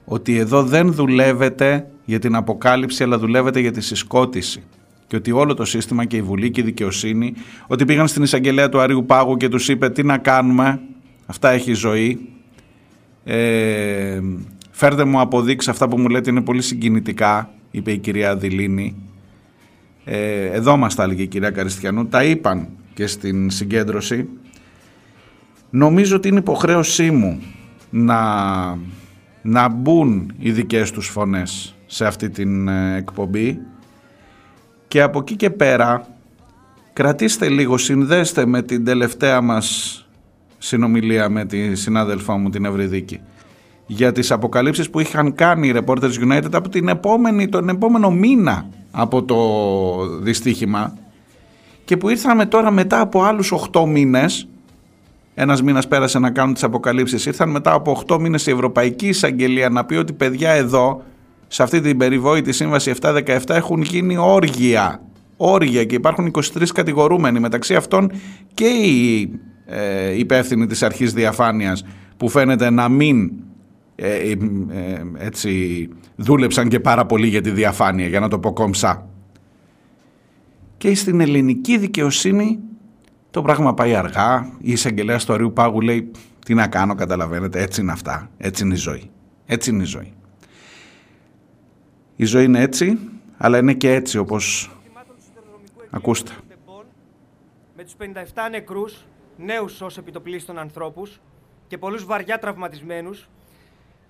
[0.05, 4.63] ότι εδώ δεν δουλεύετε για την αποκάλυψη αλλά δουλεύετε για τη συσκότηση.
[5.07, 7.33] Και ότι όλο το σύστημα και η Βουλή και η δικαιοσύνη
[7.67, 10.81] ότι πήγαν στην εισαγγελέα του Αριού Πάγου και τους είπε τι να κάνουμε
[11.31, 12.29] αυτά έχει η ζωή.
[13.23, 14.21] Ε,
[14.71, 18.95] φέρτε μου αποδείξεις αυτά που μου λέτε είναι πολύ συγκινητικά είπε η κυρία Αδηλίνη.
[20.05, 24.29] Ε, εδώ μας τα έλεγε η κυρία Καριστιανού τα είπαν και στην συγκέντρωση.
[25.69, 27.41] Νομίζω ότι είναι υποχρέωσή μου
[27.89, 28.19] να,
[29.41, 33.59] να μπουν οι δικές τους φωνές σε αυτή την ε, εκπομπή.
[34.87, 36.07] Και από εκεί και πέρα
[36.93, 39.95] κρατήστε λίγο, συνδέστε με την τελευταία μας
[40.63, 43.19] συνομιλία με τη συνάδελφά μου την Ευρυδίκη
[43.85, 48.69] για τις αποκαλύψεις που είχαν κάνει οι Reporters United από την επόμενη, τον επόμενο μήνα
[48.91, 49.37] από το
[50.19, 50.97] δυστύχημα
[51.85, 54.47] και που ήρθαμε τώρα μετά από άλλους 8 μήνες
[55.33, 59.69] ένας μήνας πέρασε να κάνουν τις αποκαλύψεις ήρθαν μετά από 8 μήνες η Ευρωπαϊκή Εισαγγελία
[59.69, 61.03] να πει ότι παιδιά εδώ
[61.47, 65.01] σε αυτή την περιβόητη σύμβαση 717 έχουν γίνει όργια.
[65.37, 66.41] Όργια και υπάρχουν 23
[66.73, 68.11] κατηγορούμενοι μεταξύ αυτών
[68.53, 69.29] και οι
[69.65, 71.85] ε, υπεύθυνοι της αρχής διαφάνειας
[72.17, 73.31] που φαίνεται να μην
[73.95, 74.37] ε, ε,
[74.71, 79.09] ε, έτσι δούλεψαν και πάρα πολύ για τη διαφάνεια για να το πω κομψά.
[80.77, 82.59] Και στην ελληνική δικαιοσύνη
[83.31, 84.51] το πράγμα πάει αργά.
[84.61, 86.11] Η εισαγγελέας του Αριού Πάγου λέει
[86.45, 88.29] τι να κάνω καταλαβαίνετε έτσι είναι αυτά.
[88.37, 89.09] Έτσι είναι η ζωή.
[89.45, 90.13] Έτσι είναι η ζωή.
[92.15, 92.97] Η ζωή είναι έτσι
[93.37, 94.71] αλλά είναι και έτσι όπως
[95.89, 96.31] ακούστε.
[97.75, 98.03] με τους 57
[98.51, 99.05] νεκρούς,
[99.37, 101.21] νέους ως επιτοπλίστων ανθρώπους
[101.67, 103.29] και πολλούς βαριά τραυματισμένους,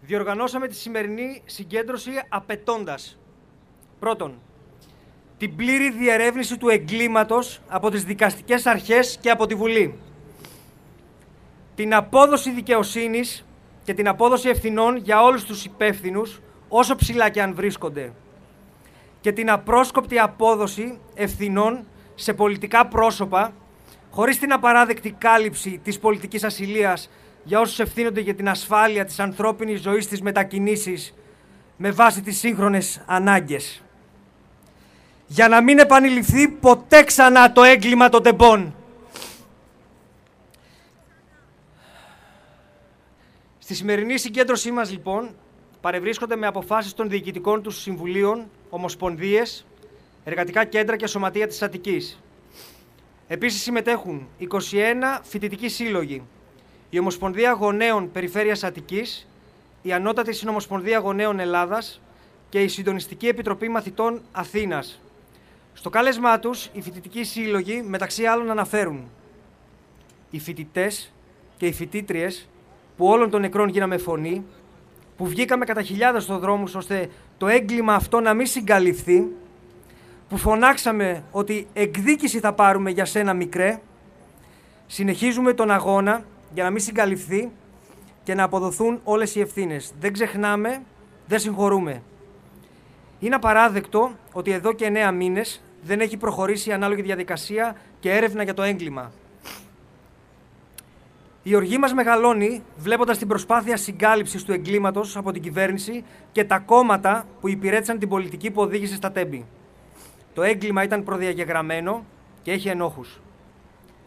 [0.02, 3.20] διοργανώσαμε τη σημερινή συγκέντρωση απαιτώντας
[4.00, 4.34] πρώτον,
[5.38, 10.00] την πλήρη διερεύνηση του εγκλήματος από τις δικαστικές αρχές και από τη Βουλή.
[11.76, 13.46] Την απόδοση δικαιοσύνης
[13.84, 18.14] και την απόδοση ευθυνών για όλους τους υπεύθυνους, όσο ψηλά και αν βρίσκονται.
[19.22, 21.86] Και την απρόσκοπτη απόδοση ευθυνών
[22.16, 23.54] σε πολιτικά πρόσωπα,
[24.12, 27.10] χωρίς την απαράδεκτη κάλυψη της πολιτικής ασυλίας
[27.44, 31.14] για όσους ευθύνονται για την ασφάλεια της ανθρώπινης ζωής στις μετακινήσεις
[31.78, 33.82] με βάση τις σύγχρονες ανάγκες
[35.32, 38.76] για να μην επανειληφθεί ποτέ ξανά το έγκλημα των τεμπών.
[43.60, 45.30] Στη σημερινή συγκέντρωσή μας λοιπόν
[45.82, 49.66] παρευρίσκονται με αποφάσεις των διοικητικών τους συμβουλίων, ομοσπονδίες,
[50.24, 52.20] εργατικά κέντρα και σωματεία της Αττικής.
[53.34, 54.46] Επίσης συμμετέχουν 21
[55.22, 56.24] φοιτητικοί σύλλογοι,
[56.90, 59.28] η Ομοσπονδία Γονέων Περιφέρειας Αττικής,
[59.82, 62.02] η Ανώτατη Συνομοσπονδία Γονέων Ελλάδας
[62.50, 65.02] και η Συντονιστική Επιτροπή Μαθητών Αθήνας,
[65.74, 69.10] στο κάλεσμά τους, οι φοιτητικοί σύλλογοι μεταξύ άλλων αναφέρουν
[70.30, 71.12] οι φοιτητές
[71.58, 72.48] και οι φοιτήτριες
[72.98, 74.46] που όλων των νεκρών γίναμε φωνή,
[75.18, 79.28] που βγήκαμε κατά χιλιάδες στον δρόμο ώστε το έγκλημα αυτό να μην συγκαλυφθεί,
[80.32, 83.82] που φωνάξαμε ότι εκδίκηση θα πάρουμε για σένα μικρέ,
[84.88, 87.52] συνεχίζουμε τον αγώνα για να μην συγκαλυφθεί
[88.24, 89.94] και να αποδοθούν όλες οι ευθύνες.
[90.00, 90.82] Δεν ξεχνάμε,
[91.28, 92.02] δεν συγχωρούμε.
[93.20, 98.44] Είναι απαράδεκτο ότι εδώ και εννέα μήνες δεν έχει προχωρήσει η ανάλογη διαδικασία και έρευνα
[98.44, 99.12] για το έγκλημα.
[101.44, 106.60] Η οργή μας μεγαλώνει βλέποντας την προσπάθεια συγκάλυψης του εγκλήματος από την κυβέρνηση και τα
[106.60, 109.46] κόμματα που υπηρέτησαν την πολιτική που οδήγησε στα τέμπη.
[110.34, 112.06] Το έγκλημα ήταν προδιαγεγραμμένο
[112.42, 113.20] και έχει ενόχους.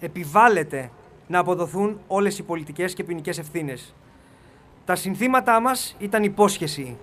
[0.01, 0.91] Επιβάλλεται
[1.27, 3.95] να αποδοθούν όλες οι πολιτικές και ποινικές ευθύνες.
[4.85, 6.97] Τα συνθήματά μας ήταν υπόσχεση.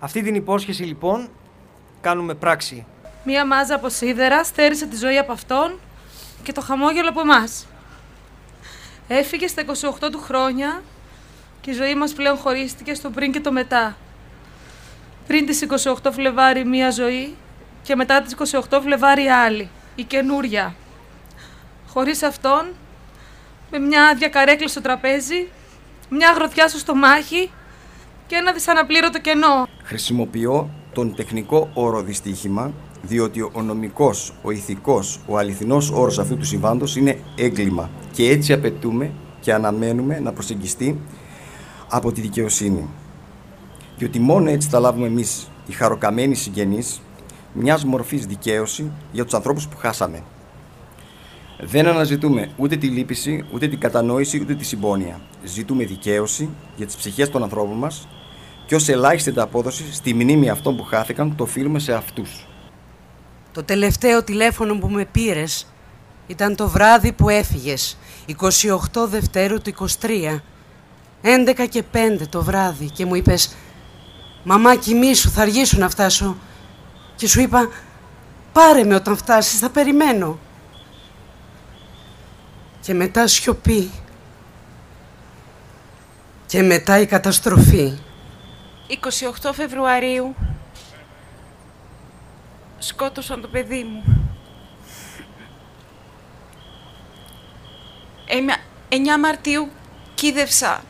[0.00, 1.28] Αυτή την υπόσχεση λοιπόν
[2.00, 2.86] κάνουμε πράξη.
[3.24, 5.78] Μία μάζα από σίδερα στέρισε τη ζωή από αυτόν
[6.42, 7.66] και το χαμόγελο από εμάς.
[9.08, 9.62] Έφυγε στα
[10.00, 10.82] 28 του χρόνια
[11.60, 13.96] και η ζωή μας πλέον χωρίστηκε στο πριν και το μετά.
[15.26, 15.66] Πριν τις
[16.02, 17.36] 28 Φλεβάρι μία ζωή
[17.82, 20.74] και μετά τις 28 Φλεβάρι άλλη, η καινούρια.
[21.86, 22.66] Χωρίς αυτόν,
[23.70, 25.48] με μια άδεια καρέκλα στο τραπέζι,
[26.08, 27.50] μια αγροθιά στο στομάχι
[28.26, 29.68] και ένα δυσαναπλήρωτο κενό.
[29.82, 32.72] Χρησιμοποιώ τον τεχνικό όρο δυστύχημα
[33.02, 38.52] διότι ο νομικός, ο ηθικός, ο αληθινός όρος αυτού του συμβάντος είναι έγκλημα και έτσι
[38.52, 39.10] απαιτούμε
[39.40, 41.00] και αναμένουμε να προσεγγιστεί
[41.88, 42.88] από τη δικαιοσύνη.
[43.96, 47.00] Διότι μόνο έτσι θα λάβουμε εμείς οι χαροκαμένοι συγγενείς
[47.52, 50.22] μιας μορφής δικαίωση για τους ανθρώπους που χάσαμε.
[51.60, 55.20] Δεν αναζητούμε ούτε τη λύπηση, ούτε την κατανόηση, ούτε τη συμπόνια.
[55.44, 58.08] Ζητούμε δικαίωση για τις ψυχές των ανθρώπων μας
[58.66, 62.46] και ως ελάχιστη απόδοση στη μνήμη αυτών που χάθηκαν το οφείλουμε σε αυτούς.
[63.52, 65.66] Το τελευταίο τηλέφωνο που με πήρες
[66.26, 70.42] ήταν το βράδυ που έφυγες, 28 Δευτέρου του 23,
[71.22, 73.54] 11 και 5 το βράδυ και μου είπες
[74.44, 76.36] «Μαμά κοιμήσου, θα αργήσουν να φτάσω»
[77.22, 77.68] και σου είπα
[78.52, 80.38] «Πάρε με όταν φτάσεις, θα περιμένω».
[82.80, 83.90] Και μετά σιωπή.
[86.46, 87.98] Και μετά η καταστροφή.
[88.88, 90.34] 28 Φεβρουαρίου
[92.78, 94.04] σκότωσαν το παιδί μου.
[98.26, 99.68] Εμ- 9 Μαρτίου
[100.14, 100.82] κίδευσα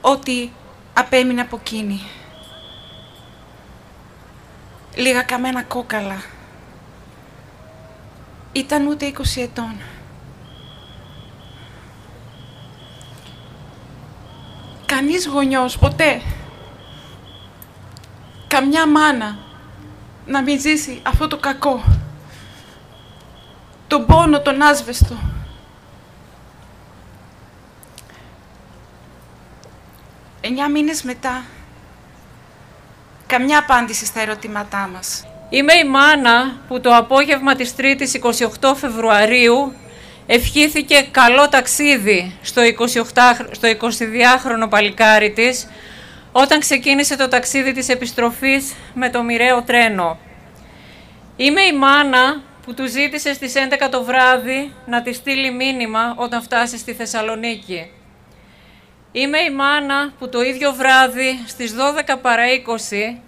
[0.00, 0.52] ότι
[0.94, 2.00] απέμεινε από εκείνη.
[4.98, 6.22] Λίγα καμένα κόκαλα.
[8.52, 9.80] Ήταν ούτε 20 ετών.
[14.86, 16.20] Κανείς γονιός, ποτέ.
[18.48, 19.38] Καμιά μάνα
[20.26, 21.84] να μην ζήσει αυτό το κακό.
[23.86, 25.16] Τον πόνο, τον άσβεστο.
[30.40, 31.44] Εννιά μήνες μετά
[33.28, 35.26] καμιά απάντηση στα ερωτήματά μας.
[35.48, 38.20] Είμαι η μάνα που το απόγευμα της 3ης
[38.60, 39.72] 28 Φεβρουαρίου
[40.26, 43.02] ευχήθηκε καλό ταξίδι στο, 28,
[43.50, 45.68] στο 22χρονο παλικάρι της
[46.32, 50.18] όταν ξεκίνησε το ταξίδι της επιστροφής με το μοιραίο τρένο.
[51.36, 56.42] Είμαι η μάνα που του ζήτησε στις 11 το βράδυ να της στείλει μήνυμα όταν
[56.42, 57.90] φτάσει στη Θεσσαλονίκη.
[59.12, 62.42] Είμαι η μάνα που το ίδιο βράδυ στις 12 παρά
[63.12, 63.18] 20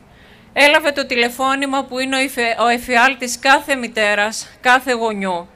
[0.53, 5.49] έλαβε το τηλεφώνημα που είναι ο, εφε, ο εφιάλτης κάθε μητέρας, κάθε γονιού.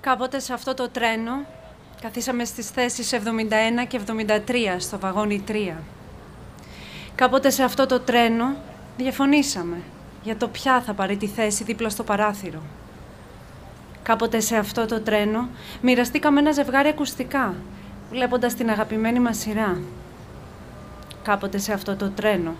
[0.00, 1.46] Κάποτε σε αυτό το τρένο
[2.02, 5.72] καθίσαμε στις θέσεις 71 και 73 στο βαγόνι 3.
[7.14, 8.56] Κάποτε σε αυτό το τρένο
[8.96, 9.76] διαφωνήσαμε
[10.22, 12.62] για το ποια θα πάρει τη θέση δίπλα στο παράθυρο.
[14.02, 15.48] Κάποτε σε αυτό το τρένο
[15.80, 17.54] μοιραστήκαμε ένα ζευγάρι ακουστικά,
[18.10, 19.78] βλέποντας την αγαπημένη μας σειρά.
[21.22, 22.54] Κάποτε σε αυτό το τρένο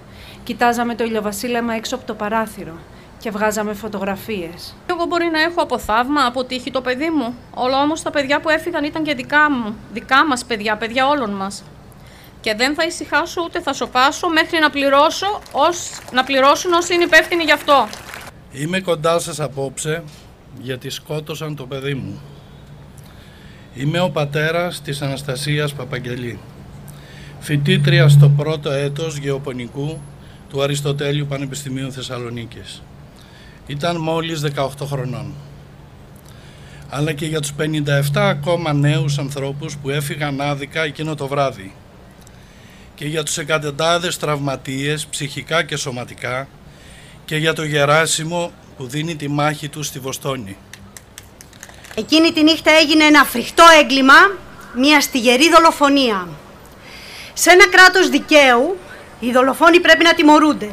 [0.44, 2.72] κοιτάζαμε το ηλιοβασίλεμα έξω από το παράθυρο
[3.18, 4.74] και βγάζαμε φωτογραφίες.
[4.90, 7.34] Εγώ μπορεί να έχω από θαύμα, από τύχη το παιδί μου.
[7.54, 9.74] Όλα όμως τα παιδιά που έφυγαν ήταν και δικά μου.
[9.92, 11.64] Δικά μας παιδιά, παιδιά όλων μας.
[12.40, 17.04] Και δεν θα ησυχάσω ούτε θα σοφάσω μέχρι να, πληρώσω ως, να πληρώσουν όσοι είναι
[17.04, 17.88] υπεύθυνοι γι' αυτό.
[18.52, 20.02] Είμαι κοντά σας απόψε
[20.60, 22.20] γιατί σκότωσαν το παιδί μου.
[23.80, 26.38] Είμαι ο πατέρας της Αναστασίας Παπαγγελή,
[27.40, 30.00] φοιτήτρια στο πρώτο έτος γεωπονικού
[30.48, 32.82] του Αριστοτέλειου Πανεπιστημίου Θεσσαλονίκης.
[33.66, 35.32] Ήταν μόλις 18 χρονών.
[36.88, 41.72] Αλλά και για τους 57 ακόμα νέους ανθρώπους που έφυγαν άδικα εκείνο το βράδυ.
[42.94, 46.48] Και για τους εκατοντάδες τραυματίες ψυχικά και σωματικά
[47.24, 50.56] και για το Γεράσιμο που δίνει τη μάχη του στη Βοστόνη.
[51.94, 54.36] Εκείνη τη νύχτα έγινε ένα φρικτό έγκλημα,
[54.74, 56.28] μια στιγερή δολοφονία.
[57.34, 58.78] Σε ένα κράτος δικαίου,
[59.20, 60.70] οι δολοφόνοι πρέπει να τιμωρούνται.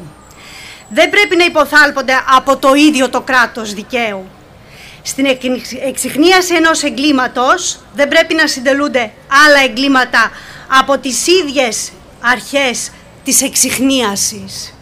[0.90, 4.26] Δεν πρέπει να υποθάλπονται από το ίδιο το κράτος δικαίου.
[5.02, 5.26] Στην
[5.86, 9.12] εξυχνίαση ενός εγκλήματος δεν πρέπει να συντελούνται
[9.46, 10.32] άλλα εγκλήματα
[10.80, 12.92] από τις ίδιες αρχές
[13.24, 14.74] της εξυχνίασης.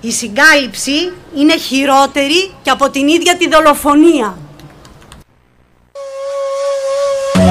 [0.00, 4.38] Η συγκάλυψη είναι χειρότερη και από την ίδια τη δολοφονία.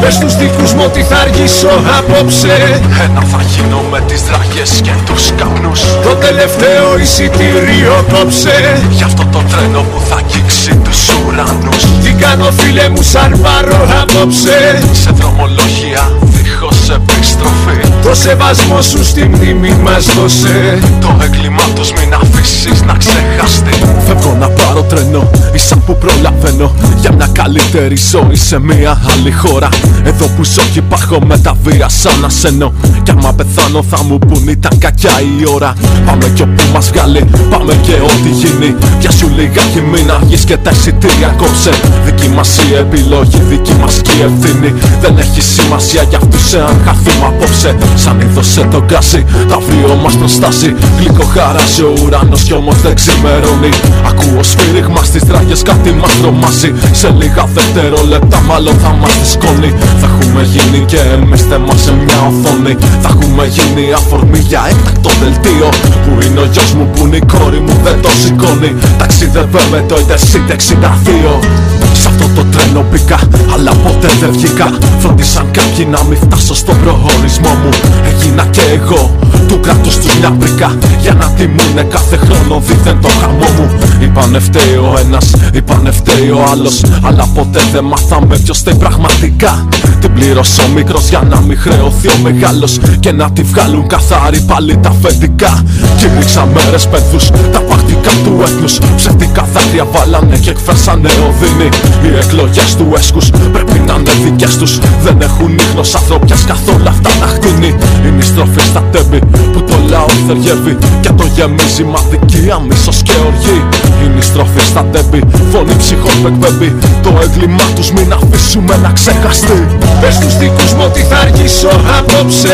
[0.10, 2.82] Πες στους δικούς μου ότι θα αργήσω απόψε.
[3.04, 5.82] Ένα θα γίνω με τις δραγές και τους καπνούς.
[6.04, 8.58] Το τελευταίο εισιτήριο κόψε.
[8.90, 11.84] Γι' αυτό το τρένο που θα αγγίξει τους ουρανούς.
[12.04, 14.58] Τι κάνω φίλε μου σαν πάρω απόψε.
[14.92, 17.80] Σε δρομολόγια δίχως επιστροφή.
[18.04, 20.80] Το σεβασμό σου στη μνήμη μας δώσε.
[21.02, 23.74] Το έγκλημά τους μην αφήσεις να ξεχαστεί.
[24.08, 26.74] Φεύγω να πάρω τρένο, ίσα που προλαβαίνω.
[27.00, 29.70] Για μια καλύτερη ζωή σε μια άλλη χώρα
[30.04, 32.74] Εδώ που ζω και υπάρχω με τα βία σαν ασένω
[33.04, 35.74] Κι άμα πεθάνω θα μου πουν ήταν κακιά η ώρα.
[36.06, 38.76] Πάμε κι όπου μας βγάλει, πάμε και ό,τι γίνει.
[39.00, 41.72] Πια σου λιγάκι μην αργείς και τα εισιτήρια κόψε.
[42.06, 44.74] Δική μας η επιλογή, δική μας και η ευθύνη.
[45.02, 47.78] Δεν έχει σημασία για αυτούς εάν χαθούμε απόψε.
[47.96, 52.96] Σαν είδωσε το γκάσι, τα αύριο μας προστάσει Γλυκό χαράζει ο ουρανός κι όμως δεν
[52.96, 53.70] ξημερώνει.
[54.10, 56.74] Ακούω σφύριγμα στις τράγες κάτι μας τρομάζει.
[56.92, 62.20] Σε λίγα δευτερόλεπτα μάλλον θα μας δυσκώνει Θα έχουμε γίνει και εμείς θέμα σε μια
[62.30, 62.74] οθόνη.
[63.04, 65.70] Θα έχουμε γίνει αφορμή για έκτακτο δελτίο
[66.04, 68.72] Που είναι ο γιος μου που είναι η κόρη μου δεν το σηκώνει.
[68.98, 71.70] Ταξίδευε με το Intercity 62
[72.02, 73.20] Σ' αυτό το τρένο μπήκα,
[73.54, 74.78] αλλά ποτέ δεν βγήκα.
[75.00, 77.70] Φρόντισαν κάποιοι να μην φτάσω στον προορισμό μου.
[78.10, 79.18] Έγινα και εγώ
[79.50, 83.70] του κράτους τους μια μπρικα Για να τιμούνε κάθε χρόνο δίθεν το χαμό μου.
[84.02, 89.68] Είπανε φταίει ο ένας, είπανε φταίει ο άλλος Αλλά ποτέ δεν μάθαμε ποιος φταίει πραγματικά.
[90.00, 94.42] Την πλήρωσε ο μικρός για να μην χρεωθεί ο μεγάλος Και να τη βγάλουν καθαρή
[94.42, 95.64] πάλι τα αφεντικά.
[95.98, 101.70] Κήρυξαν μέρες παιδούς, τα πακτικά του έθνους Ψευτικά δάκρυα βάλανε και εκφράσανε οδύνη
[102.04, 107.10] Οι εκλογές του έσκους πρέπει να είναι δικές τους Δεν έχουν ίχνος ανθρωπιάς καθόλου αυτά
[107.20, 109.20] τα χτίνει Είναι η στροφή στα τέμπη
[109.54, 113.60] που το λαό θεργεύει Και το γεμίζει μα δικία, μίσος και οργή.
[114.04, 115.22] Είναι η στροφή στα τέμπη,
[115.52, 116.76] φωνή ψυχών που εκπέμπει.
[117.04, 119.60] Το έγκλημά τους μην αφήσουμε να ξεχαστεί.
[120.02, 122.54] Πες τους δικούς μου ότι θα αργήσω απόψε.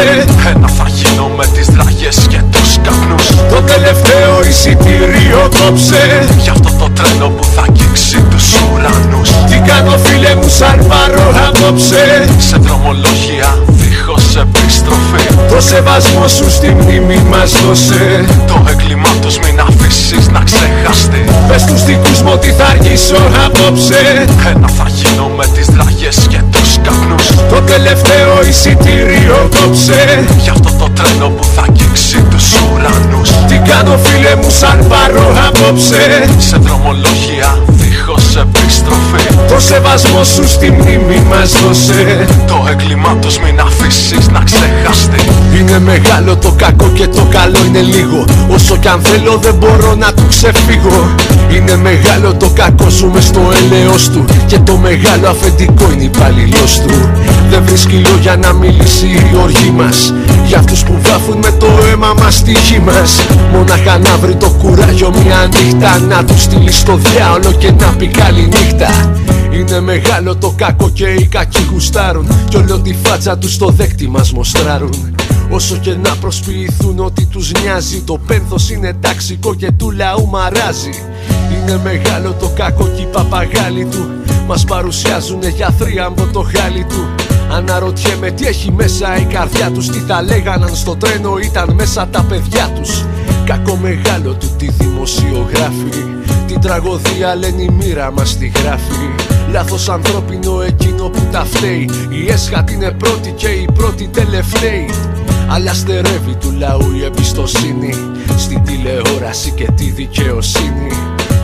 [0.52, 6.04] Ένα θα γίνω με τις δραγές και τους καπνούς Το τελευταίο εισιτήριο κόψε.
[6.44, 9.30] Γι' αυτό το τρένο που θα αγγίξει τους ουρανούς.
[9.50, 12.04] Τι κάνω φίλε μου σαν πάρω απόψε.
[12.38, 18.26] Σε δρομολόγια δίχως επιστροφή Το σεβασμό σου στη μνήμη μας δώσε.
[18.48, 24.02] Το έγκλημά τους μην αφήσεις να ξεχαστεί Πες τους δικούς μου ότι θα αργήσω απόψε.
[24.52, 27.26] Ένα θα γίνω με τις δραγές και τους καπνούς.
[27.52, 30.26] Το τελευταίο εισιτήριο κόψε.
[30.44, 32.75] Για αυτό το τρένο που θα αγγίξει τους ουρανούς
[33.48, 36.28] Τι κάνω φίλε μου σαν πάρω απόψε.
[36.38, 42.28] Σε δρομολόγια δίχως επιστροφή Το σεβασμό σου στη μνήμη μας δώσε.
[42.48, 45.22] Το έγκλημά τους μην αφήσεις να ξεχαστεί
[45.58, 48.26] Είναι μεγάλο το κακό και το καλό είναι λίγο.
[48.50, 51.16] Όσο κι αν θέλω δεν μπορώ να του ξεφύγω.
[51.52, 54.26] Είναι μεγάλο το κακό ζούμε στο έλεος του.
[54.48, 57.12] Και το μεγάλο αφεντικό είναι υπαλληλός του.
[57.50, 60.14] Δεν βρίσκει λόγια να μιλήσει η οργή μας.
[60.48, 63.26] Για αυτούς που βάφουν με το αίμα μας τη γη μας.
[63.52, 68.08] Μόναχα να βρει το κουράγιο μια νύχτα Να του στείλει στο διάολο και να πει
[68.08, 69.14] καλή νύχτα.
[69.52, 74.08] Είναι μεγάλο το κακό και οι κακοί γουστάρουν Κι όλο τη φάτσα τους στο δέκτη
[74.08, 75.16] μας μοστράρουν.
[75.50, 80.90] Όσο και να προσποιηθούν ότι τους νοιάζει Το πένθος είναι ταξικό και του λαού μαράζει.
[81.52, 84.10] Είναι μεγάλο το κακό και οι παπαγάλοι του
[84.48, 90.00] Μας παρουσιάζουν για θρίαμβο το χάλι του Αναρωτιέμαι τι έχει μέσα η καρδιά τους Τι
[90.00, 93.06] θα λέγαν αν στο τρένο ήταν μέσα τα παιδιά τους.
[93.46, 96.06] Κακό μεγάλο του τη δημοσιογράφη
[96.48, 99.16] Την τραγωδία λένε η μοίρα μας τη γράφει
[99.52, 104.90] Λάθος ανθρώπινο εκείνο που τα φταίει Η έσχατη είναι πρώτη και η πρώτη τελευταίη.
[105.48, 107.94] Αλλά στερεύει του λαού η εμπιστοσύνη
[108.38, 110.88] Στην τηλεόραση και τη δικαιοσύνη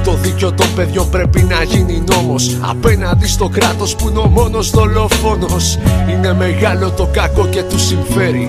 [0.04, 2.58] το δίκιο των παιδιών πρέπει να γίνει νόμος.
[2.62, 5.78] Απέναντι στο κράτος που είναι ο μόνος δολοφόνος.
[6.10, 8.48] Είναι μεγάλο το κακό και του συμφέρει.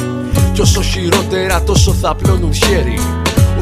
[0.52, 2.98] Κι όσο χειρότερα τόσο θα πλώνουν χέρι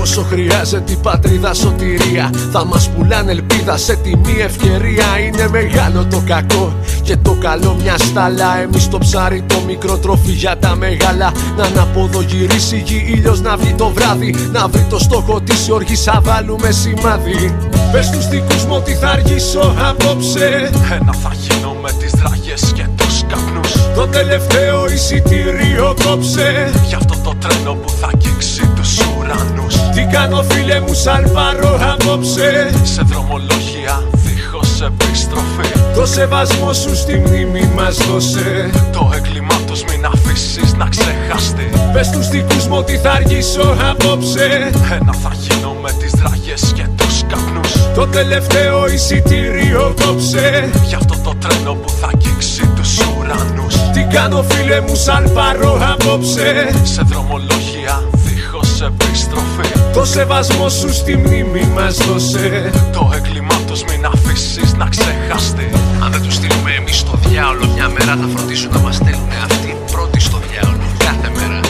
[0.01, 2.31] Όσο χρειάζεται η πατρίδα σωτηρία.
[2.52, 5.06] Θα μας πουλάνε ελπίδα σε τιμή ευκαιρία.
[5.27, 8.59] Είναι μεγάλο το κακό και το καλό μια στάλα.
[8.59, 11.32] Εμείς το ψάρι το μικρό τροφή για τα μεγάλα.
[11.56, 14.35] Να αναποδογυρίσει η γη ήλιος να βγει το βράδυ.
[14.52, 17.56] Να βρει το στόχο της η οργής θα βάλουμε σημάδι.
[17.93, 20.70] Πες στους δικούς μου ότι θα αργήσω απόψε.
[21.01, 23.72] Ένα θα γίνω με τις δράγες και τους καπνούς.
[23.94, 26.70] Το τελευταίο εισιτήριο κόψε.
[26.89, 29.74] Για αυτό το τρένο που θα αγγίξει τους ουρανούς.
[29.74, 29.80] Τι
[30.12, 32.70] κάνω φίλε μου σαν πάρω απόψε.
[32.82, 35.68] Σε δρομολόγια δίχως επιστροφή.
[35.94, 38.70] Το σεβασμό σου στη μνήμη μας δώσε.
[38.92, 41.70] Το έγκλημά τους μην αφήσεις να ξεχαστεί.
[41.92, 44.70] Πες στους δικούς μου ότι θα αργήσω απόψε.
[45.00, 47.72] Ένα θα γίνω με τις δράγες και τους καπνούς.
[47.94, 53.74] Το τελευταίο εισιτήριο κόψε Για αυτό το τρένο που θα αγγίξει τους ουρανούς.
[53.92, 56.70] Τι κάνω φίλε μου σαν πάρω απόψε.
[56.82, 64.06] Σε δρομολόγια δίχως επιστροφή Το σεβασμό σου στη μνήμη μας δώσε Το έγκλημά τους μην
[64.06, 65.70] αφήσεις να ξεχαστεί
[66.04, 69.76] Αν δεν τους στείλουμε εμείς στο διάολο, μια μέρα θα φροντίσουν να μας στέλνουν αυτοί
[69.92, 70.82] πρώτοι στο διάολο.
[70.98, 71.60] Κάθε μέρα.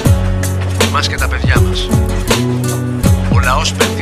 [0.89, 1.89] Εμάς και τα παιδιά μας.
[3.33, 4.00] Ο λαός πέφτει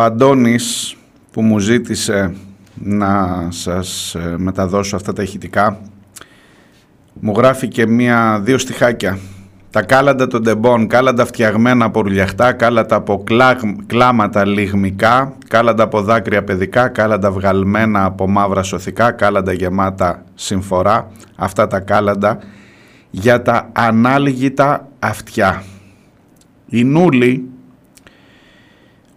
[0.00, 0.96] Αντώνης
[1.30, 2.34] που μου ζήτησε
[2.74, 5.80] να σας ε, μεταδώσω αυτά τα ηχητικά
[7.20, 9.18] μου γράφει και μία, δύο στιχάκια.
[9.70, 16.02] Τα κάλαντα των τεμπών, κάλαντα φτιαγμένα από ρουλιαχτά, κάλαντα από κλάγ- κλάματα λιγμικά, κάλαντα από
[16.02, 21.10] δάκρυα παιδικά, κάλαντα βγαλμένα από μαύρα σωθικά, κάλαντα γεμάτα συμφορά.
[21.36, 22.38] Αυτά τα κάλαντα
[23.10, 25.62] για τα ανάλγητα αυτιά.
[26.66, 27.48] Η Νούλη,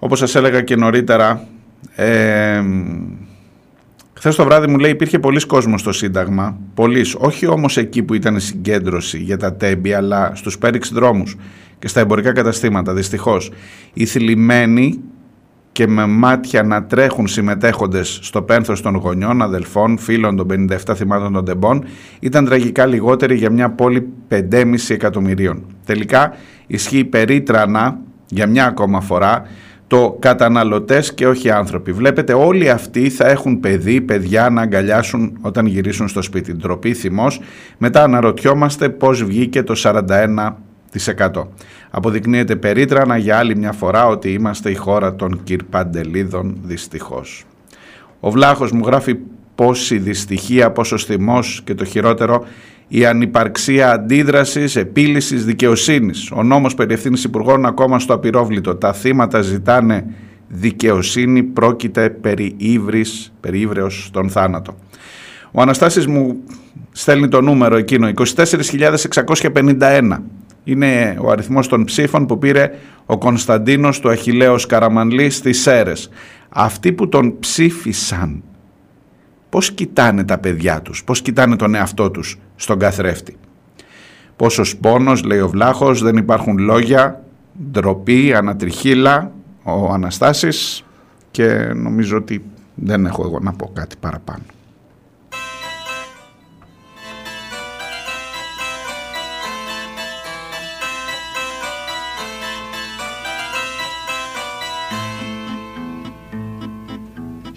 [0.04, 1.48] όπως σας έλεγα και νωρίτερα,
[1.96, 2.62] ε,
[4.14, 6.58] Χθες το βράδυ μου λέει υπήρχε πολλοί κόσμος στο Σύνταγμα.
[6.74, 7.06] Πολλοί.
[7.18, 11.36] Όχι όμως εκεί που ήταν η συγκέντρωση για τα τέμπη, αλλά στους πέριξ δρόμους
[11.80, 12.94] και στα εμπορικά καταστήματα.
[12.94, 13.52] Δυστυχώς.
[13.94, 15.00] Οι θλιμμένοι
[15.72, 21.34] και με μάτια να τρέχουν συμμετέχοντες στο πένθος των γονιών, αδελφών, φίλων των 57 θυμάτων
[21.34, 21.86] των τεμπών
[22.20, 25.66] ήταν τραγικά λιγότεροι για μια πόλη 5,5 εκατομμυρίων.
[25.86, 26.36] Τελικά
[26.68, 29.46] ισχύει περίτρανα για μια ακόμα φορά
[29.88, 31.92] το καταναλωτές και όχι άνθρωποι.
[31.92, 36.54] Βλέπετε όλοι αυτοί θα έχουν παιδί, παιδιά να αγκαλιάσουν όταν γυρίσουν στο σπίτι.
[36.54, 37.42] Ντροπή, θυμός.
[37.78, 41.48] Μετά αναρωτιόμαστε πώς βγήκε το 41%.
[41.90, 47.46] Αποδεικνύεται περίτρανα για άλλη μια φορά ότι είμαστε η χώρα των κυρπαντελίδων δυστυχώς.
[48.20, 49.18] Ο Βλάχος μου γράφει
[49.56, 52.46] πόση δυστυχία, πόσο θυμός και το χειρότερο
[52.96, 56.32] η ανυπαρξία αντίδρασης, επίλυσης, δικαιοσύνης.
[56.32, 58.76] Ο νόμος περί ευθύνης υπουργών ακόμα στο απειρόβλητο.
[58.76, 60.06] Τα θύματα ζητάνε
[60.48, 64.76] δικαιοσύνη, πρόκειται περί ύβρις, περί ύβρεως στον θάνατο.
[65.52, 66.38] Ο Αναστάσης μου
[66.92, 70.24] στέλνει το νούμερο εκείνο, 24.651.
[70.64, 72.72] είναι ο αριθμός των ψήφων που πήρε
[73.06, 76.10] ο Κωνσταντίνος του Αχιλέως Καραμανλή στις Σέρες.
[76.50, 78.44] Αυτοί που τον ψήφισαν,
[79.50, 83.38] πώς κοιτάνε τα παιδιά τους, πώς κοιτάνε τον εαυτό τους; Στον καθρέφτη.
[84.36, 87.24] Πόσος πόνος, λέει ο Βλάχος, δεν υπάρχουν λόγια,
[87.72, 89.32] ντροπή, ανατριχίλα,
[89.64, 90.86] ο Αναστάσης
[91.32, 92.44] και νομίζω ότι
[92.76, 94.44] δεν έχω εγώ να πω κάτι παραπάνω.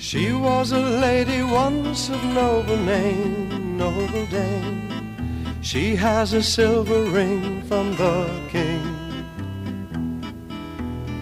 [0.08, 5.60] She was a lady once of noble name, noble dame.
[5.60, 8.82] She has a silver ring from the king.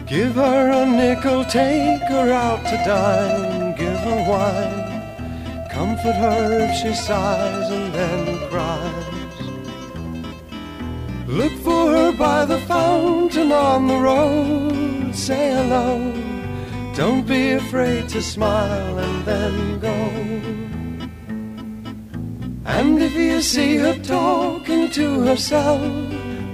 [0.07, 4.85] Give her a nickel, take her out to dine, give her wine.
[5.71, 9.15] Comfort her if she sighs and then cries.
[11.27, 16.13] Look for her by the fountain on the road, say hello.
[16.95, 20.64] Don't be afraid to smile and then go.
[22.67, 25.83] And if you see her talking to herself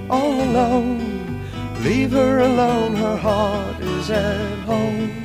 [0.09, 1.41] all alone,
[1.83, 5.20] leave her alone, her heart is at home.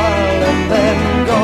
[0.00, 0.98] To and then
[1.32, 1.42] go.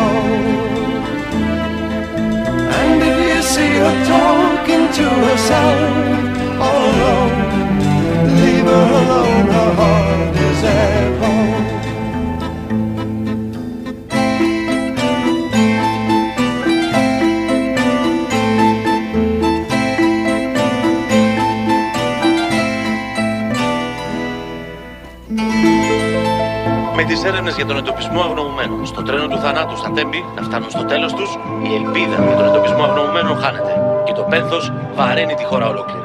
[2.78, 5.78] And if you see her talking to herself
[6.58, 7.36] oh, all alone,
[8.40, 9.95] leave her alone, her heart
[27.06, 30.84] τις έρευνες για τον εντοπισμό αγνοωμένων στο τρένο του θανάτου στα τέμπη να φτάνουν στο
[30.84, 31.30] τέλος τους,
[31.68, 33.72] η ελπίδα για τον εντοπισμό αγνοωμένων χάνεται.
[34.04, 35.95] Και το πένθος βαραίνει τη χώρα ολόκληρη.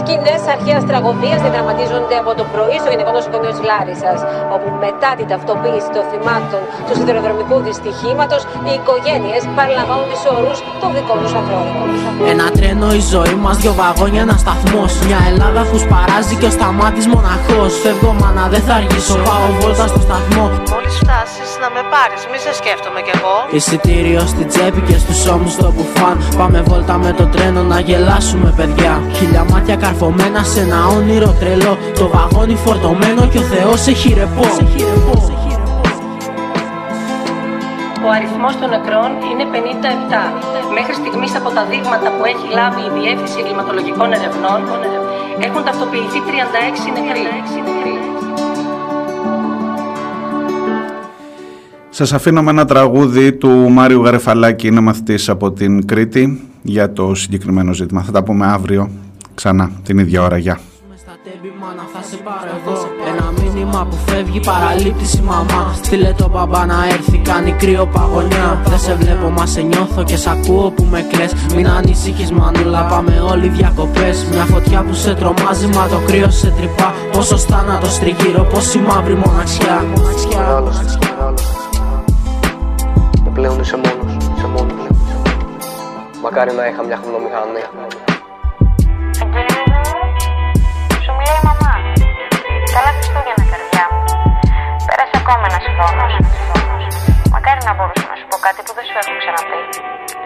[0.00, 4.18] Σκηνές αρχαίας τραγωδίας διαδραματίζονται από το πρωί στο Γενικό Νοσοκομείο της Λάρισας,
[4.54, 10.88] όπου μετά την ταυτοποίηση των θυμάτων του σιδηροδρομικού δυστυχήματος, οι οικογένειες παραλαμβάνουν τι όρου των
[10.96, 11.86] δικών τους ανθρώπων.
[12.32, 14.90] Ένα τρένο η ζωή μας, δυο βαγόνια, ένα σταθμός.
[15.08, 17.72] Μια Ελλάδα που σπαράζει και ο σταμάτης μοναχός.
[17.82, 19.16] Φεύγω, μάνα, δεν θα αργήσω.
[19.28, 20.46] Πάω βόλτα στο σταθμό.
[20.74, 23.34] Μόλις φτάσεις να με πάρεις, μη σε σκέφτομαι κι εγώ.
[23.56, 26.16] Εισιτήριο στην τσέπη και στους ώμους το μπουφάν.
[26.40, 28.92] Πάμε βόλτα με το τρένο να γελάσουμε, παιδιά.
[29.16, 31.74] Χιλιά μάτια καρφωμένα σε ένα όνειρο τρελό.
[32.00, 34.48] Το βαγόνι φορτωμένο και ο Θεός έχει ρεπό.
[38.06, 39.56] Ο αριθμός των νεκρών είναι 57.
[40.76, 44.60] Μέχρι στιγμής από τα δείγματα που έχει λάβει η Διεύθυνση Εγκληματολογικών Ερευνών
[45.46, 47.24] έχουν ταυτοποιηθεί 36 νεκροί.
[51.90, 57.14] Σας αφήνω με ένα τραγούδι του Μάριου Γαρεφαλάκη, είναι μαθητής από την Κρήτη για το
[57.14, 58.02] συγκεκριμένο ζήτημα.
[58.02, 58.90] Θα τα πούμε αύριο
[59.36, 60.36] ξανά την ίδια ώρα.
[60.36, 60.60] Γεια.
[61.30, 62.76] Τέμπη μάνα θα σε πάρω εδώ
[63.10, 68.62] Ένα μήνυμα που φεύγει παραλήπτης η μαμά Στείλε το μπαμπά να έρθει κάνει κρύο παγωνιά
[68.66, 72.82] Δεν σε βλέπω μα σε νιώθω και σ' ακούω που με κλαις Μην ανησυχείς μανούλα
[72.82, 77.98] πάμε όλοι διακοπές Μια φωτιά που σε τρομάζει μα το κρύο σε τρυπά Πόσο θάνατος
[77.98, 79.84] τριγύρω πόση μαύρη μοναξιά
[80.36, 81.58] Μεγάλωσες, μεγάλωσες.
[83.24, 84.86] Και πλέον είσαι μόνος, είσαι μόνος.
[86.22, 86.98] Μακάρι να είχα μια
[89.18, 89.76] χρονομηχανή.
[91.04, 91.74] Σου μιλάει η μαμά.
[92.74, 94.02] Καλά Χριστούγεννα, καρδιά μου.
[94.88, 96.12] Πέρασε ακόμα ένας χρόνος.
[97.34, 99.60] Μακάρι να μπορούσα να σου πω κάτι που δεν σου έχω ξαναπεί.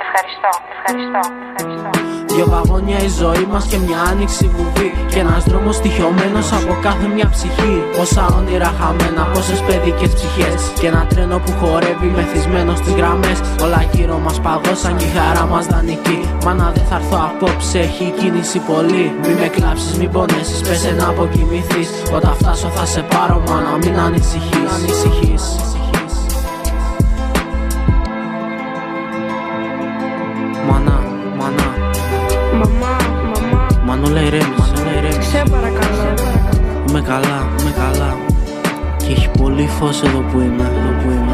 [0.05, 2.10] Ευχαριστώ, ευχαριστώ, ευχαριστώ.
[2.41, 4.91] Δυο βαγόνια η ζωή μας και μια άνοιξη βουβή.
[5.12, 7.75] Και ένας δρόμος τυχιωμένος από κάθε μια ψυχή.
[7.97, 10.61] Πόσα όνειρα χαμένα, πόσες παιδικές ψυχές.
[10.81, 13.39] Και ένα τρένο που χορεύει μεθυσμένο στις γραμμές.
[13.65, 18.07] Όλα γύρω μας παγώσαν και η χαρά μας δανεική Μάνα δεν θα έρθω απόψε, έχει
[18.19, 19.05] κίνηση πολύ.
[19.23, 21.89] Μη με κλάψεις, μην πονέσεις, πέσε να αποκοιμηθείς.
[22.17, 25.47] Όταν φτάσω θα σε πάρω μάνα, μην ανησυχείς,
[37.11, 38.11] καλά, είμαι καλά.
[38.97, 41.30] Και έχει πολύ φως εδώ που είμαι, εδώ που είμαι